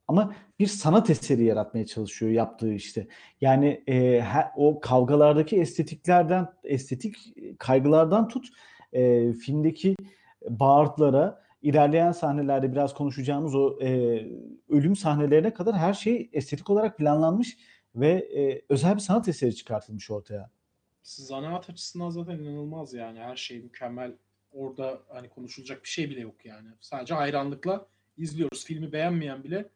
Ama 0.08 0.36
bir 0.60 0.68
sanat 0.68 1.10
eseri 1.10 1.43
yaratmaya 1.43 1.86
çalışıyor 1.86 2.32
yaptığı 2.32 2.74
işte. 2.74 3.08
Yani 3.41 3.84
e, 3.88 4.22
he- 4.22 4.51
o 4.56 4.80
kavgalardaki 4.80 5.58
estetiklerden, 5.58 6.47
estetik 6.64 7.16
kaygılardan 7.60 8.28
tut 8.28 8.47
e, 8.93 9.34
filmdeki 9.34 9.95
bağırtılara, 10.49 11.43
ilerleyen 11.62 12.12
sahnelerde 12.12 12.72
biraz 12.72 12.93
konuşacağımız 12.93 13.56
o 13.56 13.80
e, 13.82 14.20
ölüm 14.70 14.95
sahnelerine 14.95 15.54
kadar 15.54 15.76
her 15.78 15.93
şey 15.93 16.30
estetik 16.34 16.70
olarak 16.70 16.97
planlanmış 16.97 17.58
ve 17.95 18.10
e, 18.12 18.62
özel 18.70 18.95
bir 18.95 18.99
sanat 18.99 19.28
eseri 19.28 19.56
çıkartılmış 19.56 20.12
ortaya. 20.12 20.49
Zanaat 21.04 21.70
açısından 21.70 22.10
zaten 22.10 22.39
inanılmaz 22.39 22.93
yani. 22.93 23.20
Her 23.20 23.36
şey 23.36 23.60
mükemmel. 23.60 24.12
Orada 24.51 24.99
hani 25.10 25.30
konuşulacak 25.30 25.84
bir 25.84 25.89
şey 25.89 26.10
bile 26.10 26.20
yok 26.20 26.45
yani. 26.45 26.68
Sadece 26.80 27.14
hayranlıkla 27.14 27.86
izliyoruz. 28.18 28.66
Filmi 28.66 28.91
beğenmeyen 28.91 29.43
bile 29.43 29.70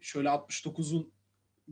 şöyle 0.00 0.28
69'un 0.28 1.10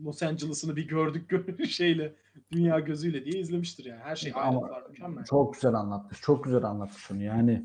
Los 0.03 0.23
Angeles'ını 0.23 0.75
bir 0.75 0.87
gördük 0.87 1.31
gö- 1.31 1.67
şeyle 1.67 2.13
dünya 2.51 2.79
gözüyle 2.79 3.25
diye 3.25 3.41
izlemiştir 3.41 3.85
yani. 3.85 3.99
Her 3.99 4.15
şey 4.15 4.31
ayrıntılar 4.35 4.89
mükemmel. 4.89 5.25
Çok 5.25 5.53
güzel 5.53 5.73
anlatmış. 5.73 6.21
Çok 6.21 6.43
güzel 6.43 6.63
anlatmış 6.63 7.11
onu. 7.11 7.23
Yani 7.23 7.63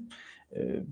e, 0.57 0.85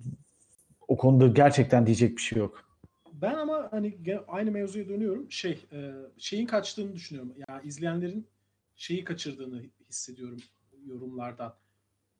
o 0.88 0.96
konuda 0.96 1.26
gerçekten 1.26 1.86
diyecek 1.86 2.16
bir 2.16 2.22
şey 2.22 2.38
yok. 2.38 2.64
Ben 3.12 3.34
ama 3.34 3.68
hani 3.70 3.98
aynı 4.28 4.50
mevzuya 4.50 4.88
dönüyorum. 4.88 5.30
Şey, 5.30 5.66
e, 5.72 5.92
şeyin 6.18 6.46
kaçtığını 6.46 6.94
düşünüyorum. 6.94 7.34
Ya 7.48 7.60
izleyenlerin 7.60 8.26
şeyi 8.76 9.04
kaçırdığını 9.04 9.62
hissediyorum 9.88 10.38
yorumlardan. 10.86 11.54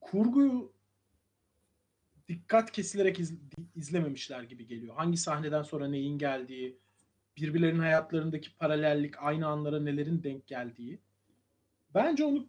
Kurguyu 0.00 0.72
dikkat 2.28 2.72
kesilerek 2.72 3.20
iz- 3.20 3.34
izlememişler 3.74 4.42
gibi 4.42 4.66
geliyor. 4.66 4.94
Hangi 4.94 5.16
sahneden 5.16 5.62
sonra 5.62 5.88
neyin 5.88 6.18
geldiği, 6.18 6.78
birbirlerinin 7.36 7.80
hayatlarındaki 7.80 8.56
paralellik, 8.56 9.14
aynı 9.22 9.46
anlara 9.46 9.80
nelerin 9.80 10.22
denk 10.22 10.46
geldiği. 10.46 10.98
Bence 11.94 12.24
onu 12.24 12.46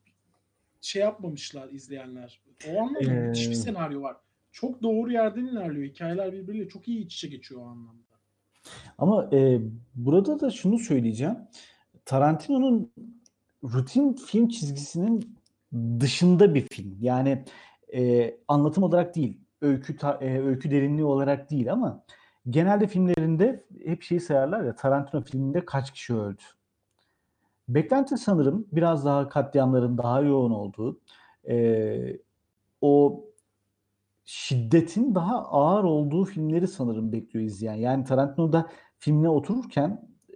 şey 0.81 1.01
yapmamışlar 1.01 1.69
izleyenler. 1.69 2.41
O 2.69 2.79
anlamda 2.81 2.99
Ee, 3.13 3.27
müthiş 3.27 3.49
bir 3.49 3.55
senaryo 3.55 4.01
var. 4.01 4.17
Çok 4.51 4.83
doğru 4.83 5.11
yerden 5.11 5.45
ilerliyor. 5.45 5.85
Hikayeler 5.87 6.33
birbiriyle 6.33 6.69
çok 6.69 6.87
iyi 6.87 7.05
iç 7.05 7.15
içe 7.15 7.27
geçiyor 7.27 7.61
o 7.61 7.65
anlamda. 7.65 8.03
Ama 8.97 9.29
e, 9.33 9.59
burada 9.95 10.39
da 10.39 10.51
şunu 10.51 10.79
söyleyeceğim. 10.79 11.35
Tarantino'nun 12.05 12.93
rutin 13.63 14.13
film 14.13 14.47
çizgisinin 14.47 15.37
dışında 15.99 16.55
bir 16.55 16.67
film. 16.71 16.97
Yani 17.01 17.45
e, 17.93 18.35
anlatım 18.47 18.83
olarak 18.83 19.15
değil, 19.15 19.41
öykü 19.61 19.97
ta- 19.97 20.19
e, 20.21 20.39
öykü 20.41 20.71
derinliği 20.71 21.05
olarak 21.05 21.51
değil 21.51 21.71
ama 21.71 22.03
genelde 22.49 22.87
filmlerinde 22.87 23.65
hep 23.85 24.03
şeyi 24.03 24.21
sayarlar 24.21 24.63
ya 24.63 24.75
Tarantino 24.75 25.21
filminde 25.21 25.65
kaç 25.65 25.91
kişi 25.91 26.15
öldü. 26.15 26.41
Beklenti 27.69 28.17
sanırım 28.17 28.67
biraz 28.71 29.05
daha 29.05 29.29
katliamların 29.29 29.97
daha 29.97 30.21
yoğun 30.21 30.51
olduğu, 30.51 30.99
e, 31.49 32.17
o 32.81 33.25
şiddetin 34.25 35.15
daha 35.15 35.45
ağır 35.45 35.83
olduğu 35.83 36.25
filmleri 36.25 36.67
sanırım 36.67 37.11
bekliyor 37.11 37.45
izleyen. 37.45 37.75
Yani 37.75 38.03
Tarantino'da 38.03 38.69
filmine 38.99 39.29
otururken 39.29 40.09
e, 40.29 40.35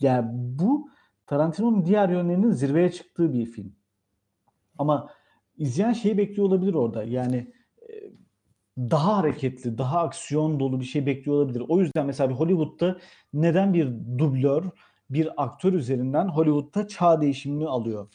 yani 0.00 0.28
bu 0.32 0.88
Tarantino'nun 1.26 1.86
diğer 1.86 2.08
yönlerinin 2.08 2.50
zirveye 2.50 2.92
çıktığı 2.92 3.32
bir 3.32 3.46
film. 3.46 3.76
Ama 4.78 5.10
izleyen 5.56 5.92
şeyi 5.92 6.18
bekliyor 6.18 6.48
olabilir 6.48 6.74
orada. 6.74 7.04
Yani 7.04 7.52
e, 7.82 7.92
daha 8.78 9.16
hareketli, 9.16 9.78
daha 9.78 10.00
aksiyon 10.00 10.60
dolu 10.60 10.80
bir 10.80 10.84
şey 10.84 11.06
bekliyor 11.06 11.36
olabilir. 11.36 11.62
O 11.68 11.80
yüzden 11.80 12.06
mesela 12.06 12.30
bir 12.30 12.34
Hollywood'da 12.34 12.98
neden 13.32 13.74
bir 13.74 13.86
dublör, 14.18 14.64
bir 15.10 15.42
aktör 15.44 15.72
üzerinden 15.72 16.28
Hollywood'da 16.28 16.88
çağ 16.88 17.20
değişimini 17.20 17.68
alıyor? 17.68 18.08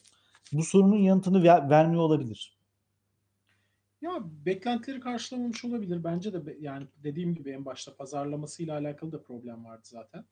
Bu 0.51 0.63
sorunun 0.63 0.97
yanıtını 0.97 1.43
ver- 1.43 1.69
vermiyor 1.69 2.03
olabilir. 2.03 2.59
Ya 4.01 4.11
beklentileri 4.23 4.99
karşılamamış 4.99 5.65
olabilir. 5.65 6.03
Bence 6.03 6.33
de 6.33 6.57
yani 6.59 6.87
dediğim 7.03 7.35
gibi 7.35 7.51
en 7.51 7.65
başta 7.65 7.95
pazarlamasıyla 7.95 8.77
alakalı 8.77 9.11
da 9.11 9.23
problem 9.23 9.65
vardı 9.65 9.81
zaten. 9.83 10.25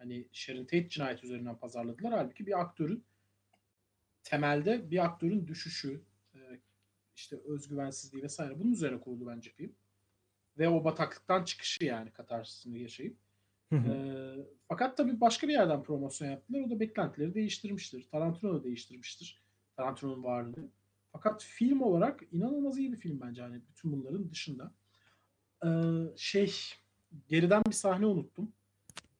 Hani 0.00 0.28
Sharon 0.32 0.64
Tate 0.64 0.88
cinayet 0.88 1.24
üzerinden 1.24 1.56
pazarladılar. 1.56 2.12
Halbuki 2.12 2.46
bir 2.46 2.60
aktörün 2.60 3.04
temelde 4.22 4.90
bir 4.90 5.04
aktörün 5.04 5.46
düşüşü, 5.46 6.00
e, 6.34 6.38
işte 7.16 7.36
özgüvensizliği 7.44 8.22
vesaire 8.22 8.58
bunun 8.60 8.72
üzerine 8.72 9.00
kurulu 9.00 9.26
bence 9.26 9.50
film. 9.50 9.72
Ve 10.58 10.68
o 10.68 10.84
bataklıktan 10.84 11.44
çıkışı 11.44 11.84
yani 11.84 12.10
katarsisini 12.10 12.80
yaşayıp. 12.80 13.16
Ee, 13.72 14.36
fakat 14.68 14.96
tabii 14.96 15.20
başka 15.20 15.48
bir 15.48 15.52
yerden 15.52 15.82
promosyon 15.82 16.30
yaptılar. 16.30 16.60
O 16.60 16.70
da 16.70 16.80
beklentileri 16.80 17.34
değiştirmiştir. 17.34 18.08
Tarantino 18.08 18.54
da 18.54 18.64
değiştirmiştir. 18.64 19.42
Tarantino'nun 19.76 20.24
varlığı. 20.24 20.68
Fakat 21.12 21.44
film 21.44 21.82
olarak 21.82 22.22
inanılmaz 22.32 22.78
iyi 22.78 22.92
bir 22.92 22.96
film 22.96 23.20
bence. 23.20 23.42
Hani 23.42 23.60
bütün 23.68 23.92
bunların 23.92 24.30
dışında. 24.30 24.72
Ee, 25.64 25.68
şey 26.16 26.54
geriden 27.28 27.62
bir 27.66 27.72
sahne 27.72 28.06
unuttum. 28.06 28.52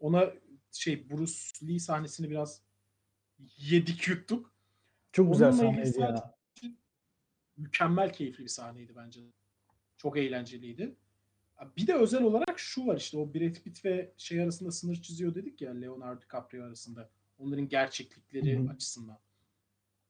Ona 0.00 0.32
şey 0.72 1.10
Bruce 1.10 1.34
Lee 1.62 1.78
sahnesini 1.78 2.30
biraz 2.30 2.62
yedik 3.58 4.08
yuttuk. 4.08 4.52
Çok 5.12 5.32
güzel 5.32 5.48
Onunla 5.48 5.70
ilgili 5.70 5.86
sahneydi 5.86 6.12
ya. 6.12 6.34
mükemmel 7.56 8.12
keyifli 8.12 8.44
bir 8.44 8.48
sahneydi 8.48 8.96
bence. 8.96 9.20
Çok 9.96 10.18
eğlenceliydi. 10.18 10.94
Bir 11.76 11.86
de 11.86 11.94
özel 11.94 12.22
olarak 12.22 12.58
şu 12.58 12.86
var 12.86 12.96
işte 12.96 13.18
o 13.18 13.34
Brad 13.34 13.54
Pitt 13.54 13.84
ve 13.84 14.12
şey 14.16 14.42
arasında 14.42 14.70
sınır 14.70 14.96
çiziyor 14.96 15.34
dedik 15.34 15.62
ya 15.62 15.72
Leonardo 15.72 16.22
DiCaprio 16.22 16.64
arasında. 16.64 17.10
Onların 17.38 17.68
gerçeklikleri 17.68 18.58
Hı 18.58 18.62
hı. 18.62 18.70
açısından. 18.70 19.18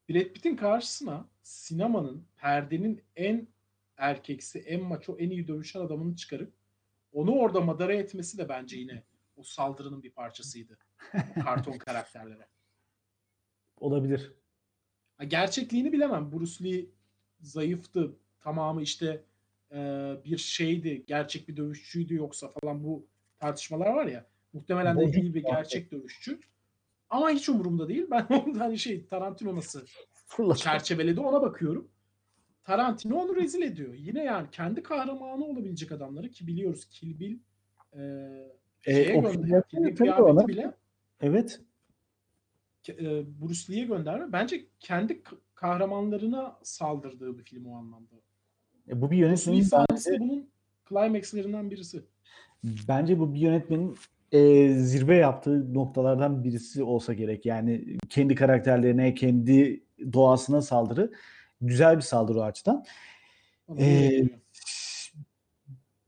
Brad 0.08 0.32
Pitt'in 0.32 0.56
karşısına 0.56 1.28
sinemanın, 1.42 2.26
perdenin 2.36 3.02
en 3.16 3.48
erkeksi, 3.96 4.58
en 4.58 4.82
maço, 4.82 5.16
en 5.18 5.30
iyi 5.30 5.48
dövüşen 5.48 5.80
adamını 5.80 6.16
çıkarıp 6.16 6.52
onu 7.12 7.32
orada 7.32 7.60
madara 7.60 7.94
etmesi 7.94 8.38
de 8.38 8.48
bence 8.48 8.78
yine 8.78 9.02
o 9.40 9.42
saldırının 9.42 10.02
bir 10.02 10.10
parçasıydı. 10.10 10.78
Karton 11.44 11.72
karakterlere. 11.78 12.48
Olabilir. 13.76 14.32
Gerçekliğini 15.28 15.92
bilemem. 15.92 16.32
Bruce 16.32 16.64
Lee 16.64 16.86
zayıftı. 17.40 18.16
Tamamı 18.40 18.82
işte 18.82 19.24
e, 19.72 19.76
bir 20.24 20.38
şeydi. 20.38 21.04
Gerçek 21.06 21.48
bir 21.48 21.56
dövüşçüydü 21.56 22.14
yoksa 22.14 22.48
falan 22.48 22.84
bu 22.84 23.06
tartışmalar 23.38 23.86
var 23.86 24.06
ya. 24.06 24.26
Muhtemelen 24.52 25.00
de 25.00 25.20
iyi 25.20 25.34
bir 25.34 25.42
gerçek 25.42 25.92
dövüşçü. 25.92 26.40
Ama 27.10 27.30
hiç 27.30 27.48
umurumda 27.48 27.88
değil. 27.88 28.06
Ben 28.10 28.26
onda 28.30 28.60
hani 28.60 28.78
şey 28.78 29.06
Tarantino 29.06 29.56
nasıl 29.56 29.86
çerçeveledi 30.56 31.20
ona 31.20 31.42
bakıyorum. 31.42 31.90
Tarantino 32.64 33.16
onu 33.16 33.36
rezil 33.36 33.62
ediyor. 33.62 33.94
Yine 33.94 34.24
yani 34.24 34.48
kendi 34.52 34.82
kahramanı 34.82 35.44
olabilecek 35.44 35.92
adamları 35.92 36.30
ki 36.30 36.46
biliyoruz 36.46 36.84
Kill 36.84 37.20
Bill 37.20 37.38
e, 37.96 38.02
E, 38.86 38.94
şeye 38.94 39.18
o 39.18 39.22
gönder. 39.22 39.32
filmler 39.32 39.62
Kill 39.68 39.78
Bill 39.78 39.84
tabii 39.84 39.94
kıyafeti 39.94 40.22
ona- 40.22 40.48
bile 40.48 40.72
Evet. 41.20 41.60
e, 42.88 42.94
Bruce 43.40 43.72
Lee'ye 43.72 43.84
gönderme. 43.86 44.32
Bence 44.32 44.66
kendi 44.80 45.22
kahramanlarına 45.54 46.58
saldırdığı 46.62 47.38
bir 47.38 47.42
film 47.44 47.66
o 47.66 47.76
anlamda. 47.76 48.14
E, 48.88 49.00
bu 49.00 49.10
bir 49.10 49.16
yönetmenin 49.16 49.62
sahnesi 49.62 50.10
bence, 50.10 50.20
bunun 50.20 50.48
climaxlerinden 50.88 51.70
birisi. 51.70 52.02
bence 52.88 53.18
bu 53.18 53.34
bir 53.34 53.40
yönetmenin 53.40 53.96
e, 54.32 54.68
zirve 54.74 55.16
yaptığı 55.16 55.74
noktalardan 55.74 56.44
birisi 56.44 56.82
olsa 56.82 57.14
gerek. 57.14 57.46
Yani 57.46 57.98
kendi 58.08 58.34
karakterlerine, 58.34 59.14
kendi 59.14 59.84
doğasına 60.12 60.62
saldırı. 60.62 61.12
güzel 61.60 61.96
bir 61.96 62.02
saldırı 62.02 62.38
o 62.38 62.42
açıdan. 62.42 62.84
Ee, 63.78 64.22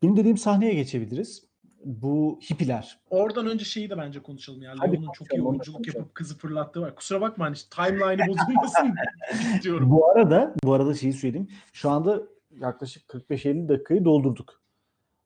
benim 0.03 0.17
dediğim 0.17 0.39
sahneye 0.39 0.75
geçebiliriz. 0.75 1.45
Bu 1.85 2.41
hippiler. 2.51 2.99
Oradan 3.11 3.47
önce 3.47 3.65
şeyi 3.65 3.91
de 3.91 3.99
bence 3.99 4.23
konuşalım 4.23 4.63
yani. 4.63 4.79
Hadi 4.79 4.93
Leon'un 4.93 5.13
çok 5.13 5.35
iyi 5.35 5.43
oyunculuk 5.43 5.87
yapıp 5.87 6.15
kızı 6.15 6.39
fırlattığı 6.39 6.81
var. 6.81 6.95
Kusura 6.95 7.21
bakma 7.21 7.45
hani 7.45 7.57
timeline'ı 7.71 8.29
bozulmasın 8.29 8.95
diyorum. 9.63 9.91
Bu 9.91 10.11
arada 10.11 10.55
bu 10.65 10.73
arada 10.73 10.95
şeyi 10.95 11.13
söyleyeyim. 11.13 11.49
Şu 11.73 11.91
anda 11.91 12.23
yaklaşık 12.51 13.11
45-50 13.11 13.69
dakikayı 13.69 14.05
doldurduk. 14.05 14.63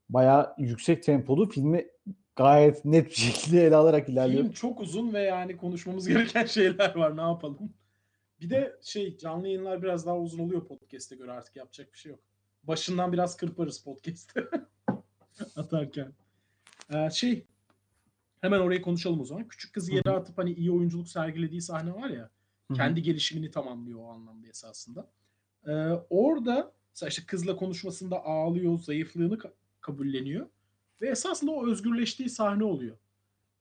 Bayağı 0.08 0.54
yüksek 0.58 1.02
tempolu 1.02 1.48
filmi 1.48 1.86
gayet 2.36 2.84
net 2.84 3.06
bir 3.06 3.14
şekilde 3.14 3.66
ele 3.66 3.76
alarak 3.76 4.08
ilerliyor. 4.08 4.42
Film 4.42 4.52
çok 4.52 4.80
uzun 4.80 5.12
ve 5.12 5.22
yani 5.22 5.56
konuşmamız 5.56 6.08
gereken 6.08 6.44
şeyler 6.44 6.96
var. 6.96 7.16
Ne 7.16 7.20
yapalım? 7.20 7.72
Bir 8.40 8.50
de 8.50 8.76
şey 8.82 9.18
canlı 9.18 9.46
yayınlar 9.46 9.82
biraz 9.82 10.06
daha 10.06 10.18
uzun 10.18 10.38
oluyor 10.38 10.66
podcast'e 10.66 11.16
göre 11.16 11.32
artık 11.32 11.56
yapacak 11.56 11.92
bir 11.92 11.98
şey 11.98 12.10
yok. 12.10 12.20
Başından 12.62 13.12
biraz 13.12 13.36
kırparız 13.36 13.78
podcast'te 13.84 14.44
atarken. 15.56 16.12
Ee, 16.90 17.10
şey 17.10 17.44
hemen 18.40 18.60
orayı 18.60 18.82
konuşalım 18.82 19.20
o 19.20 19.24
zaman. 19.24 19.48
Küçük 19.48 19.72
kızı 19.74 19.92
yere 19.92 20.10
atıp 20.10 20.38
hani 20.38 20.52
iyi 20.52 20.70
oyunculuk 20.70 21.08
sergilediği 21.08 21.62
sahne 21.62 21.94
var 21.94 22.08
ya. 22.10 22.30
Kendi 22.76 23.02
gelişimini 23.02 23.50
tamamlıyor 23.50 23.98
o 24.00 24.08
anlamda 24.08 24.46
esasında. 24.48 25.10
Ee, 25.66 25.72
orada 26.10 26.72
mesela 26.94 27.08
işte 27.08 27.22
kızla 27.26 27.56
konuşmasında 27.56 28.24
ağlıyor, 28.24 28.78
zayıflığını 28.78 29.34
ka- 29.34 29.52
kabulleniyor. 29.80 30.46
Ve 31.00 31.08
esasında 31.08 31.50
o 31.50 31.66
özgürleştiği 31.66 32.30
sahne 32.30 32.64
oluyor. 32.64 32.96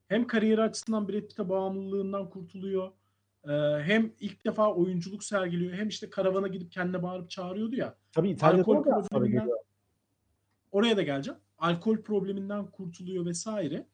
Hem 0.07 0.27
kariyeri 0.27 0.61
açısından 0.61 1.07
Brad 1.09 1.21
Pitt'e 1.21 1.49
bağımlılığından 1.49 2.29
kurtuluyor. 2.29 2.91
Ee, 3.43 3.51
hem 3.83 4.11
ilk 4.19 4.45
defa 4.45 4.73
oyunculuk 4.73 5.23
sergiliyor. 5.23 5.73
Hem 5.73 5.87
işte 5.87 6.09
karavana 6.09 6.47
gidip 6.47 6.71
kendine 6.71 7.03
bağırıp 7.03 7.29
çağırıyordu 7.29 7.75
ya. 7.75 7.95
Tabii 8.11 8.29
İtalya'da 8.29 8.63
da. 9.47 9.57
Oraya 10.71 10.97
da 10.97 11.01
geleceğim. 11.01 11.39
Alkol 11.57 11.97
probleminden 11.97 12.65
kurtuluyor 12.65 13.25
vesaire. 13.25 13.87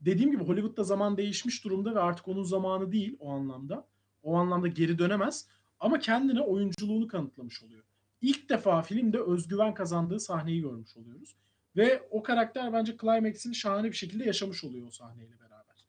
Dediğim 0.00 0.30
gibi 0.30 0.44
Hollywood'da 0.44 0.84
zaman 0.84 1.16
değişmiş 1.16 1.64
durumda 1.64 1.94
ve 1.94 2.00
artık 2.00 2.28
onun 2.28 2.42
zamanı 2.42 2.92
değil 2.92 3.16
o 3.20 3.30
anlamda. 3.30 3.86
O 4.22 4.36
anlamda 4.36 4.68
geri 4.68 4.98
dönemez. 4.98 5.48
Ama 5.80 5.98
kendine 5.98 6.40
oyunculuğunu 6.40 7.08
kanıtlamış 7.08 7.62
oluyor. 7.62 7.82
İlk 8.22 8.48
defa 8.48 8.82
filmde 8.82 9.20
özgüven 9.20 9.74
kazandığı 9.74 10.20
sahneyi 10.20 10.60
görmüş 10.60 10.96
oluyoruz. 10.96 11.34
Ve 11.76 12.08
o 12.10 12.22
karakter 12.22 12.72
bence 12.72 12.96
Climax'ini 13.00 13.54
şahane 13.54 13.88
bir 13.88 13.96
şekilde 13.96 14.24
yaşamış 14.24 14.64
oluyor 14.64 14.86
o 14.88 14.90
sahneyle 14.90 15.40
beraber. 15.40 15.84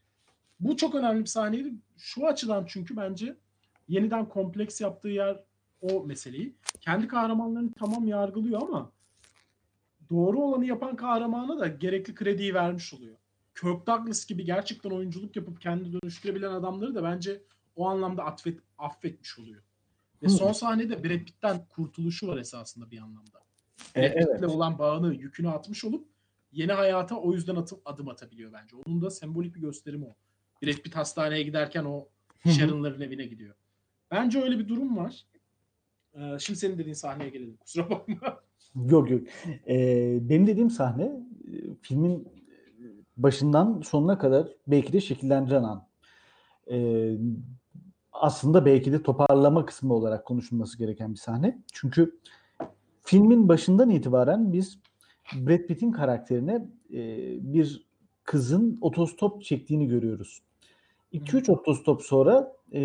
Bu 0.60 0.78
çok 0.78 0.96
önemli 0.96 1.20
bir 1.22 1.26
sahneydi. 1.26 1.74
Şu 1.98 2.28
açıdan 2.28 2.66
çünkü 2.68 2.98
bence 2.98 3.38
yeniden 3.88 4.30
kompleks 4.30 4.82
yaptığı 4.82 5.10
yer 5.10 5.40
o 5.82 6.06
meseleyi. 6.06 6.56
Kendi 6.82 7.08
kahramanlarını 7.08 7.74
tamam 7.74 8.08
yargılıyor 8.08 8.62
ama 8.62 8.92
doğru 10.10 10.42
olanı 10.42 10.66
yapan 10.66 10.96
kahramana 10.96 11.60
da 11.60 11.68
gerekli 11.68 12.16
krediyi 12.16 12.54
vermiş 12.54 12.94
oluyor. 12.94 13.16
Kirk 13.56 13.88
Douglas 13.88 14.26
gibi 14.26 14.46
gerçekten 14.46 14.90
oyunculuk 14.90 15.36
yapıp 15.36 15.62
kendini 15.62 15.94
dönüştürebilen 15.94 16.52
adamları 16.52 16.96
da 16.96 17.04
bence 17.04 17.42
o 17.76 17.88
anlamda 17.88 18.24
atfet, 18.24 18.60
affetmiş 18.78 19.40
oluyor. 19.40 19.62
Ve 20.24 20.28
Hı. 20.28 20.32
son 20.32 20.52
sahnede 20.52 21.04
Brad 21.04 21.26
Pitt'ten 21.26 21.66
kurtuluşu 21.70 22.28
var 22.28 22.38
esasında 22.38 22.92
bir 22.92 22.98
anlamda. 22.98 23.40
E, 23.96 24.02
Brad 24.02 24.14
Pitt'le 24.14 24.30
evet. 24.30 24.50
olan 24.50 24.80
bağını, 24.80 25.16
yükünü 25.16 25.50
atmış 25.50 25.86
olup 25.86 26.08
yeni 26.52 26.72
hayata 26.72 27.16
o 27.16 27.34
yüzden 27.34 27.56
atı- 27.56 27.82
adım 27.86 28.10
atabiliyor 28.10 28.54
bence. 28.54 28.76
Onun 28.86 29.02
da 29.02 29.10
sembolik 29.10 29.56
bir 29.56 29.62
gösterimi 29.62 30.06
o. 30.06 30.16
Brad 30.64 30.74
Pitt 30.74 30.96
hastaneye 30.96 31.44
giderken 31.44 31.86
o. 31.86 32.08
Sharon'ların 32.58 33.02
evine 33.02 33.26
gidiyor. 33.26 33.56
Bence 34.12 34.42
öyle 34.42 34.60
bir 34.60 34.68
durum 34.68 34.98
var. 34.98 35.26
Ee, 36.14 36.40
şimdi 36.40 36.60
senin 36.60 36.78
dediğin 36.78 36.94
sahneye 36.94 37.30
gelelim. 37.30 37.58
Kusura 37.58 37.90
bakma. 37.90 38.42
Yok 38.76 39.12
yok. 39.12 39.22
Ee, 39.68 40.20
benim 40.22 40.48
dediğim 40.48 40.70
sahne 40.70 41.04
e, 41.04 41.76
filmin 41.82 42.28
başından 43.18 43.82
sonuna 43.82 44.18
kadar 44.18 44.48
belki 44.68 44.94
de 44.94 45.02
şekillendiren 45.02 45.64
an. 45.64 45.88
Ee, 46.72 47.18
aslında 48.12 48.66
belki 48.66 48.92
de 48.92 49.04
toparlama 49.04 49.66
kısmı 49.66 49.94
olarak 49.94 50.26
konuşulması 50.26 50.78
gereken 50.78 51.12
bir 51.12 51.20
sahne. 51.20 51.62
Çünkü 51.74 52.20
filmin 53.02 53.50
başından 53.50 53.90
itibaren 53.90 54.54
biz 54.54 54.80
Brad 55.36 55.66
Pitt'in 55.66 55.92
karakterine 55.92 56.68
e, 56.94 57.04
bir 57.54 57.88
kızın 58.24 58.78
otostop 58.82 59.44
çektiğini 59.44 59.88
görüyoruz. 59.88 60.42
2-3 61.14 61.52
otostop 61.52 62.02
sonra 62.02 62.54
e, 62.74 62.82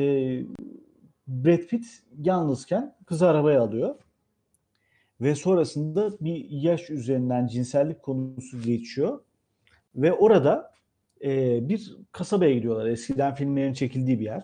Brad 1.29 1.67
Pitt 1.67 1.87
yalnızken 2.19 2.97
kızı 3.07 3.29
arabaya 3.29 3.63
alıyor. 3.63 3.95
Ve 5.25 5.35
sonrasında 5.35 6.11
bir 6.21 6.47
yaş 6.51 6.91
üzerinden 6.91 7.47
cinsellik 7.47 8.03
konusu 8.03 8.61
geçiyor. 8.63 9.21
Ve 9.97 10.13
orada 10.13 10.73
e, 11.25 11.59
bir 11.69 11.97
kasabaya 12.13 12.55
gidiyorlar. 12.55 12.87
Eskiden 12.87 13.35
filmlerin 13.35 13.73
çekildiği 13.73 14.21
bir 14.21 14.25
yer. 14.25 14.43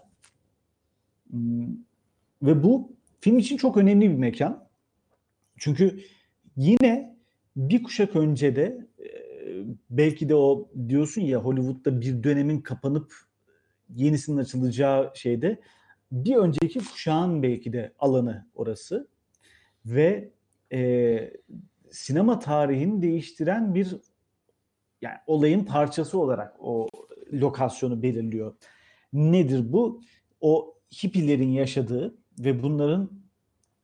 Hmm, 1.30 1.66
Ve 2.42 2.62
bu 2.62 2.96
film 3.20 3.38
için 3.38 3.56
çok 3.56 3.76
önemli 3.76 4.10
bir 4.10 4.16
mekan. 4.16 4.68
Çünkü 5.58 6.00
yine 6.56 7.16
bir 7.56 7.82
kuşak 7.82 8.16
önce 8.16 8.56
de 8.56 8.86
e, 8.98 9.06
belki 9.90 10.28
de 10.28 10.34
o 10.34 10.68
diyorsun 10.88 11.22
ya 11.22 11.38
Hollywood'da 11.38 12.00
bir 12.00 12.22
dönemin 12.22 12.60
kapanıp 12.60 13.14
yenisinin 13.94 14.36
açılacağı 14.36 15.12
şeyde 15.14 15.60
bir 16.12 16.36
önceki 16.36 16.78
kuşağın 16.78 17.42
belki 17.42 17.72
de 17.72 17.92
alanı 17.98 18.46
orası 18.54 19.08
ve 19.86 20.30
e, 20.72 21.32
sinema 21.90 22.38
tarihini 22.38 23.02
değiştiren 23.02 23.74
bir 23.74 23.96
yani 25.02 25.16
olayın 25.26 25.64
parçası 25.64 26.18
olarak 26.18 26.54
o 26.58 26.88
lokasyonu 27.32 28.02
belirliyor. 28.02 28.54
Nedir 29.12 29.72
bu? 29.72 30.00
O 30.40 30.74
hippilerin 31.02 31.48
yaşadığı 31.48 32.14
ve 32.38 32.62
bunların 32.62 33.10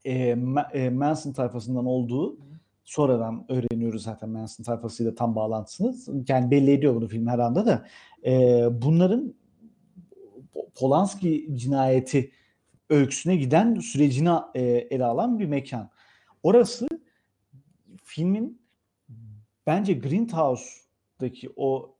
e, 0.04 0.36
e, 0.72 0.90
Manson 0.90 1.32
tayfasından 1.32 1.86
olduğu 1.86 2.38
sonradan 2.84 3.44
öğreniyoruz 3.48 4.02
zaten 4.02 4.28
Manson 4.28 4.64
tayfasıyla 4.64 5.14
tam 5.14 5.36
bağlantısını. 5.36 5.94
Yani 6.28 6.50
belli 6.50 6.70
ediyor 6.70 6.94
bunu 6.94 7.08
film 7.08 7.26
her 7.26 7.38
anda 7.38 7.66
da. 7.66 7.86
E, 8.24 8.62
bunların 8.82 9.34
Polanski 10.74 11.48
cinayeti 11.54 12.30
öyküsüne 12.90 13.36
giden 13.36 13.74
sürecini 13.74 14.30
e, 14.54 14.62
ele 14.62 15.04
alan 15.04 15.38
bir 15.38 15.46
mekan. 15.46 15.90
Orası 16.46 16.88
filmin 18.04 18.62
bence 19.66 19.92
Greenhouse'daki 19.92 21.50
o 21.56 21.96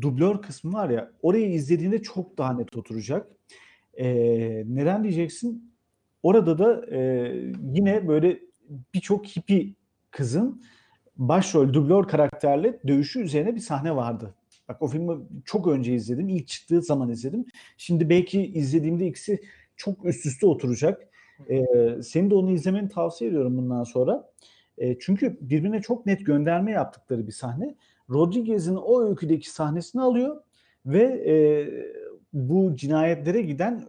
dublör 0.00 0.42
kısmı 0.42 0.72
var 0.72 0.90
ya 0.90 1.12
orayı 1.22 1.52
izlediğinde 1.52 2.02
çok 2.02 2.38
daha 2.38 2.52
net 2.52 2.76
oturacak. 2.76 3.26
E, 3.94 4.06
neden 4.66 5.02
diyeceksin? 5.02 5.74
Orada 6.22 6.58
da 6.58 6.96
e, 6.96 7.00
yine 7.74 8.08
böyle 8.08 8.40
birçok 8.94 9.26
hippi 9.26 9.74
kızın 10.10 10.62
başrol 11.16 11.72
dublör 11.72 12.08
karakterle 12.08 12.80
dövüşü 12.86 13.20
üzerine 13.20 13.54
bir 13.54 13.60
sahne 13.60 13.96
vardı. 13.96 14.34
Bak 14.68 14.82
o 14.82 14.88
filmi 14.88 15.26
çok 15.44 15.66
önce 15.68 15.94
izledim. 15.94 16.28
İlk 16.28 16.48
çıktığı 16.48 16.82
zaman 16.82 17.10
izledim. 17.10 17.44
Şimdi 17.76 18.10
belki 18.10 18.42
izlediğimde 18.46 19.06
ikisi 19.06 19.40
çok 19.76 20.04
üst 20.04 20.26
üste 20.26 20.46
oturacak. 20.46 21.11
Ee, 21.50 22.02
senin 22.02 22.30
de 22.30 22.34
onu 22.34 22.50
izlemeni 22.50 22.88
tavsiye 22.88 23.30
ediyorum 23.30 23.56
bundan 23.56 23.84
sonra. 23.84 24.30
Ee, 24.78 24.98
çünkü 24.98 25.38
birbirine 25.40 25.82
çok 25.82 26.06
net 26.06 26.26
gönderme 26.26 26.70
yaptıkları 26.70 27.26
bir 27.26 27.32
sahne. 27.32 27.74
Rodriguez'in 28.10 28.76
o 28.76 29.02
öyküdeki 29.02 29.50
sahnesini 29.50 30.02
alıyor 30.02 30.42
ve 30.86 31.02
e, 31.02 31.34
bu 32.32 32.76
cinayetlere 32.76 33.42
giden 33.42 33.88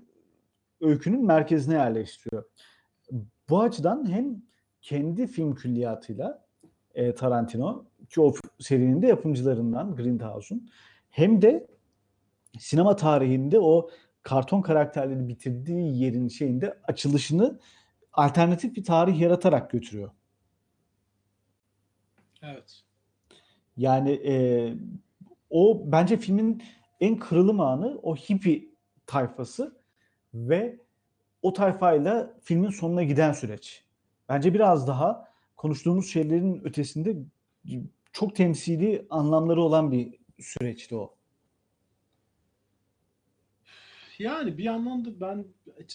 öykünün 0.81 1.25
merkezine 1.25 1.73
yerleştiriyor. 1.73 2.43
Bu 3.49 3.61
açıdan 3.61 4.11
hem 4.11 4.41
kendi 4.81 5.27
film 5.27 5.55
külliyatıyla 5.55 6.45
e, 6.95 7.15
Tarantino 7.15 7.85
ki 8.09 8.21
o 8.21 8.33
serinin 8.59 9.01
de 9.01 9.07
yapımcılarından 9.07 9.95
Grindhouse'un 9.95 10.69
hem 11.09 11.41
de 11.41 11.67
sinema 12.59 12.95
tarihinde 12.95 13.59
o 13.59 13.89
karton 14.23 14.61
karakterleri 14.61 15.27
bitirdiği 15.27 16.03
yerin 16.03 16.27
şeyinde 16.27 16.79
açılışını 16.83 17.59
alternatif 18.13 18.75
bir 18.75 18.83
tarih 18.83 19.19
yaratarak 19.19 19.69
götürüyor. 19.69 20.11
Evet. 22.41 22.83
Yani 23.77 24.11
e, 24.11 24.73
o 25.49 25.83
bence 25.85 26.17
filmin 26.17 26.63
en 26.99 27.19
kırılım 27.19 27.59
anı 27.59 27.99
o 28.03 28.15
hippie 28.15 28.69
tayfası 29.07 29.77
ve 30.33 30.79
o 31.41 31.53
tayfayla 31.53 32.33
filmin 32.43 32.69
sonuna 32.69 33.03
giden 33.03 33.33
süreç. 33.33 33.83
Bence 34.29 34.53
biraz 34.53 34.87
daha 34.87 35.27
konuştuğumuz 35.57 36.11
şeylerin 36.11 36.61
ötesinde 36.63 37.17
çok 38.11 38.35
temsili 38.35 39.07
anlamları 39.09 39.61
olan 39.61 39.91
bir 39.91 40.19
süreçti 40.39 40.95
o. 40.95 41.15
Yani 44.23 44.57
bir 44.57 44.63
yandan 44.63 45.05
da 45.05 45.21
ben 45.21 45.45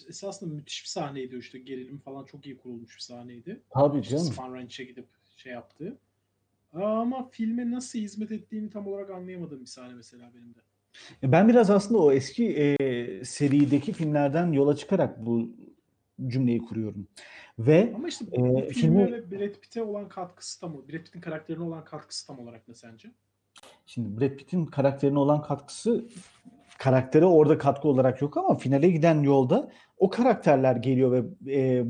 esasında 0.09 0.55
müthiş 0.55 0.83
bir 0.83 0.89
sahneydi 0.89 1.37
işte 1.37 1.59
gerilim 1.59 1.99
falan 1.99 2.24
çok 2.24 2.47
iyi 2.47 2.57
kurulmuş 2.57 2.97
bir 2.97 3.01
sahneydi. 3.03 3.61
Tabii 3.70 4.03
canım. 4.03 4.24
Span 4.24 4.55
Ranch'e 4.55 4.85
gidip 4.85 5.07
şey 5.37 5.53
yaptı. 5.53 5.99
Ama 6.72 7.29
filme 7.29 7.70
nasıl 7.70 7.99
hizmet 7.99 8.33
ettiğini 8.33 8.70
tam 8.70 8.87
olarak 8.87 9.11
anlayamadığım 9.11 9.61
bir 9.61 9.66
sahne 9.66 9.95
mesela 9.95 10.31
benim 10.35 10.55
de. 10.55 10.59
Ben 11.22 11.49
biraz 11.49 11.70
aslında 11.70 12.01
o 12.01 12.12
eski 12.12 12.57
e, 12.59 13.24
serideki 13.24 13.93
filmlerden 13.93 14.53
yola 14.53 14.76
çıkarak 14.76 15.26
bu 15.26 15.51
cümleyi 16.26 16.59
kuruyorum. 16.59 17.09
Ve 17.59 17.93
Ama 17.95 18.09
işte 18.09 18.24
bu, 18.31 18.37
Ee, 18.37 18.39
bu 18.39 18.59
filmi- 18.61 18.72
filme 18.72 19.12
ve 19.12 19.31
Brad 19.31 19.55
Pitt'e 19.61 19.83
olan 19.83 20.09
katkısı 20.09 20.61
tam 20.61 20.74
Brad 20.74 21.05
Pitt'in 21.05 21.20
karakterine 21.20 21.62
olan 21.64 21.85
katkısı 21.85 22.26
tam 22.26 22.39
olarak 22.39 22.68
ne 22.68 22.74
sence? 22.74 23.11
Şimdi 23.87 24.20
Brad 24.20 24.37
Pitt'in 24.37 24.66
karakterine 24.66 25.18
olan 25.18 25.43
katkısı 25.43 26.05
karaktere 26.79 27.24
orada 27.24 27.59
katkı 27.59 27.89
olarak 27.89 28.22
yok 28.22 28.37
ama 28.37 28.57
finale 28.57 28.91
giden 28.91 29.22
yolda 29.22 29.72
o 29.99 30.11
karakterler 30.11 30.76
geliyor 30.76 31.12
ve 31.12 31.53
e, 31.55 31.85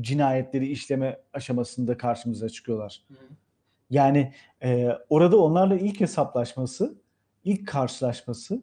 cinayetleri 0.00 0.66
işleme 0.66 1.20
aşamasında 1.32 1.96
karşımıza 1.96 2.48
çıkıyorlar. 2.48 3.02
Hı. 3.08 3.14
Yani 3.90 4.32
e, 4.62 4.88
orada 5.08 5.40
onlarla 5.40 5.76
ilk 5.76 6.00
hesaplaşması, 6.00 6.94
ilk 7.44 7.68
karşılaşması 7.68 8.62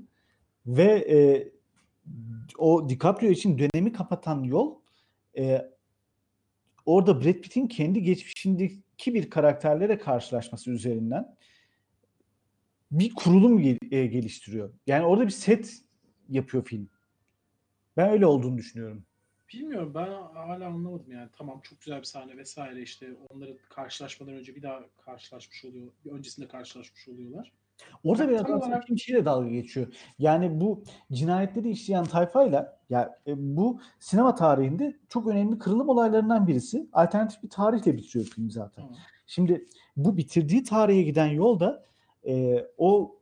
ve 0.66 0.92
e, 1.10 1.52
o 2.58 2.90
DiCaprio 2.90 3.30
için 3.30 3.60
dönemi 3.60 3.94
kapatan 3.94 4.44
yol 4.44 4.76
e, 5.38 5.72
orada 6.86 7.22
Brad 7.22 7.34
Pitt'in 7.34 7.68
kendi 7.68 8.04
geçmişindeki 8.04 9.14
bir 9.14 9.30
karakterlere 9.30 9.98
karşılaşması 9.98 10.72
üzerinden 10.72 11.36
bir 12.92 13.14
kurulum 13.16 13.60
gel- 13.62 13.78
e, 13.92 14.06
geliştiriyor. 14.06 14.74
Yani 14.88 15.06
orada 15.06 15.26
bir 15.26 15.30
set 15.32 15.82
yapıyor 16.30 16.66
film. 16.66 16.90
Ben 17.98 18.10
öyle 18.10 18.26
olduğunu 18.26 18.58
düşünüyorum. 18.58 19.04
Bilmiyorum 19.54 19.92
ben 19.96 20.08
hala 20.34 20.66
anlamadım 20.68 21.12
yani. 21.12 21.30
Tamam 21.38 21.60
çok 21.64 21.82
güzel 21.82 22.00
bir 22.00 22.04
sahne 22.06 22.38
vesaire 22.38 22.82
işte 22.82 23.08
onları 23.30 23.58
karşılaşmadan 23.70 24.34
önce 24.34 24.56
bir 24.56 24.62
daha 24.64 24.80
karşılaşmış 25.06 25.66
oluyor. 25.66 25.92
Bir 26.06 26.12
öncesinde 26.12 26.48
karşılaşmış 26.48 27.08
oluyorlar. 27.08 27.52
Orada 28.04 28.24
Tam 28.24 28.30
biraz 28.32 28.42
aslında 28.42 28.58
olarak- 28.66 28.86
film 28.88 28.98
şeyle 28.98 29.26
dalga 29.26 29.50
geçiyor. 29.50 29.88
Yani 30.20 30.62
bu 30.62 30.84
cinayetleri 31.12 31.70
işleyen 31.70 32.06
tayfayla 32.06 32.80
ya 32.90 33.20
e, 33.28 33.34
bu 33.38 33.82
sinema 34.00 34.36
tarihinde 34.36 34.98
çok 35.10 35.28
önemli 35.28 35.58
kırılım 35.58 35.90
olaylarından 35.90 36.48
birisi. 36.48 36.88
Alternatif 36.94 37.44
bir 37.44 37.50
tarihle 37.50 37.98
bitiriyor 37.98 38.26
film 38.26 38.50
zaten. 38.52 38.82
Tamam. 38.84 38.98
Şimdi 39.28 39.68
bu 39.98 40.18
bitirdiği 40.18 40.64
tarihe 40.64 41.02
giden 41.02 41.28
yolda 41.28 41.86
e, 42.28 42.66
o 42.78 43.16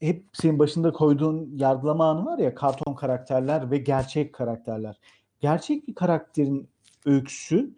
hep 0.00 0.24
senin 0.32 0.58
başında 0.58 0.92
koyduğun 0.92 1.50
yargılama 1.56 2.10
anı 2.10 2.24
var 2.24 2.38
ya 2.38 2.54
karton 2.54 2.94
karakterler 2.94 3.70
ve 3.70 3.78
gerçek 3.78 4.32
karakterler. 4.32 5.00
Gerçek 5.40 5.88
bir 5.88 5.94
karakterin 5.94 6.68
öyküsü 7.06 7.74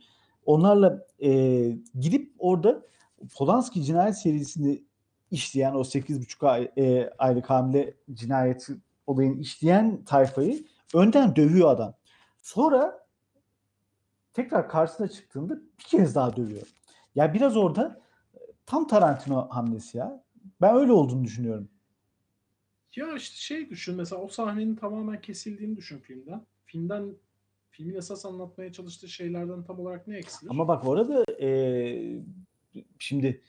onlarla 0.47 1.07
e, 1.23 1.31
gidip 2.01 2.33
orada 2.39 2.83
Polanski 3.37 3.85
cinayet 3.85 4.19
serisini 4.19 4.83
işleyen 5.31 5.75
o 5.75 5.81
8,5 5.81 6.49
ay, 6.49 6.71
e, 6.79 7.11
aylık 7.19 7.51
hamile 7.51 7.95
cinayeti 8.13 8.77
olayını 9.07 9.41
işleyen 9.41 10.05
tayfayı 10.05 10.65
önden 10.95 11.37
dövüyor 11.37 11.71
adam. 11.71 11.95
Sonra 12.43 13.07
tekrar 14.33 14.69
karşısına 14.69 15.09
çıktığında 15.09 15.57
bir 15.57 15.85
kez 15.85 16.15
daha 16.15 16.37
dövüyor. 16.37 16.67
Ya 17.15 17.35
biraz 17.35 17.57
orada 17.57 18.01
e, 18.35 18.39
tam 18.67 18.87
Tarantino 18.87 19.49
hamlesi 19.51 19.99
ya. 19.99 20.23
Ben 20.61 20.77
öyle 20.77 20.93
olduğunu 20.93 21.25
düşünüyorum. 21.25 21.69
Ya 22.97 23.17
işte 23.17 23.37
şey 23.37 23.71
düşün 23.71 23.97
mesela 23.97 24.23
o 24.23 24.29
sahnenin 24.29 24.77
tamamen 24.77 25.21
kesildiğini 25.21 25.77
düşün 25.77 25.99
filmden. 25.99 26.47
Filmden 26.65 27.15
filmin 27.71 27.95
esas 27.95 28.27
anlatmaya 28.27 28.73
çalıştığı 28.73 29.09
şeylerden 29.09 29.65
tam 29.65 29.81
olarak 29.81 30.09
ne 30.09 30.17
eksilir? 30.17 30.51
Ama 30.51 30.69
bak 30.69 30.87
orada 30.87 31.25
e, 31.43 32.23
şimdi 32.99 33.43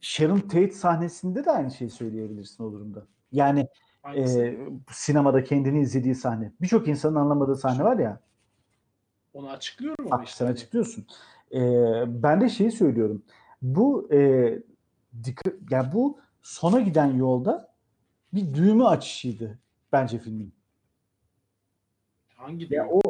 Sharon 0.00 0.40
Tate 0.40 0.70
sahnesinde 0.70 1.44
de 1.44 1.50
aynı 1.50 1.70
şeyi 1.70 1.90
söyleyebilirsin 1.90 2.64
o 2.64 2.72
durumda. 2.72 3.06
Yani 3.32 3.68
Hangisi? 4.02 4.40
e, 4.40 4.68
sinemada 4.92 5.44
kendini 5.44 5.80
izlediği 5.80 6.14
sahne. 6.14 6.52
Birçok 6.60 6.88
insanın 6.88 7.14
anlamadığı 7.16 7.56
sahne 7.56 7.84
var 7.84 7.98
ya. 7.98 8.20
Onu 9.34 9.50
açıklıyorum 9.50 10.12
ama 10.12 10.24
işte. 10.24 10.36
sen 10.36 10.46
hani. 10.46 10.52
açıklıyorsun. 10.52 11.06
E, 11.52 11.60
ben 12.22 12.40
de 12.40 12.48
şeyi 12.48 12.70
söylüyorum. 12.70 13.22
Bu 13.62 14.12
e, 14.12 14.18
dik- 15.24 15.70
yani 15.70 15.92
bu 15.92 16.18
sona 16.42 16.80
giden 16.80 17.14
yolda 17.16 17.74
bir 18.34 18.54
düğme 18.54 18.84
açışıydı 18.84 19.58
bence 19.92 20.18
filmin. 20.18 20.54
Hangi 22.28 22.64
Ya 22.64 22.70
düğüm? 22.84 22.88
o 22.92 23.00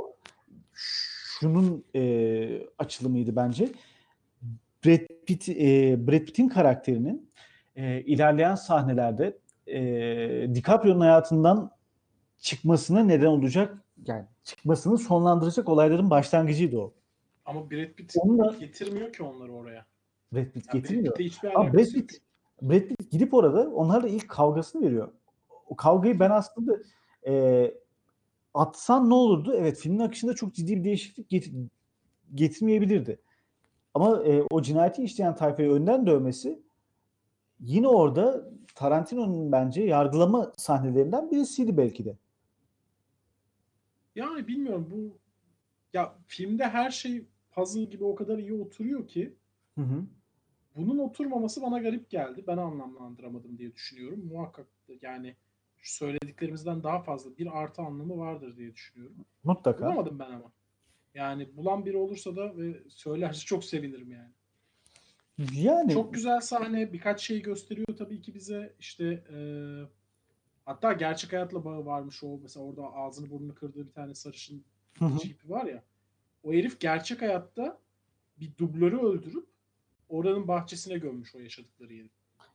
şunun 0.73 1.85
e, 1.95 2.67
açılımıydı 2.79 3.37
bence. 3.37 3.69
Brad 4.87 5.07
Pitt 5.27 5.49
e, 5.49 6.07
Brad 6.07 6.25
Pitt'in 6.25 6.49
karakterinin 6.49 7.31
e, 7.77 8.01
ilerleyen 8.01 8.55
sahnelerde 8.55 9.39
e, 9.67 9.81
DiCaprio'nun 10.55 11.01
hayatından 11.01 11.71
çıkmasına 12.39 13.05
neden 13.05 13.27
olacak 13.27 13.79
yani 14.07 14.25
çıkmasını 14.45 14.99
sonlandıracak 14.99 15.69
olayların 15.69 16.11
başlangıcıydı 16.11 16.79
o. 16.79 16.95
Ama 17.45 17.71
Brad 17.71 17.93
Pitt 17.93 18.15
Onunla 18.21 18.55
getirmiyor 18.61 19.13
ki 19.13 19.23
onları 19.23 19.53
oraya. 19.53 19.87
Brad 20.33 20.53
Pitt 20.53 20.73
getirmiyor. 20.73 21.17
Ama 21.55 21.73
Brad. 21.73 21.85
Pitt, 21.85 22.23
Brad 22.63 22.81
Pitt 22.81 23.11
gidip 23.11 23.35
orada 23.35 23.71
onlarla 23.71 24.09
ilk 24.09 24.29
kavgasını 24.29 24.83
veriyor. 24.83 25.13
O 25.67 25.77
kavgayı 25.77 26.21
ben 26.21 26.31
aslında 26.31 26.79
e, 27.27 27.75
atsan 28.55 29.11
ne 29.11 29.15
olurdu? 29.15 29.55
Evet 29.57 29.79
filmin 29.79 29.99
akışında 29.99 30.35
çok 30.35 30.55
ciddi 30.55 30.77
bir 30.77 30.85
değişiklik 30.85 31.31
get- 31.31 31.69
getirmeyebilirdi. 32.35 33.21
Ama 33.95 34.23
e, 34.25 34.43
o 34.51 34.63
cinayeti 34.63 35.03
işleyen 35.03 35.35
tayfayı 35.35 35.71
önden 35.71 36.07
dövmesi 36.07 36.63
yine 37.61 37.89
orada 37.89 38.51
Tarantino'nun 38.75 39.53
bence 39.53 39.83
yargılama 39.83 40.53
sahnelerinden 40.57 41.31
birisiydi 41.31 41.77
belki 41.77 42.05
de. 42.05 42.17
Yani 44.15 44.49
bilmiyorum 44.49 44.89
bu 44.91 45.19
ya 45.93 46.15
filmde 46.27 46.65
her 46.69 46.91
şey 46.91 47.25
puzzle 47.51 47.85
gibi 47.85 48.05
o 48.05 48.15
kadar 48.15 48.39
iyi 48.39 48.55
oturuyor 48.55 49.09
ki 49.09 49.35
Hı 49.75 49.81
hı. 49.85 50.05
Bunun 50.79 50.99
oturmaması 50.99 51.63
bana 51.63 51.79
garip 51.79 52.11
geldi. 52.11 52.45
Ben 52.47 52.57
anlamlandıramadım 52.57 53.59
diye 53.59 53.75
düşünüyorum. 53.75 54.27
Muhakkak 54.33 54.67
yani 55.03 55.37
söylediklerimizden 55.83 56.83
daha 56.83 57.03
fazla 57.03 57.37
bir 57.37 57.59
artı 57.63 57.83
anlamı 57.83 58.19
vardır 58.19 58.57
diye 58.57 58.75
düşünüyorum. 58.75 59.17
Mutlaka. 59.45 59.87
Bulamadım 59.87 60.19
ben 60.19 60.31
ama. 60.31 60.53
Yani 61.15 61.57
bulan 61.57 61.87
biri 61.87 61.97
olursa 61.97 62.37
da 62.37 62.57
ve 62.57 62.83
söylerse 62.89 63.45
çok 63.45 63.65
sevinirim 63.65 64.13
yani. 64.13 64.31
Yani 65.53 65.93
Çok 65.93 66.15
güzel 66.15 66.41
sahne. 66.41 66.93
Birkaç 66.93 67.21
şey 67.21 67.43
gösteriyor 67.43 67.97
tabii 67.99 68.23
ki 68.23 68.35
bize. 68.35 68.75
İşte 68.81 69.05
e, 69.05 69.39
hatta 70.65 70.93
gerçek 70.93 71.33
hayatla 71.33 71.65
bağı 71.65 71.87
varmış 71.87 72.25
o. 72.25 72.39
Mesela 72.43 72.67
orada 72.67 72.95
ağzını 72.95 73.31
burnunu 73.31 73.55
kırdığı 73.55 73.87
bir 73.87 73.93
tane 73.93 74.15
sarışın 74.15 74.65
tipi 75.21 75.51
var 75.51 75.65
ya. 75.65 75.83
O 76.43 76.53
herif 76.53 76.81
gerçek 76.81 77.23
hayatta 77.23 77.79
bir 78.41 78.57
dublörü 78.59 78.99
öldürüp 78.99 79.47
oranın 80.09 80.49
bahçesine 80.49 80.99
gömmüş 80.99 81.35
o 81.35 81.39
yaşadıkları 81.39 81.95
yeri. 81.95 82.11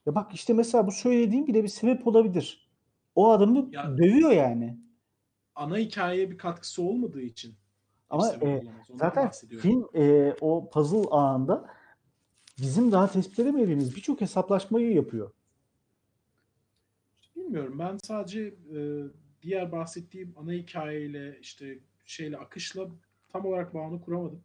Ya 0.06 0.16
bak 0.16 0.34
işte 0.34 0.54
mesela 0.54 0.88
bu 0.88 0.92
söylediğim 0.92 1.48
bile 1.48 1.64
bir 1.64 1.68
sebep 1.68 2.08
olabilir. 2.08 2.70
O 3.16 3.32
adamı 3.32 3.70
Ya- 3.72 3.98
dövüyor 3.98 4.32
yani. 4.32 4.78
Ana 5.56 5.78
hikayeye 5.78 6.32
bir 6.32 6.38
katkısı 6.38 6.84
olmadığı 6.84 7.22
için. 7.22 7.56
Ama 8.10 8.34
e, 8.42 8.62
zaten 8.96 9.32
film 9.60 9.88
e, 9.96 10.36
o 10.42 10.70
puzzle 10.70 11.10
ağında 11.12 11.70
bizim 12.62 12.92
daha 12.92 13.12
tespit 13.12 13.40
edemediğimiz 13.40 13.96
birçok 13.96 14.22
hesaplaşmayı 14.22 14.94
yapıyor. 14.94 15.32
Bilmiyorum. 17.36 17.80
Ben 17.80 17.98
sadece 18.04 18.42
e, 18.76 18.80
diğer 19.42 19.72
bahsettiğim 19.72 20.34
ana 20.38 20.52
hikayeyle 20.52 21.40
işte 21.40 21.80
şeyle 22.06 22.38
akışla 22.38 22.88
tam 23.30 23.46
olarak 23.46 23.74
bağını 23.74 24.02
kuramadım. 24.02 24.44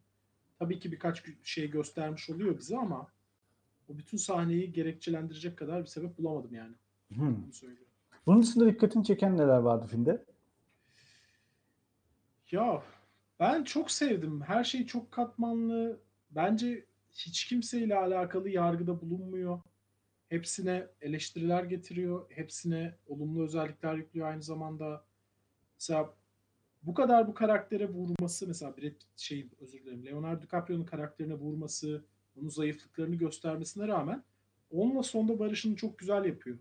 Tabii 0.59 0.79
ki 0.81 0.93
birkaç 0.93 1.23
şey 1.43 1.71
göstermiş 1.71 2.31
oluyor 2.31 2.59
bize 2.59 2.79
ama 2.79 3.09
o 3.89 3.99
bütün 3.99 4.17
sahneyi 4.17 4.73
gerekçelendirecek 4.73 5.57
kadar 5.57 5.83
bir 5.83 5.87
sebep 5.87 6.19
bulamadım 6.19 6.55
yani. 6.55 6.75
Hmm. 7.15 7.37
Bunu. 7.43 7.77
Bunun 8.27 8.43
dışında 8.43 8.67
dikkatini 8.67 9.05
çeken 9.05 9.37
neler 9.37 9.59
vardı 9.59 9.87
filmde? 9.91 10.25
Ya 12.51 12.83
ben 13.41 13.65
çok 13.65 13.91
sevdim. 13.91 14.41
Her 14.41 14.65
şey 14.65 14.87
çok 14.87 15.13
katmanlı. 15.13 16.01
Bence 16.31 16.85
hiç 17.13 17.45
kimseyle 17.45 17.97
alakalı 17.97 18.49
yargıda 18.49 19.01
bulunmuyor. 19.01 19.61
Hepsine 20.29 20.87
eleştiriler 21.01 21.65
getiriyor. 21.65 22.27
Hepsine 22.31 22.95
olumlu 23.07 23.43
özellikler 23.43 23.95
yüklüyor 23.95 24.29
aynı 24.29 24.43
zamanda. 24.43 25.05
Mesela 25.79 26.15
bu 26.83 26.95
kadar 26.95 27.29
bu 27.29 27.35
karaktere 27.35 27.89
vurması 27.89 28.47
mesela 28.47 28.77
Brad 28.77 28.93
şey 29.17 29.47
özür 29.61 29.85
dilerim 29.85 30.07
Leonardo 30.07 30.43
DiCaprio'nun 30.43 30.85
karakterine 30.85 31.35
vurması, 31.35 32.05
onun 32.41 32.49
zayıflıklarını 32.49 33.15
göstermesine 33.15 33.89
rağmen 33.89 34.23
onunla 34.71 35.03
sonda 35.03 35.39
barışını 35.39 35.77
çok 35.77 35.99
güzel 35.99 36.25
yapıyor. 36.25 36.59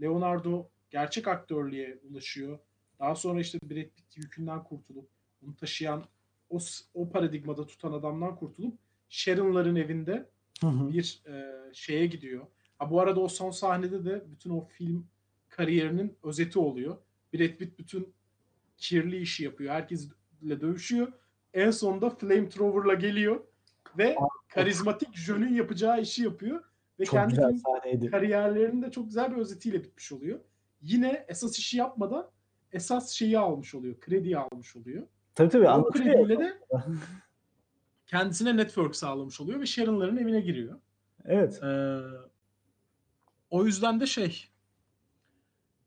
Leonardo 0.00 0.68
gerçek 0.90 1.28
aktörlüğe 1.28 1.98
ulaşıyor. 2.10 2.58
Daha 2.98 3.14
sonra 3.14 3.40
işte 3.40 3.58
Brad 3.62 3.90
Pitt 3.96 4.16
yükünden 4.16 4.64
kurtulup 4.64 5.08
onu 5.46 5.56
taşıyan 5.56 6.04
o, 6.50 6.58
o 6.94 7.08
paradigmada 7.10 7.66
tutan 7.66 7.92
adamdan 7.92 8.36
kurtulup 8.36 8.78
Sharon'ların 9.08 9.76
evinde 9.76 10.28
Hı 10.60 10.66
hı. 10.66 10.88
bir 10.92 11.22
e, 11.26 11.52
şeye 11.72 12.06
gidiyor. 12.06 12.46
Ha 12.78 12.90
bu 12.90 13.00
arada 13.00 13.20
o 13.20 13.28
son 13.28 13.50
sahnede 13.50 14.04
de 14.04 14.22
bütün 14.30 14.50
o 14.50 14.64
film 14.64 15.06
kariyerinin 15.48 16.16
özeti 16.22 16.58
oluyor. 16.58 16.96
Brad 17.34 17.56
Pitt 17.56 17.78
bütün 17.78 18.14
kirli 18.82 19.20
işi 19.20 19.44
yapıyor. 19.44 19.74
Herkesle 19.74 20.60
dövüşüyor. 20.60 21.12
En 21.54 21.70
sonunda 21.70 22.10
flamethrower'la 22.10 22.94
geliyor 22.94 23.40
ve 23.98 24.16
karizmatik 24.48 25.16
Jön'ün 25.16 25.54
yapacağı 25.54 26.00
işi 26.00 26.22
yapıyor 26.22 26.64
ve 26.98 27.04
Çok 27.04 27.12
kendi 27.14 27.30
güzel 27.30 27.48
film 27.48 27.58
sahneydi. 27.58 28.10
kariyerlerinin 28.10 28.82
de 28.82 28.90
çok 28.90 29.06
güzel 29.06 29.30
bir 29.32 29.36
özetiyle 29.36 29.84
bitmiş 29.84 30.12
oluyor. 30.12 30.40
Yine 30.80 31.24
esas 31.28 31.58
işi 31.58 31.78
yapmadan 31.78 32.30
esas 32.72 33.10
şeyi 33.10 33.38
almış 33.38 33.74
oluyor. 33.74 34.00
Krediyi 34.00 34.38
almış 34.38 34.76
oluyor. 34.76 35.06
Tabii 35.34 35.48
tabii 35.48 35.68
O 35.68 35.90
krediyle 35.90 36.38
de 36.38 36.58
kendisine 38.06 38.56
network 38.56 38.96
sağlamış 38.96 39.40
oluyor 39.40 39.60
ve 39.60 39.66
Sharon'ların 39.66 40.16
evine 40.16 40.40
giriyor. 40.40 40.78
Evet. 41.24 41.60
Ee, 41.62 41.98
o 43.50 43.64
yüzden 43.66 44.00
de 44.00 44.06
şey 44.06 44.48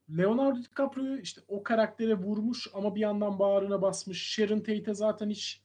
Leonardo 0.10 0.60
DiCaprio 0.64 1.18
işte 1.18 1.42
o 1.48 1.64
karaktere 1.64 2.16
vurmuş 2.16 2.68
ama 2.74 2.96
bir 2.96 3.00
yandan 3.00 3.40
bağrına 3.40 3.82
basmış. 3.82 4.22
Sharon 4.22 4.60
Tate'e 4.60 4.94
zaten 4.94 5.30
hiç 5.30 5.62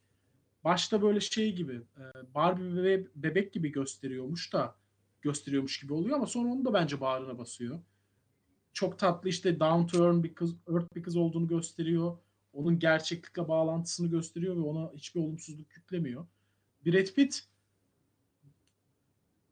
başta 0.65 1.03
böyle 1.03 1.21
şey 1.21 1.55
gibi 1.55 1.73
e, 1.73 2.35
Barbie 2.35 2.65
bebe- 2.65 3.09
bebek 3.17 3.53
gibi 3.53 3.73
gösteriyormuş 3.73 4.53
da 4.53 4.75
gösteriyormuş 5.23 5.81
gibi 5.81 5.93
oluyor 5.93 6.17
ama 6.17 6.27
sonra 6.27 6.53
onu 6.53 6.65
da 6.65 6.75
bence 6.75 7.01
bağrına 7.01 7.39
basıyor. 7.39 7.81
Çok 8.73 8.99
tatlı 8.99 9.29
işte 9.29 9.61
down 9.61 9.87
to 9.87 10.05
earth 10.05 10.23
bir 10.23 10.35
kız, 10.35 10.55
earth 10.69 10.97
bir 10.97 11.03
kız 11.03 11.17
olduğunu 11.17 11.49
gösteriyor. 11.49 12.19
Onun 12.53 12.79
gerçeklikle 12.79 13.49
bağlantısını 13.49 14.11
gösteriyor 14.11 14.57
ve 14.57 14.61
ona 14.61 14.93
hiçbir 14.95 15.21
olumsuzluk 15.21 15.77
yüklemiyor. 15.77 16.27
Brad 16.87 17.07
Pitt 17.15 17.45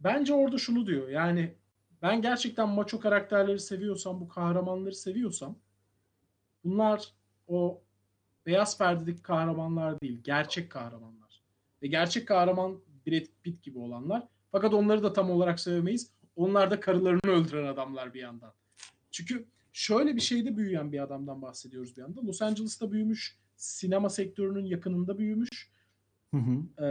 bence 0.00 0.34
orada 0.34 0.58
şunu 0.58 0.86
diyor. 0.86 1.08
Yani 1.08 1.54
ben 2.02 2.22
gerçekten 2.22 2.68
maço 2.68 3.00
karakterleri 3.00 3.60
seviyorsam, 3.60 4.20
bu 4.20 4.28
kahramanları 4.28 4.94
seviyorsam 4.94 5.56
bunlar 6.64 7.12
o 7.48 7.80
beyaz 8.46 8.78
perdedeki 8.78 9.22
kahramanlar 9.22 10.00
değil, 10.00 10.20
gerçek 10.24 10.70
kahramanlar. 10.70 11.42
Ve 11.82 11.86
gerçek 11.86 12.28
kahraman 12.28 12.80
Brad 13.06 13.26
Pitt 13.42 13.62
gibi 13.62 13.78
olanlar. 13.78 14.28
Fakat 14.52 14.74
onları 14.74 15.02
da 15.02 15.12
tam 15.12 15.30
olarak 15.30 15.60
sevemeyiz. 15.60 16.10
Onlar 16.36 16.70
da 16.70 16.80
karılarını 16.80 17.30
öldüren 17.30 17.66
adamlar 17.66 18.14
bir 18.14 18.20
yandan. 18.20 18.52
Çünkü 19.10 19.46
şöyle 19.72 20.16
bir 20.16 20.20
şeyde 20.20 20.56
büyüyen 20.56 20.92
bir 20.92 21.02
adamdan 21.02 21.42
bahsediyoruz 21.42 21.96
bir 21.96 22.02
yandan. 22.02 22.26
Los 22.26 22.42
Angeles'ta 22.42 22.92
büyümüş, 22.92 23.38
sinema 23.56 24.10
sektörünün 24.10 24.64
yakınında 24.64 25.18
büyümüş 25.18 25.70
Hı 26.34 26.36
hı. 26.36 26.84
e, 26.84 26.88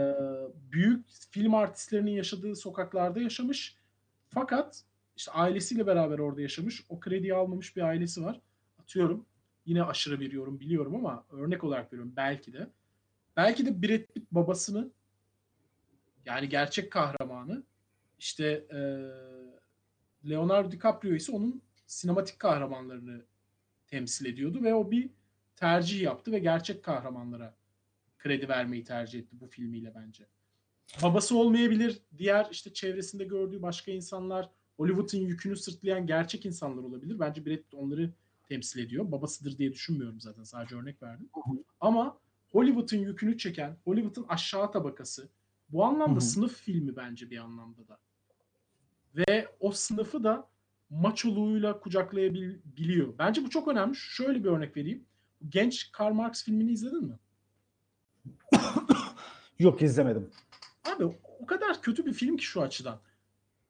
büyük 0.72 1.06
film 1.30 1.54
artistlerinin 1.54 2.10
yaşadığı 2.10 2.56
sokaklarda 2.56 3.20
yaşamış. 3.20 3.76
Fakat 4.28 4.84
işte 5.18 5.32
ailesiyle 5.32 5.86
beraber 5.86 6.18
orada 6.18 6.40
yaşamış. 6.40 6.84
O 6.88 7.00
krediyi 7.00 7.34
almamış 7.34 7.76
bir 7.76 7.82
ailesi 7.82 8.24
var. 8.24 8.40
Atıyorum. 8.78 9.26
Yine 9.66 9.82
aşırı 9.82 10.20
bir 10.20 10.32
yorum 10.32 10.60
biliyorum 10.60 10.94
ama 10.94 11.24
örnek 11.30 11.64
olarak 11.64 11.92
veriyorum 11.92 12.12
belki 12.16 12.52
de. 12.52 12.70
Belki 13.36 13.66
de 13.66 13.82
Brad 13.82 14.14
Pitt 14.14 14.32
babasını 14.32 14.90
yani 16.24 16.48
gerçek 16.48 16.92
kahramanı 16.92 17.62
işte 18.18 18.66
e, 18.70 18.78
Leonardo 20.28 20.70
DiCaprio 20.70 21.12
ise 21.12 21.32
onun 21.32 21.62
sinematik 21.86 22.38
kahramanlarını 22.38 23.24
temsil 23.86 24.26
ediyordu 24.26 24.62
ve 24.62 24.74
o 24.74 24.90
bir 24.90 25.10
tercih 25.56 26.00
yaptı 26.00 26.32
ve 26.32 26.38
gerçek 26.38 26.82
kahramanlara 26.82 27.56
kredi 28.18 28.48
vermeyi 28.48 28.84
tercih 28.84 29.18
etti 29.18 29.40
bu 29.40 29.46
filmiyle 29.46 29.92
bence. 29.94 30.26
Babası 31.02 31.38
olmayabilir, 31.38 31.98
diğer 32.18 32.48
işte 32.50 32.72
çevresinde 32.72 33.24
gördüğü 33.24 33.62
başka 33.62 33.92
insanlar, 33.92 34.50
Hollywood'un 34.78 35.18
yükünü 35.18 35.56
sırtlayan 35.56 36.06
gerçek 36.06 36.46
insanlar 36.46 36.82
olabilir. 36.82 37.20
Bence 37.20 37.46
Brad 37.46 37.56
Pitt 37.56 37.74
onları 37.74 38.10
temsil 38.48 38.80
ediyor. 38.80 39.12
Babasıdır 39.12 39.58
diye 39.58 39.72
düşünmüyorum 39.72 40.20
zaten. 40.20 40.44
Sadece 40.44 40.76
örnek 40.76 41.02
verdim. 41.02 41.30
Ama 41.80 42.18
Hollywood'un 42.52 42.96
yükünü 42.96 43.38
çeken, 43.38 43.76
Hollywood'un 43.84 44.26
aşağı 44.28 44.72
tabakası 44.72 45.28
bu 45.68 45.84
anlamda 45.84 46.12
Hı 46.12 46.16
hı. 46.16 46.20
sınıf 46.20 46.56
filmi 46.56 46.96
bence 46.96 47.30
bir 47.30 47.38
anlamda 47.38 47.88
da. 47.88 47.98
Ve 49.14 49.48
o 49.60 49.72
sınıfı 49.72 50.24
da 50.24 50.48
maçoluğuyla 50.90 51.80
kucaklayabiliyor. 51.80 53.18
Bence 53.18 53.44
bu 53.44 53.50
çok 53.50 53.68
önemli. 53.68 53.96
Şöyle 53.96 54.44
bir 54.44 54.48
örnek 54.48 54.76
vereyim. 54.76 55.04
Genç 55.48 55.92
Karl 55.92 56.14
Marx 56.14 56.44
filmini 56.44 56.72
izledin 56.72 57.04
mi? 57.04 57.18
Yok 59.58 59.82
izlemedim. 59.82 60.30
Abi 60.96 61.04
o 61.40 61.46
kadar 61.46 61.82
kötü 61.82 62.06
bir 62.06 62.12
film 62.12 62.36
ki 62.36 62.44
şu 62.44 62.62
açıdan. 62.62 63.00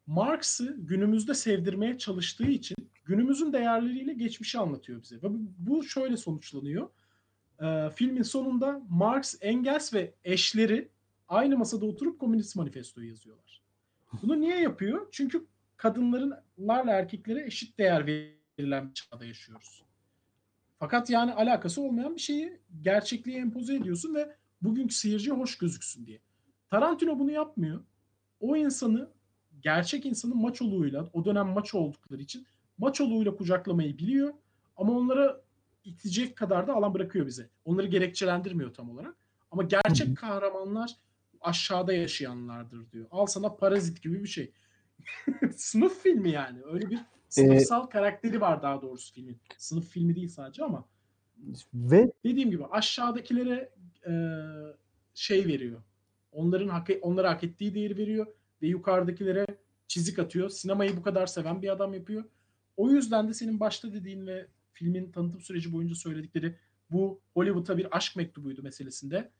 Marx'ı 0.08 0.76
günümüzde 0.78 1.34
sevdirmeye 1.34 1.98
çalıştığı 1.98 2.46
için 2.46 2.76
günümüzün 3.04 3.52
değerleriyle 3.52 4.14
geçmişi 4.14 4.58
anlatıyor 4.58 5.02
bize. 5.02 5.16
Ve 5.16 5.26
bu, 5.58 5.84
şöyle 5.84 6.16
sonuçlanıyor. 6.16 6.90
Ee, 7.62 7.90
filmin 7.94 8.22
sonunda 8.22 8.82
Marx, 8.88 9.34
Engels 9.40 9.94
ve 9.94 10.14
eşleri 10.24 10.88
aynı 11.28 11.58
masada 11.58 11.86
oturup 11.86 12.20
Komünist 12.20 12.56
Manifesto'yu 12.56 13.08
yazıyorlar. 13.08 13.62
Bunu 14.22 14.40
niye 14.40 14.60
yapıyor? 14.60 15.08
Çünkü 15.12 15.46
kadınlarla 15.76 16.92
erkeklere 16.92 17.46
eşit 17.46 17.78
değer 17.78 18.06
verilen 18.06 18.88
bir 18.88 18.94
çağda 18.94 19.24
yaşıyoruz. 19.24 19.84
Fakat 20.78 21.10
yani 21.10 21.32
alakası 21.32 21.82
olmayan 21.82 22.16
bir 22.16 22.20
şeyi 22.20 22.60
gerçekliğe 22.82 23.38
empoze 23.38 23.74
ediyorsun 23.74 24.14
ve 24.14 24.36
bugünkü 24.62 24.94
seyirciye 24.94 25.36
hoş 25.36 25.58
gözüksün 25.58 26.06
diye. 26.06 26.20
Tarantino 26.70 27.18
bunu 27.18 27.30
yapmıyor. 27.30 27.84
O 28.40 28.56
insanı 28.56 29.17
gerçek 29.62 30.06
insanın 30.06 30.36
maçoluğuyla 30.36 31.10
o 31.12 31.24
dönem 31.24 31.46
maç 31.48 31.74
oldukları 31.74 32.22
için 32.22 32.46
maçoluğuyla 32.78 33.36
kucaklamayı 33.36 33.98
biliyor 33.98 34.34
ama 34.76 34.92
onlara 34.92 35.40
itecek 35.84 36.36
kadar 36.36 36.66
da 36.66 36.74
alan 36.74 36.94
bırakıyor 36.94 37.26
bize. 37.26 37.48
Onları 37.64 37.86
gerekçelendirmiyor 37.86 38.74
tam 38.74 38.90
olarak. 38.90 39.14
Ama 39.50 39.62
gerçek 39.62 40.16
kahramanlar 40.16 40.96
aşağıda 41.40 41.92
yaşayanlardır 41.92 42.92
diyor. 42.92 43.06
Al 43.10 43.26
sana 43.26 43.54
parazit 43.54 44.02
gibi 44.02 44.22
bir 44.22 44.28
şey. 44.28 44.52
Sınıf 45.56 46.02
filmi 46.02 46.30
yani. 46.30 46.58
Öyle 46.64 46.90
bir 46.90 46.98
sınıfsal 47.28 47.86
karakteri 47.86 48.40
var 48.40 48.62
daha 48.62 48.82
doğrusu 48.82 49.14
filmin. 49.14 49.38
Sınıf 49.58 49.88
filmi 49.88 50.16
değil 50.16 50.28
sadece 50.28 50.64
ama 50.64 50.84
Ve 51.74 52.12
dediğim 52.24 52.50
gibi 52.50 52.66
aşağıdakilere 52.66 53.70
e, 54.06 54.12
şey 55.14 55.46
veriyor. 55.46 55.82
Onların 56.32 56.68
hak 56.68 56.90
onlara 57.02 57.30
hak 57.30 57.44
ettiği 57.44 57.74
değeri 57.74 57.96
veriyor 57.96 58.26
ve 58.62 58.66
yukarıdakilere 58.66 59.46
çizik 59.88 60.18
atıyor. 60.18 60.48
Sinemayı 60.48 60.96
bu 60.96 61.02
kadar 61.02 61.26
seven 61.26 61.62
bir 61.62 61.68
adam 61.68 61.94
yapıyor. 61.94 62.24
O 62.76 62.90
yüzden 62.90 63.28
de 63.28 63.34
senin 63.34 63.60
başta 63.60 63.92
dediğin 63.92 64.26
ve 64.26 64.46
filmin 64.72 65.12
tanıtım 65.12 65.40
süreci 65.40 65.72
boyunca 65.72 65.94
söyledikleri 65.94 66.54
bu 66.90 67.20
Hollywood'a 67.34 67.78
bir 67.78 67.96
aşk 67.96 68.16
mektubuydu 68.16 68.62
meselesinde. 68.62 69.30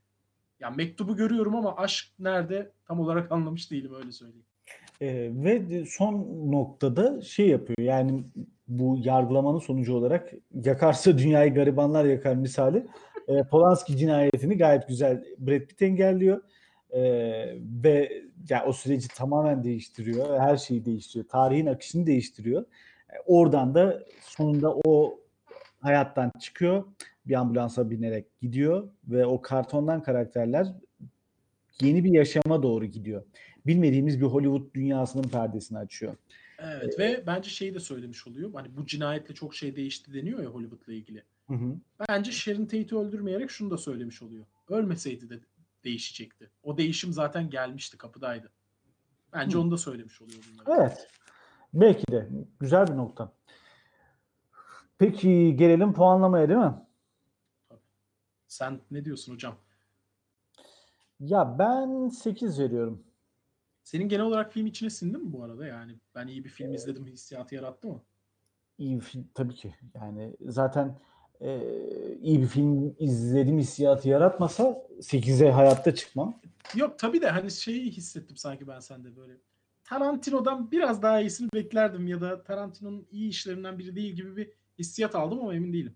Ya 0.61 0.71
mektubu 0.71 1.17
görüyorum 1.17 1.57
ama 1.57 1.77
aşk 1.77 2.07
nerede 2.19 2.73
tam 2.87 3.01
olarak 3.01 3.33
anlamış 3.33 3.71
değilim 3.71 3.95
öyle 3.95 4.13
söyleyeyim. 4.13 4.47
e, 5.01 5.31
ve 5.45 5.85
son 5.87 6.15
noktada 6.53 7.23
şey 7.23 7.49
yapıyor. 7.49 7.89
Yani 7.89 8.25
bu 8.69 8.99
yargılamanın 9.05 9.59
sonucu 9.59 9.95
olarak 9.95 10.33
yakarsa 10.65 11.19
dünyayı 11.19 11.55
garibanlar 11.55 12.05
yakar 12.05 12.35
misali. 12.35 12.87
E, 13.29 13.43
Polanski 13.51 13.97
cinayetini 13.97 14.59
gayet 14.59 14.89
güzel 14.89 15.25
Brad 15.39 15.61
Pitt 15.61 15.83
engelliyor. 15.83 16.43
E, 16.91 17.01
ve 17.85 18.23
yani 18.49 18.65
o 18.67 18.73
süreci 18.73 19.09
tamamen 19.09 19.65
değiştiriyor. 19.65 20.41
Her 20.41 20.57
şeyi 20.57 20.85
değiştiriyor. 20.85 21.29
Tarihin 21.29 21.67
akışını 21.67 22.07
değiştiriyor. 22.07 22.63
E, 23.11 23.15
oradan 23.27 23.75
da 23.75 24.03
sonunda 24.21 24.75
o 24.85 25.21
hayattan 25.81 26.33
çıkıyor. 26.41 26.85
Bir 27.27 27.35
ambulansa 27.35 27.91
binerek 27.91 28.41
gidiyor 28.41 28.89
ve 29.09 29.27
o 29.27 29.43
kartondan 29.43 30.03
karakterler 30.03 30.67
yeni 31.81 32.05
bir 32.05 32.11
yaşama 32.11 32.63
doğru 32.63 32.85
gidiyor. 32.85 33.25
Bilmediğimiz 33.67 34.21
bir 34.21 34.27
Hollywood 34.27 34.75
dünyasının 34.75 35.23
perdesini 35.23 35.79
açıyor. 35.79 36.15
Evet 36.59 36.99
ve 36.99 37.23
bence 37.27 37.51
şeyi 37.51 37.75
de 37.75 37.81
söylemiş 37.81 38.27
oluyor. 38.27 38.51
Hani 38.55 38.77
bu 38.77 38.87
cinayetle 38.87 39.35
çok 39.35 39.55
şey 39.55 39.77
değişti 39.77 40.15
deniyor 40.15 40.43
ya 40.43 40.49
Hollywood'la 40.49 40.93
ilgili. 40.93 41.23
Hı 41.47 41.55
hı. 41.55 41.77
Bence 42.09 42.33
Sharon 42.33 42.65
Tate'i 42.65 42.99
öldürmeyerek 42.99 43.51
şunu 43.51 43.71
da 43.71 43.79
söylemiş 43.79 44.23
oluyor. 44.23 44.45
Ölmeseydi 44.69 45.31
de 45.31 45.39
değişecekti. 45.85 46.51
O 46.63 46.79
değişim 46.79 47.13
zaten 47.13 47.51
gelmişti, 47.51 47.99
kapıdaydı. 47.99 48.53
Bence 49.33 49.57
Hı. 49.57 49.61
onu 49.61 49.71
da 49.71 49.79
söylemiş 49.79 50.23
oluyor 50.23 50.43
bunları. 50.53 50.81
Evet. 50.81 51.09
Belki 51.75 52.13
de. 52.13 52.29
Güzel 52.61 52.87
bir 52.87 52.97
nokta. 52.97 53.33
Peki 54.99 55.57
gelelim 55.57 55.93
puanlamaya 55.93 56.49
değil 56.49 56.61
mi? 56.61 56.75
Sen 58.49 58.81
ne 58.91 59.05
diyorsun 59.05 59.35
hocam? 59.35 59.57
Ya 61.21 61.59
ben 61.59 62.09
8 62.09 62.61
veriyorum. 62.61 63.05
Senin 63.85 64.09
genel 64.09 64.25
olarak 64.25 64.53
film 64.53 64.67
içine 64.67 64.91
sindi 64.91 65.19
mi 65.19 65.33
bu 65.33 65.45
arada? 65.45 65.67
Yani 65.67 66.01
ben 66.15 66.27
iyi 66.27 66.45
bir 66.45 66.49
film 66.49 66.73
izledim 66.75 67.07
hissiyatı 67.07 67.55
yarattı 67.55 67.89
mı? 67.89 68.03
İyi 68.79 68.97
bir 68.97 69.05
film 69.05 69.29
tabii 69.35 69.55
ki. 69.55 69.75
Yani 69.95 70.37
zaten 70.41 70.99
e, 71.41 71.61
iyi 72.23 72.41
bir 72.41 72.47
film 72.47 72.95
izledim 72.99 73.59
hissiyatı 73.59 74.09
yaratmasa 74.09 74.83
8'e 75.01 75.51
hayatta 75.51 75.95
çıkmam. 75.95 76.41
Yok 76.75 76.99
tabii 76.99 77.23
de 77.23 77.31
hani 77.31 77.51
şeyi 77.51 77.91
hissettim 77.91 78.37
sanki 78.37 78.69
ben 78.69 78.81
sende 78.81 79.17
böyle. 79.17 79.33
Tarantino'dan 79.85 80.71
biraz 80.71 81.03
daha 81.03 81.21
iyisini 81.21 81.49
beklerdim 81.55 82.07
ya 82.07 82.21
da 82.21 82.43
Tarantino'nun 82.43 83.07
iyi 83.11 83.29
işlerinden 83.29 83.79
biri 83.79 83.97
değil 83.97 84.15
gibi 84.15 84.37
bir 84.37 84.51
hissiyat 84.79 85.15
aldım 85.15 85.41
ama 85.41 85.55
emin 85.55 85.73
değilim. 85.73 85.95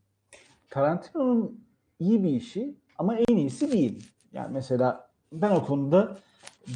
Tarantino'nun 0.71 1.65
iyi 1.99 2.23
bir 2.23 2.31
işi 2.31 2.75
ama 2.99 3.17
en 3.17 3.37
iyisi 3.37 3.73
değil. 3.73 4.11
Yani 4.33 4.53
mesela 4.53 5.11
ben 5.33 5.51
o 5.51 5.67
konuda 5.67 6.19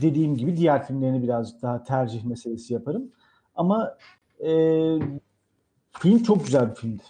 dediğim 0.02 0.36
gibi 0.36 0.56
diğer 0.56 0.86
filmlerini 0.86 1.22
birazcık 1.22 1.62
daha 1.62 1.82
tercih 1.82 2.24
meselesi 2.24 2.74
yaparım. 2.74 3.12
Ama 3.54 3.96
e, 4.40 4.50
film 5.98 6.22
çok 6.22 6.44
güzel 6.44 6.70
bir 6.70 6.74
filmdi. 6.74 7.02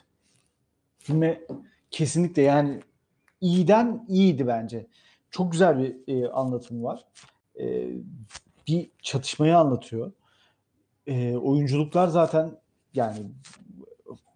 Filme 1.07 1.41
kesinlikle 1.91 2.43
yani 2.43 2.81
iyiden 3.41 4.07
iyiydi 4.09 4.47
bence. 4.47 4.87
Çok 5.31 5.53
güzel 5.53 5.79
bir 5.79 5.97
e, 6.09 6.29
anlatımı 6.29 6.83
var. 6.83 7.05
E, 7.61 7.89
bir 8.69 8.91
çatışmayı 9.03 9.57
anlatıyor. 9.59 10.13
E, 11.07 11.37
oyunculuklar 11.37 12.09
zaten 12.09 12.57
yani 12.95 13.19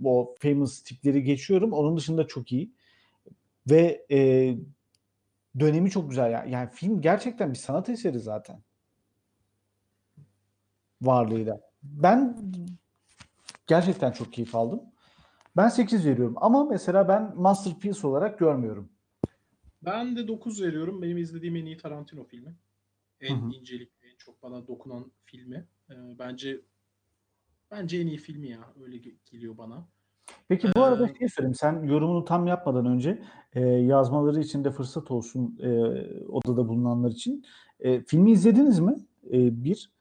o 0.04 0.34
famous 0.38 0.82
tipleri 0.82 1.22
geçiyorum. 1.22 1.72
Onun 1.72 1.96
dışında 1.96 2.26
çok 2.26 2.52
iyi. 2.52 2.72
Ve 3.70 4.06
e, 4.10 4.18
dönemi 5.60 5.90
çok 5.90 6.10
güzel. 6.10 6.32
Yani, 6.32 6.50
yani 6.50 6.70
film 6.70 7.00
gerçekten 7.00 7.52
bir 7.52 7.58
sanat 7.58 7.88
eseri 7.88 8.20
zaten. 8.20 8.62
Varlığıyla. 11.02 11.60
Ben 11.82 12.38
gerçekten 13.66 14.12
çok 14.12 14.32
keyif 14.32 14.54
aldım. 14.54 14.89
Ben 15.56 15.68
8 15.68 16.06
veriyorum. 16.06 16.34
Ama 16.36 16.64
mesela 16.64 17.08
ben 17.08 17.32
masterpiece 17.36 18.06
olarak 18.06 18.38
görmüyorum. 18.38 18.88
Ben 19.82 20.16
de 20.16 20.28
9 20.28 20.62
veriyorum. 20.62 21.02
Benim 21.02 21.18
izlediğim 21.18 21.56
en 21.56 21.66
iyi 21.66 21.76
Tarantino 21.76 22.24
filmi. 22.24 22.54
En 23.20 23.36
Hı 23.36 23.46
hı. 23.46 23.52
incelikli, 23.52 24.06
en 24.12 24.16
çok 24.18 24.42
bana 24.42 24.66
dokunan 24.66 25.12
filmi. 25.24 25.66
Ee, 25.90 25.94
bence 26.18 26.60
bence 27.70 27.98
en 27.98 28.06
iyi 28.06 28.18
filmi 28.18 28.48
ya. 28.48 28.60
Öyle 28.84 28.96
ge- 28.96 29.14
geliyor 29.30 29.58
bana. 29.58 29.86
Peki 30.48 30.68
bu 30.76 30.82
arada 30.82 31.08
Ee, 31.08 31.14
şey 31.18 31.28
söyleyeyim. 31.28 31.54
Sen 31.54 31.82
yorumunu 31.82 32.24
tam 32.24 32.46
yapmadan 32.46 32.86
önce 32.86 33.22
e, 33.52 33.60
yazmaları 33.60 34.40
için 34.40 34.64
de 34.64 34.70
fırsat 34.70 35.10
olsun 35.10 35.58
e, 35.62 35.68
odada 36.28 36.68
bulunanlar 36.68 37.10
için. 37.10 37.44
E, 37.80 38.00
filmi 38.00 38.30
izlediniz 38.32 38.80
mi? 38.80 38.96
E, 39.32 39.64
bir. 39.64 39.92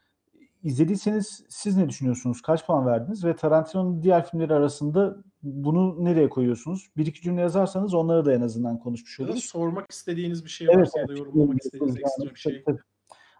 İzlediyseniz 0.64 1.46
siz 1.50 1.78
ne 1.78 1.90
düşünüyorsunuz? 1.90 2.42
Kaç 2.42 2.66
puan 2.66 2.86
verdiniz? 2.86 3.26
Ve 3.26 3.36
Tarantino'nun 3.36 4.04
diğer 4.04 4.26
filmleri 4.26 4.54
arasında 4.54 5.24
bunu 5.44 6.06
nereye 6.06 6.30
koyuyorsunuz? 6.30 6.90
Bir 6.98 7.06
iki 7.06 7.22
cümle 7.22 7.42
yazarsanız 7.42 7.94
onları 7.94 8.26
da 8.26 8.34
en 8.34 8.42
azından 8.42 8.80
konuşmuş 8.80 9.20
da 9.20 9.24
oluruz. 9.24 9.44
sormak 9.44 9.92
istediğiniz 9.92 10.46
bir 10.46 10.50
şey 10.50 10.68
Evet, 10.68 10.78
varsa 10.78 11.00
ya 11.00 11.08
da 11.08 11.12
evet. 11.12 11.20
yorumlamak 11.20 11.58
istediğiniz 11.64 11.96
Yani, 11.96 12.02
ekstra 12.02 12.36
bir 12.36 12.40
şey. 12.40 12.64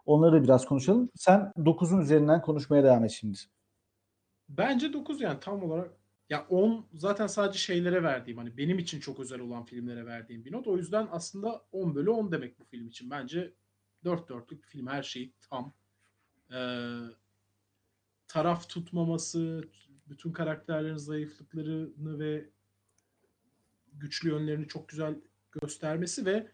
Onları 0.06 0.34
da 0.34 0.44
biraz 0.44 0.66
konuşalım. 0.66 1.10
Sen 1.16 1.54
9'un 1.58 2.02
üzerinden 2.02 2.42
konuşmaya 2.42 2.84
devam 2.84 3.04
et 3.04 3.12
şimdi. 3.12 3.38
Bence 4.50 4.94
9 4.94 5.22
yani 5.22 5.40
tam 5.40 5.64
olarak 5.64 5.92
ya 6.30 6.46
10 6.50 6.86
zaten 6.94 7.28
sadece 7.28 7.60
şeylere 7.60 8.04
verdiğim 8.04 8.38
hani 8.38 8.58
benim 8.58 8.80
için 8.80 9.00
çok 9.00 9.20
özel 9.20 9.40
olan 9.40 9.66
filmlere 9.66 10.06
verdiğim 10.06 10.46
bir 10.46 10.52
not. 10.52 10.68
O 10.68 10.78
yüzden 10.78 11.08
aslında 11.12 11.62
10 11.72 11.96
bölü 11.96 12.10
10 12.10 12.32
demek 12.32 12.60
bu 12.60 12.64
film 12.64 12.88
için. 12.88 13.10
Bence 13.10 13.54
4 14.04 14.30
dörtlük 14.30 14.66
film 14.66 14.88
her 14.88 15.04
şeyi 15.04 15.34
tam. 15.50 15.74
Ee, 16.54 16.98
taraf 18.28 18.70
tutmaması, 18.70 19.64
bütün 20.10 20.32
karakterlerin 20.32 20.98
zayıflıklarını 20.98 22.20
ve 22.20 22.50
güçlü 23.94 24.30
yönlerini 24.30 24.68
çok 24.68 24.90
güzel 24.90 25.16
göstermesi 25.52 26.26
ve 26.26 26.52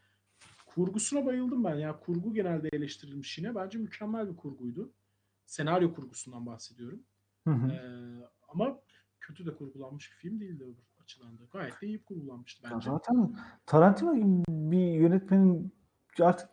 kurgusuna 0.65 1.25
bayıldım 1.25 1.63
ben. 1.63 1.75
Ya 1.75 1.99
kurgu 1.99 2.33
genelde 2.33 2.69
eleştirilmiş 2.73 3.37
yine. 3.37 3.55
Bence 3.55 3.77
mükemmel 3.77 4.29
bir 4.29 4.35
kurguydu. 4.35 4.93
Senaryo 5.45 5.93
kurgusundan 5.93 6.45
bahsediyorum. 6.45 7.03
Hı 7.47 7.53
hı. 7.53 7.71
Ee, 7.71 8.29
ama 8.47 8.79
kötü 9.19 9.45
de 9.45 9.55
kurgulanmış 9.55 10.11
bir 10.11 10.17
film 10.17 10.39
değildi 10.39 10.63
öbür 10.63 11.03
açıdan 11.03 11.39
da. 11.39 11.43
Gayet 11.51 11.81
de 11.81 11.87
iyi 11.87 12.03
kurgulanmıştı 12.03 12.67
bence. 12.71 12.89
Zaten 12.89 13.37
Tarantino 13.65 14.15
gibi 14.15 14.43
bir 14.47 14.99
yönetmenin 14.99 15.73
artık 16.19 16.49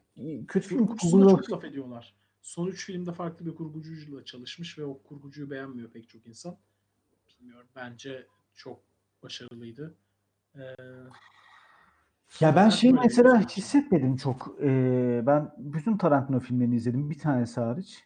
kötü 0.48 0.68
film 0.68 0.86
Kurgusuna 0.86 1.28
çok 1.28 1.52
laf 1.52 1.64
ediyorlar. 1.64 2.14
Son 2.42 2.66
üç 2.66 2.86
filmde 2.86 3.12
farklı 3.12 3.46
bir 3.46 3.54
kurgucuyla 3.54 4.24
çalışmış 4.24 4.78
ve 4.78 4.84
o 4.84 5.02
kurgucuyu 5.02 5.50
beğenmiyor 5.50 5.90
pek 5.90 6.08
çok 6.08 6.26
insan. 6.26 6.56
Bilmiyorum. 7.42 7.68
Bence 7.76 8.26
çok 8.54 8.80
başarılıydı. 9.22 9.94
Ee, 10.56 10.60
Ya 12.40 12.56
ben 12.56 12.68
şey 12.68 12.92
mesela 12.92 13.08
düşünüyorum. 13.10 13.40
hissetmedim 13.56 14.16
çok. 14.16 14.56
Ee, 14.62 15.22
ben 15.26 15.52
bütün 15.58 15.96
Tarantino 15.96 16.40
filmlerini 16.40 16.76
izledim. 16.76 17.10
Bir 17.10 17.18
tanesi 17.18 17.60
hariç 17.60 18.04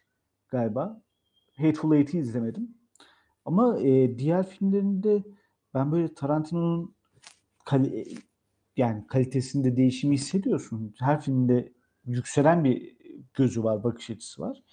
galiba. 0.49 1.01
Hateful 1.57 1.95
Eight'i 1.95 2.19
izlemedim. 2.19 2.77
Ama 3.45 3.79
e, 3.79 4.17
diğer 4.19 4.47
filmlerinde 4.47 5.23
ben 5.73 5.91
böyle 5.91 6.13
Tarantino'nun 6.13 6.95
kali- 7.65 7.99
e, 8.01 8.05
yani 8.77 9.07
kalitesinde 9.07 9.77
değişimi 9.77 10.15
hissediyorsun. 10.15 10.95
Her 10.99 11.21
filmde 11.21 11.73
yükselen 12.05 12.63
bir 12.63 12.97
gözü 13.33 13.63
var, 13.63 13.83
bakış 13.83 14.09
açısı 14.09 14.41
var. 14.41 14.63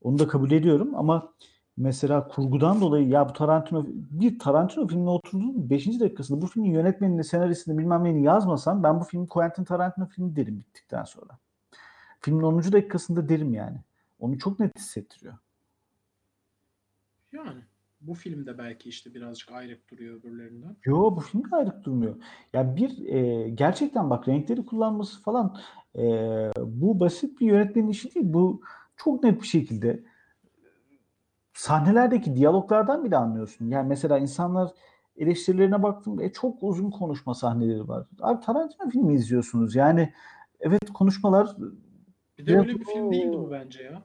Onu 0.00 0.18
da 0.18 0.28
kabul 0.28 0.50
ediyorum 0.50 0.94
ama 0.94 1.34
mesela 1.76 2.28
kurgudan 2.28 2.80
dolayı 2.80 3.08
ya 3.08 3.28
bu 3.28 3.32
Tarantino 3.32 3.86
bir 3.88 4.38
Tarantino 4.38 4.88
filmine 4.88 5.10
oturduğum 5.10 5.70
5. 5.70 6.00
dakikasında 6.00 6.42
bu 6.42 6.46
filmin 6.46 6.70
yönetmenini, 6.70 7.24
senaristini 7.24 7.78
bilmem 7.78 8.04
neyini 8.04 8.22
yazmasam 8.22 8.82
ben 8.82 9.00
bu 9.00 9.04
film 9.04 9.26
Quentin 9.26 9.64
Tarantino 9.64 10.06
filmi 10.06 10.36
derim 10.36 10.58
bittikten 10.58 11.04
sonra. 11.04 11.38
Filmin 12.20 12.42
10. 12.42 12.72
dakikasında 12.72 13.28
derim 13.28 13.54
yani. 13.54 13.78
Onu 14.20 14.38
çok 14.38 14.60
net 14.60 14.78
hissettiriyor. 14.78 15.34
yani 17.32 17.62
bu 18.02 18.14
filmde 18.14 18.58
belki 18.58 18.88
işte 18.88 19.14
birazcık 19.14 19.52
ayrık 19.52 19.90
duruyor 19.90 20.20
öbürlerinden. 20.20 20.76
Yo 20.84 21.16
bu 21.16 21.20
film 21.20 21.50
de 21.50 21.56
ayrık 21.56 21.84
durmuyor. 21.84 22.16
Ya 22.52 22.76
bir 22.76 23.06
e, 23.06 23.48
gerçekten 23.50 24.10
bak 24.10 24.28
renkleri 24.28 24.66
kullanması 24.66 25.22
falan 25.22 25.58
e, 25.96 26.02
bu 26.58 27.00
basit 27.00 27.40
bir 27.40 27.46
yönetmenin 27.46 27.88
işi 27.88 28.14
değil. 28.14 28.26
Bu 28.28 28.62
çok 28.96 29.24
net 29.24 29.42
bir 29.42 29.46
şekilde 29.46 30.04
sahnelerdeki 31.54 32.36
diyaloglardan 32.36 33.04
bile 33.04 33.16
anlıyorsun. 33.16 33.68
Yani 33.70 33.88
mesela 33.88 34.18
insanlar 34.18 34.70
eleştirilerine 35.16 35.82
baktım 35.82 36.20
e, 36.20 36.32
çok 36.32 36.62
uzun 36.62 36.90
konuşma 36.90 37.34
sahneleri 37.34 37.88
var. 37.88 38.06
Abi 38.20 38.40
Tarantino 38.40 38.90
filmi 38.90 39.14
izliyorsunuz. 39.14 39.74
Yani 39.74 40.12
evet 40.60 40.90
konuşmalar 40.94 41.56
Bir 42.38 42.46
de 42.46 42.58
öyle 42.58 42.68
bir 42.78 42.84
film 42.84 43.10
değildi 43.12 43.32
bu 43.38 43.50
bence 43.50 43.82
ya. 43.82 44.02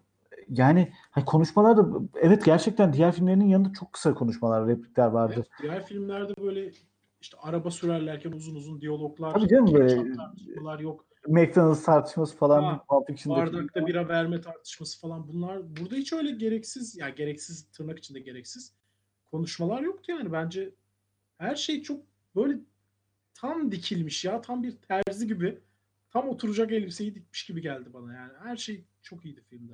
yani 0.50 0.92
hani 1.12 1.26
konuşmalar 1.26 1.78
da 1.78 1.88
evet 2.22 2.46
gerçekten 2.46 2.94
diğer 2.94 3.12
filmlerinin 3.12 3.48
yanında 3.48 3.74
çok 3.74 3.94
kısa 3.94 4.14
konuşmalar, 4.14 4.68
replikler 4.68 5.08
vardı. 5.08 5.34
Evet, 5.36 5.48
diğer 5.62 5.86
filmlerde 5.86 6.34
böyle 6.42 6.72
işte 7.22 7.38
araba 7.42 7.72
sürerlerken 7.72 8.32
uzun 8.32 8.56
uzun 8.56 8.82
diyaloglar, 8.82 9.34
Tabii 9.34 9.48
canım, 9.48 9.74
böyle- 9.74 10.84
yok. 10.84 11.06
McDonald's 11.28 11.84
tartışması 11.84 12.38
falan 12.38 12.64
Ha, 12.64 12.86
Pulp 12.90 13.08
Fiction'daki 13.08 13.54
Bardakta 13.54 13.88
bira 13.88 14.08
verme 14.10 14.42
tartışması 14.42 15.02
falan 15.02 15.28
bunlar 15.28 15.78
burada 15.78 15.96
hiç 15.96 16.14
öyle 16.14 16.32
gereksiz 16.32 16.98
ya 16.98 17.10
gereksiz 17.10 17.72
tırnak 17.72 18.00
içinde 18.00 18.20
gereksiz 18.20 18.74
konuşmalar 19.32 19.82
yoktu 19.82 20.12
yani 20.12 20.32
bence 20.32 20.70
her 21.38 21.56
şey 21.56 21.82
çok 21.82 22.02
böyle 22.36 22.60
tam 23.34 23.72
dikilmiş 23.72 24.26
ya 24.26 24.42
tam 24.42 24.64
bir 24.64 24.72
terzi 24.72 25.28
gibi 25.28 25.60
tam 26.10 26.30
oturacak 26.30 26.72
elbiseyi 26.72 27.16
dikmiş 27.16 27.46
gibi 27.46 27.62
geldi 27.62 27.90
bana 27.94 28.14
yani 28.14 28.32
her 28.44 28.58
şey 28.58 28.84
çok 29.02 29.26
iyiydi 29.26 29.42
filmde. 29.50 29.74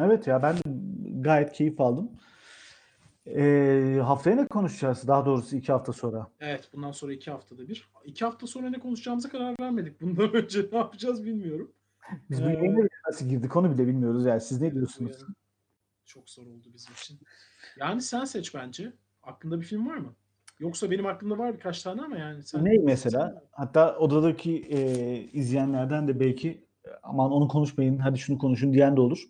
Evet 0.00 0.26
ya 0.26 0.42
ben 0.42 0.56
gayet 1.22 1.52
keyif 1.52 1.80
aldım. 1.80 2.10
Ee, 3.36 4.00
haftaya 4.04 4.36
ne 4.36 4.46
konuşacağız? 4.46 5.08
Daha 5.08 5.26
doğrusu 5.26 5.56
iki 5.56 5.72
hafta 5.72 5.92
sonra. 5.92 6.26
Evet 6.40 6.70
bundan 6.74 6.92
sonra 6.92 7.12
iki 7.12 7.30
haftada 7.30 7.68
bir. 7.68 7.88
iki 8.04 8.24
hafta 8.24 8.46
sonra 8.46 8.70
ne 8.70 8.78
konuşacağımıza 8.78 9.28
karar 9.28 9.54
vermedik. 9.60 10.00
Bundan 10.00 10.32
önce 10.34 10.68
ne 10.72 10.78
yapacağız 10.78 11.24
bilmiyorum. 11.24 11.72
Biz 12.30 12.44
bu 12.44 12.48
Ee, 12.48 12.52
yayına 12.52 12.86
nasıl 13.06 13.28
girdik 13.28 13.56
onu 13.56 13.72
bile 13.74 13.86
bilmiyoruz 13.86 14.26
yani. 14.26 14.40
Siz 14.40 14.60
ne 14.60 14.74
diyorsunuz? 14.74 15.16
Yani 15.22 15.34
çok 16.04 16.30
zor 16.30 16.42
oldu 16.46 16.68
bizim 16.74 16.92
için. 16.94 17.18
Yani 17.76 18.02
sen 18.02 18.24
seç 18.24 18.54
bence. 18.54 18.92
Aklında 19.22 19.60
bir 19.60 19.66
film 19.66 19.88
var 19.88 19.96
mı? 19.96 20.14
Yoksa 20.58 20.90
benim 20.90 21.06
aklımda 21.06 21.38
var 21.38 21.54
birkaç 21.54 21.82
tane 21.82 22.02
ama 22.02 22.16
yani 22.16 22.42
sen 22.42 22.64
Ne 22.64 22.78
mesela? 22.78 23.42
Hatta 23.50 23.98
odadaki 23.98 24.56
e, 24.56 24.80
izleyenlerden 25.32 26.08
de 26.08 26.20
belki 26.20 26.64
aman 27.02 27.32
onu 27.32 27.48
konuşmayın 27.48 27.98
hadi 27.98 28.18
şunu 28.18 28.38
konuşun 28.38 28.72
diyen 28.72 28.96
de 28.96 29.00
olur. 29.00 29.28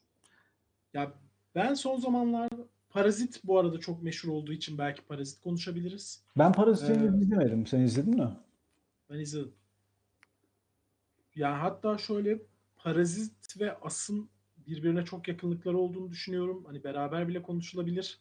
Ya 0.94 1.12
ben 1.54 1.74
son 1.74 1.96
zamanlarda 1.96 2.56
Parazit 2.90 3.40
bu 3.44 3.58
arada 3.58 3.80
çok 3.80 4.02
meşhur 4.02 4.28
olduğu 4.28 4.52
için 4.52 4.78
belki 4.78 5.02
Parazit 5.02 5.40
konuşabiliriz. 5.42 6.22
Ben 6.38 6.52
Parazit'i 6.52 6.92
Ee, 6.92 6.94
izlemedim. 6.94 7.66
Sen 7.66 7.80
izledin 7.80 8.14
mi? 8.14 8.28
Ben 9.10 9.18
izledim. 9.18 9.52
Ya 11.34 11.62
hatta 11.62 11.98
şöyle 11.98 12.38
Parazit 12.76 13.60
ve 13.60 13.78
As'ın 13.78 14.28
birbirine 14.66 15.04
çok 15.04 15.28
yakınlıkları 15.28 15.78
olduğunu 15.78 16.10
düşünüyorum. 16.10 16.64
Hani 16.66 16.84
beraber 16.84 17.28
bile 17.28 17.42
konuşulabilir. 17.42 18.18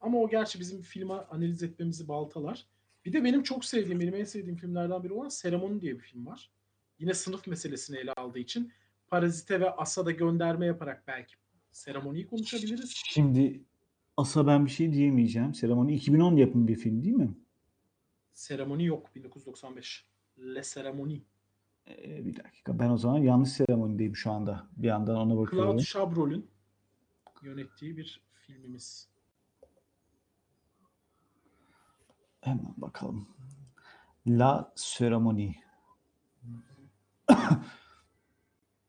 Ama 0.00 0.18
o 0.18 0.28
gerçi 0.28 0.60
bizim 0.60 0.82
filmi 0.82 1.12
analiz 1.12 1.62
etmemizi 1.62 2.08
baltalar. 2.08 2.66
Bir 3.04 3.12
de 3.12 3.24
benim 3.24 3.42
çok 3.42 3.64
sevdiğim, 3.64 4.00
benim 4.00 4.14
en 4.14 4.24
sevdiğim 4.24 4.56
filmlerden 4.56 5.02
biri 5.02 5.12
olan 5.12 5.28
Seremoni 5.28 5.80
diye 5.80 5.94
bir 5.94 6.00
film 6.00 6.26
var. 6.26 6.50
Yine 6.98 7.14
sınıf 7.14 7.46
meselesini 7.46 7.96
ele 7.96 8.12
aldığı 8.12 8.38
için 8.38 8.72
Parazite 9.08 9.60
ve 9.60 9.70
As'a 9.70 10.06
da 10.06 10.10
gönderme 10.10 10.66
yaparak 10.66 11.02
belki 11.06 11.34
Seremoni'yi 11.74 12.26
konuşabiliriz. 12.26 12.92
Şimdi 12.94 13.64
Asa 14.16 14.46
ben 14.46 14.66
bir 14.66 14.70
şey 14.70 14.92
diyemeyeceğim. 14.92 15.54
Seremoni 15.54 15.94
2010 15.94 16.36
yapımı 16.36 16.68
bir 16.68 16.76
film 16.76 17.04
değil 17.04 17.14
mi? 17.14 17.34
Seremoni 18.34 18.84
yok 18.84 19.14
1995. 19.14 20.06
Le 20.38 20.62
Seremoni. 20.62 21.24
Ee, 21.88 22.26
bir 22.26 22.36
dakika 22.36 22.78
ben 22.78 22.90
o 22.90 22.96
zaman 22.96 23.18
yanlış 23.18 23.50
seremonideyim 23.50 24.16
şu 24.16 24.30
anda. 24.30 24.68
Bir 24.76 24.88
yandan 24.88 25.16
ona 25.16 25.36
bakıyorum. 25.36 25.70
Claude 25.70 25.84
Chabrol'ün 25.84 26.50
yönettiği 27.42 27.96
bir 27.96 28.22
filmimiz. 28.34 29.08
Hemen 32.40 32.74
bakalım. 32.76 33.28
La 34.26 34.72
Seremoni. 34.76 35.56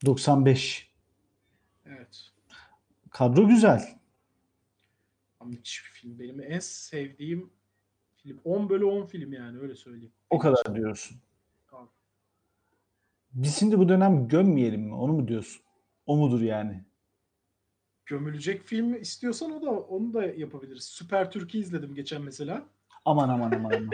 95. 0.05 0.91
Evet. 1.85 2.34
Kadro 3.15 3.47
güzel. 3.47 3.81
Müthiş 5.45 5.85
bir 5.85 5.89
film. 5.89 6.19
Benim 6.19 6.41
en 6.41 6.59
sevdiğim 6.59 7.49
film. 8.15 8.39
10 8.43 8.69
bölü 8.69 8.85
10 8.85 9.05
film 9.05 9.33
yani 9.33 9.59
öyle 9.59 9.75
söyleyeyim. 9.75 10.11
O 10.29 10.39
kadar 10.39 10.75
diyorsun. 10.75 11.17
Tamam. 11.67 11.89
Biz 13.33 13.55
şimdi 13.55 13.79
bu 13.79 13.89
dönem 13.89 14.27
gömmeyelim 14.27 14.81
mi? 14.81 14.95
Onu 14.95 15.13
mu 15.13 15.27
diyorsun? 15.27 15.61
O 16.05 16.17
mudur 16.17 16.41
yani? 16.41 16.83
Gömülecek 18.05 18.63
film 18.63 19.01
istiyorsan 19.01 19.51
o 19.51 19.61
da 19.61 19.71
onu 19.71 20.13
da 20.13 20.25
yapabiliriz. 20.25 20.83
Süper 20.83 21.31
Türkiye 21.31 21.63
izledim 21.63 21.95
geçen 21.95 22.21
mesela. 22.21 22.65
Aman 23.05 23.29
aman 23.29 23.51
aman 23.51 23.71
aman. 23.71 23.89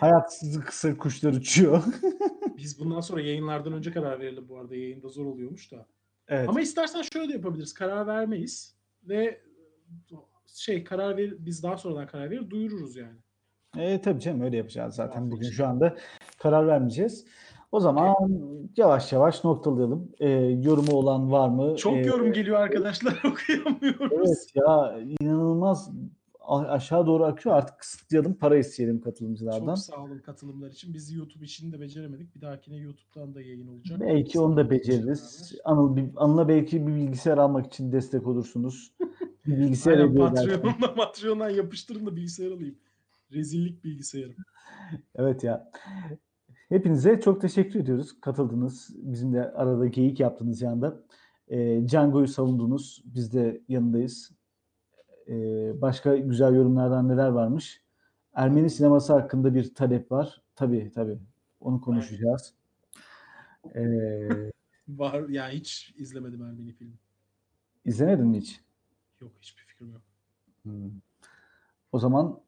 Hayat 0.00 0.42
kısa 0.66 0.96
kuşlar 0.96 1.32
uçuyor. 1.32 1.84
Biz 2.56 2.80
bundan 2.80 3.00
sonra 3.00 3.20
yayınlardan 3.20 3.72
önce 3.72 3.92
karar 3.92 4.20
verelim 4.20 4.48
bu 4.48 4.58
arada. 4.58 4.76
Yayında 4.76 5.08
zor 5.08 5.26
oluyormuş 5.26 5.72
da. 5.72 5.86
Evet. 6.28 6.48
Ama 6.48 6.60
istersen 6.60 7.02
şöyle 7.12 7.28
de 7.28 7.32
yapabiliriz. 7.32 7.74
Karar 7.74 8.06
vermeyiz 8.06 8.74
ve 9.04 9.40
şey 10.46 10.84
karar 10.84 11.16
ver 11.16 11.30
biz 11.38 11.62
daha 11.62 11.76
sonradan 11.78 12.06
karar 12.06 12.30
verir 12.30 12.50
duyururuz 12.50 12.96
yani. 12.96 13.18
E, 13.76 14.00
tabii 14.00 14.20
canım 14.20 14.40
öyle 14.40 14.56
yapacağız 14.56 14.94
zaten. 14.94 15.14
Tamam, 15.14 15.30
Bugün 15.30 15.50
şu 15.50 15.66
anda 15.66 15.96
karar 16.38 16.66
vermeyeceğiz. 16.66 17.26
O 17.72 17.80
zaman 17.80 18.14
yavaş 18.76 19.12
yavaş 19.12 19.44
noktalayalım. 19.44 20.12
E, 20.20 20.28
yorumu 20.38 20.92
olan 20.92 21.32
var 21.32 21.48
mı? 21.48 21.76
Çok 21.76 21.96
E, 21.96 22.00
yorum 22.00 22.32
geliyor 22.32 22.56
arkadaşlar 22.56 23.22
okuyamıyoruz. 23.24 24.12
Evet 24.12 24.46
ya 24.54 24.98
inanılmaz 25.20 25.90
aşağı 26.48 27.06
doğru 27.06 27.24
akıyor. 27.24 27.56
Artık 27.56 27.78
kısıtlayalım, 27.78 28.34
para 28.34 28.58
isteyelim 28.58 29.00
katılımcılardan. 29.00 29.74
Çok 29.74 29.78
sağ 29.78 30.04
olun 30.04 30.18
katılımlar 30.18 30.70
için. 30.70 30.94
Biz 30.94 31.12
YouTube 31.12 31.44
işini 31.44 31.72
de 31.72 31.80
beceremedik. 31.80 32.36
Bir 32.36 32.40
dahakine 32.40 32.76
YouTube'dan 32.76 33.34
da 33.34 33.40
yayın 33.40 33.68
olacak. 33.68 34.00
Belki 34.00 34.40
onu 34.40 34.56
da 34.56 34.70
beceririz. 34.70 35.52
Anıl, 35.64 35.98
Anıl'a 36.16 36.48
belki 36.48 36.86
bir 36.86 36.94
bilgisayar 36.94 37.38
almak 37.38 37.66
için 37.66 37.92
destek 37.92 38.26
olursunuz. 38.26 38.92
Bir 39.46 39.58
bilgisayar 39.58 39.98
Aynen. 39.98 40.16
Patreon'dan 40.16 40.94
Patreon'dan 40.94 41.50
yapıştırın 41.50 42.06
da 42.06 42.16
bilgisayar 42.16 42.50
alayım. 42.50 42.78
Rezillik 43.32 43.84
bilgisayarı. 43.84 44.34
Evet 45.14 45.44
ya. 45.44 45.70
Hepinize 46.68 47.20
çok 47.20 47.40
teşekkür 47.40 47.80
ediyoruz. 47.80 48.20
Katıldınız. 48.20 48.90
Bizimle 48.94 49.50
arada 49.52 49.86
geyik 49.86 50.20
yaptınız 50.20 50.62
yanda. 50.62 51.02
E, 51.48 51.88
Django'yu 51.88 52.28
savundunuz. 52.28 53.02
Biz 53.04 53.32
de 53.32 53.62
yanındayız. 53.68 54.37
E, 55.28 55.34
başka 55.80 56.16
güzel 56.16 56.54
yorumlardan 56.54 57.08
neler 57.08 57.28
varmış? 57.28 57.82
Ermeni 58.34 58.70
sineması 58.70 59.12
hakkında 59.12 59.54
bir 59.54 59.74
talep 59.74 60.12
var. 60.12 60.42
Tabii 60.56 60.90
tabii. 60.94 61.18
Onu 61.60 61.80
konuşacağız. 61.80 62.54
E, 63.74 63.82
Var 64.88 65.28
yani 65.28 65.54
hiç 65.54 65.94
izlemedim 65.96 66.42
Ermeni 66.42 66.72
filmi. 66.72 66.96
izlemedin 67.84 68.26
mi 68.26 68.38
hiç? 68.38 68.60
Yok 69.20 69.32
hiçbir 69.40 69.62
fikrim 69.62 69.92
yok. 69.92 70.02
Hmm. 70.62 70.90
O 71.92 71.98
zaman 71.98 72.40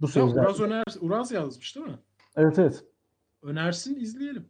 bu 0.00 0.08
sözler... 0.08 0.44
Uraz 0.44 0.60
Öner 0.60 0.84
Uraz 1.00 1.32
yazmış 1.32 1.76
değil 1.76 1.86
mi? 1.86 1.98
Evet 2.36 2.58
evet. 2.58 2.84
Önersin 3.42 3.96
izleyelim. 4.00 4.46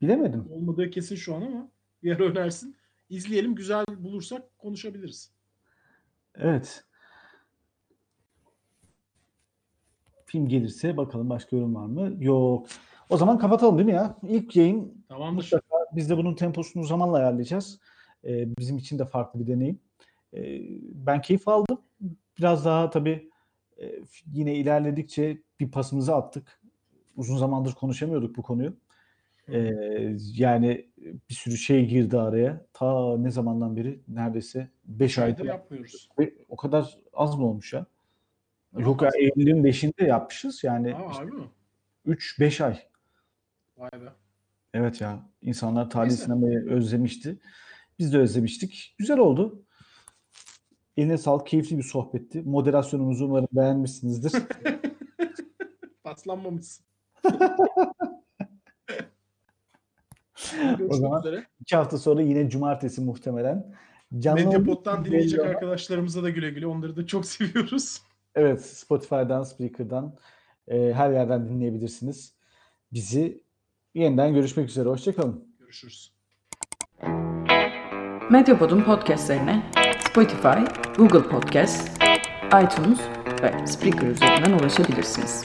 Bilemedim. 0.00 0.46
Olmadığı 0.50 0.90
kesin 0.90 1.16
şu 1.16 1.34
an 1.34 1.42
ama 1.42 1.68
ara 2.06 2.24
önersin. 2.24 2.76
İzleyelim 3.08 3.54
güzel 3.54 3.84
bulursak 3.98 4.58
konuşabiliriz. 4.58 5.32
Evet. 6.34 6.84
Film 10.26 10.48
gelirse 10.48 10.96
bakalım 10.96 11.30
başka 11.30 11.56
yorum 11.56 11.74
var 11.74 11.86
mı? 11.86 12.24
Yok. 12.24 12.66
O 13.10 13.16
zaman 13.16 13.38
kapatalım 13.38 13.78
değil 13.78 13.86
mi 13.86 13.92
ya? 13.92 14.16
İlk 14.28 14.56
yayın 14.56 15.04
Tamamdır. 15.08 15.42
mutlaka 15.42 15.76
biz 15.92 16.10
de 16.10 16.16
bunun 16.16 16.34
temposunu 16.34 16.84
zamanla 16.84 17.16
ayarlayacağız. 17.16 17.80
Ee, 18.24 18.56
bizim 18.58 18.78
için 18.78 18.98
de 18.98 19.04
farklı 19.06 19.40
bir 19.40 19.46
deneyim. 19.46 19.80
Ee, 20.34 20.60
ben 21.06 21.20
keyif 21.22 21.48
aldım. 21.48 21.78
Biraz 22.38 22.64
daha 22.64 22.90
tabii 22.90 23.30
e, 23.82 24.00
yine 24.32 24.54
ilerledikçe 24.54 25.42
bir 25.60 25.70
pasımızı 25.70 26.14
attık. 26.14 26.60
Uzun 27.16 27.36
zamandır 27.36 27.72
konuşamıyorduk 27.74 28.36
bu 28.36 28.42
konuyu. 28.42 28.76
Ee, 29.52 30.16
yani 30.34 30.88
bir 31.30 31.34
sürü 31.34 31.56
şey 31.56 31.86
girdi 31.86 32.18
araya. 32.18 32.66
Ta 32.72 33.18
ne 33.18 33.30
zamandan 33.30 33.76
beri? 33.76 34.00
Neredeyse 34.08 34.68
5 34.84 35.18
Aydır 35.18 35.38
aydır. 35.38 35.44
yapmıyoruz. 35.48 36.08
Ve 36.18 36.34
o 36.48 36.56
kadar 36.56 36.98
az 37.12 37.36
mı 37.38 37.46
olmuş 37.46 37.72
ya? 37.72 37.86
Yok, 38.78 39.02
ya 39.02 39.08
az. 39.08 39.14
Eylül'ün 39.14 39.64
5'inde 39.64 40.06
yapmışız 40.06 40.64
yani 40.64 40.94
Aa, 40.94 41.18
harbi 41.18 41.32
mi? 41.32 41.48
3-5 42.06 42.64
ay. 42.64 42.78
Vay 43.76 43.90
be. 43.92 44.12
Evet 44.74 45.00
ya 45.00 45.28
insanlar 45.42 45.90
tarihi 45.90 46.10
Neyse. 46.10 46.24
sinemayı 46.24 46.58
özlemişti. 46.70 47.38
Biz 47.98 48.12
de 48.12 48.18
özlemiştik. 48.18 48.94
Güzel 48.98 49.18
oldu. 49.18 49.62
Eline 50.96 51.18
sağlık, 51.18 51.46
keyifli 51.46 51.78
bir 51.78 51.82
sohbetti. 51.82 52.42
Moderasyonumuzu 52.42 53.24
umarım 53.24 53.48
beğenmişsinizdir. 53.52 54.32
Paslanmamışsın. 56.04 56.84
o 60.54 60.76
Görüşmek 60.78 60.94
zaman 60.94 61.20
üzere. 61.20 61.44
iki 61.60 61.76
hafta 61.76 61.98
sonra 61.98 62.22
yine 62.22 62.50
cumartesi 62.50 63.00
muhtemelen. 63.00 63.74
Canlı 64.18 64.44
Medyapod'dan 64.44 65.04
dinleyecek 65.04 65.40
ama- 65.40 65.48
arkadaşlarımıza 65.50 66.22
da 66.22 66.30
güle 66.30 66.50
güle. 66.50 66.66
Onları 66.66 66.96
da 66.96 67.06
çok 67.06 67.26
seviyoruz. 67.26 68.02
Evet, 68.34 68.64
Spotify'dan, 68.66 69.42
Spreaker'dan, 69.42 70.14
e, 70.68 70.92
her 70.94 71.10
yerden 71.10 71.48
dinleyebilirsiniz. 71.48 72.32
Bizi 72.92 73.42
yeniden 73.94 74.34
görüşmek 74.34 74.68
üzere. 74.68 74.88
Hoşçakalın. 74.88 75.44
Görüşürüz. 75.58 76.12
Medyapod'un 78.30 78.82
podcastlerine 78.82 79.62
Spotify, 80.10 80.58
Google 80.96 81.22
Podcast, 81.22 82.02
iTunes 82.46 83.00
ve 83.42 83.66
Spreaker 83.66 84.06
üzerinden 84.08 84.52
ulaşabilirsiniz. 84.58 85.44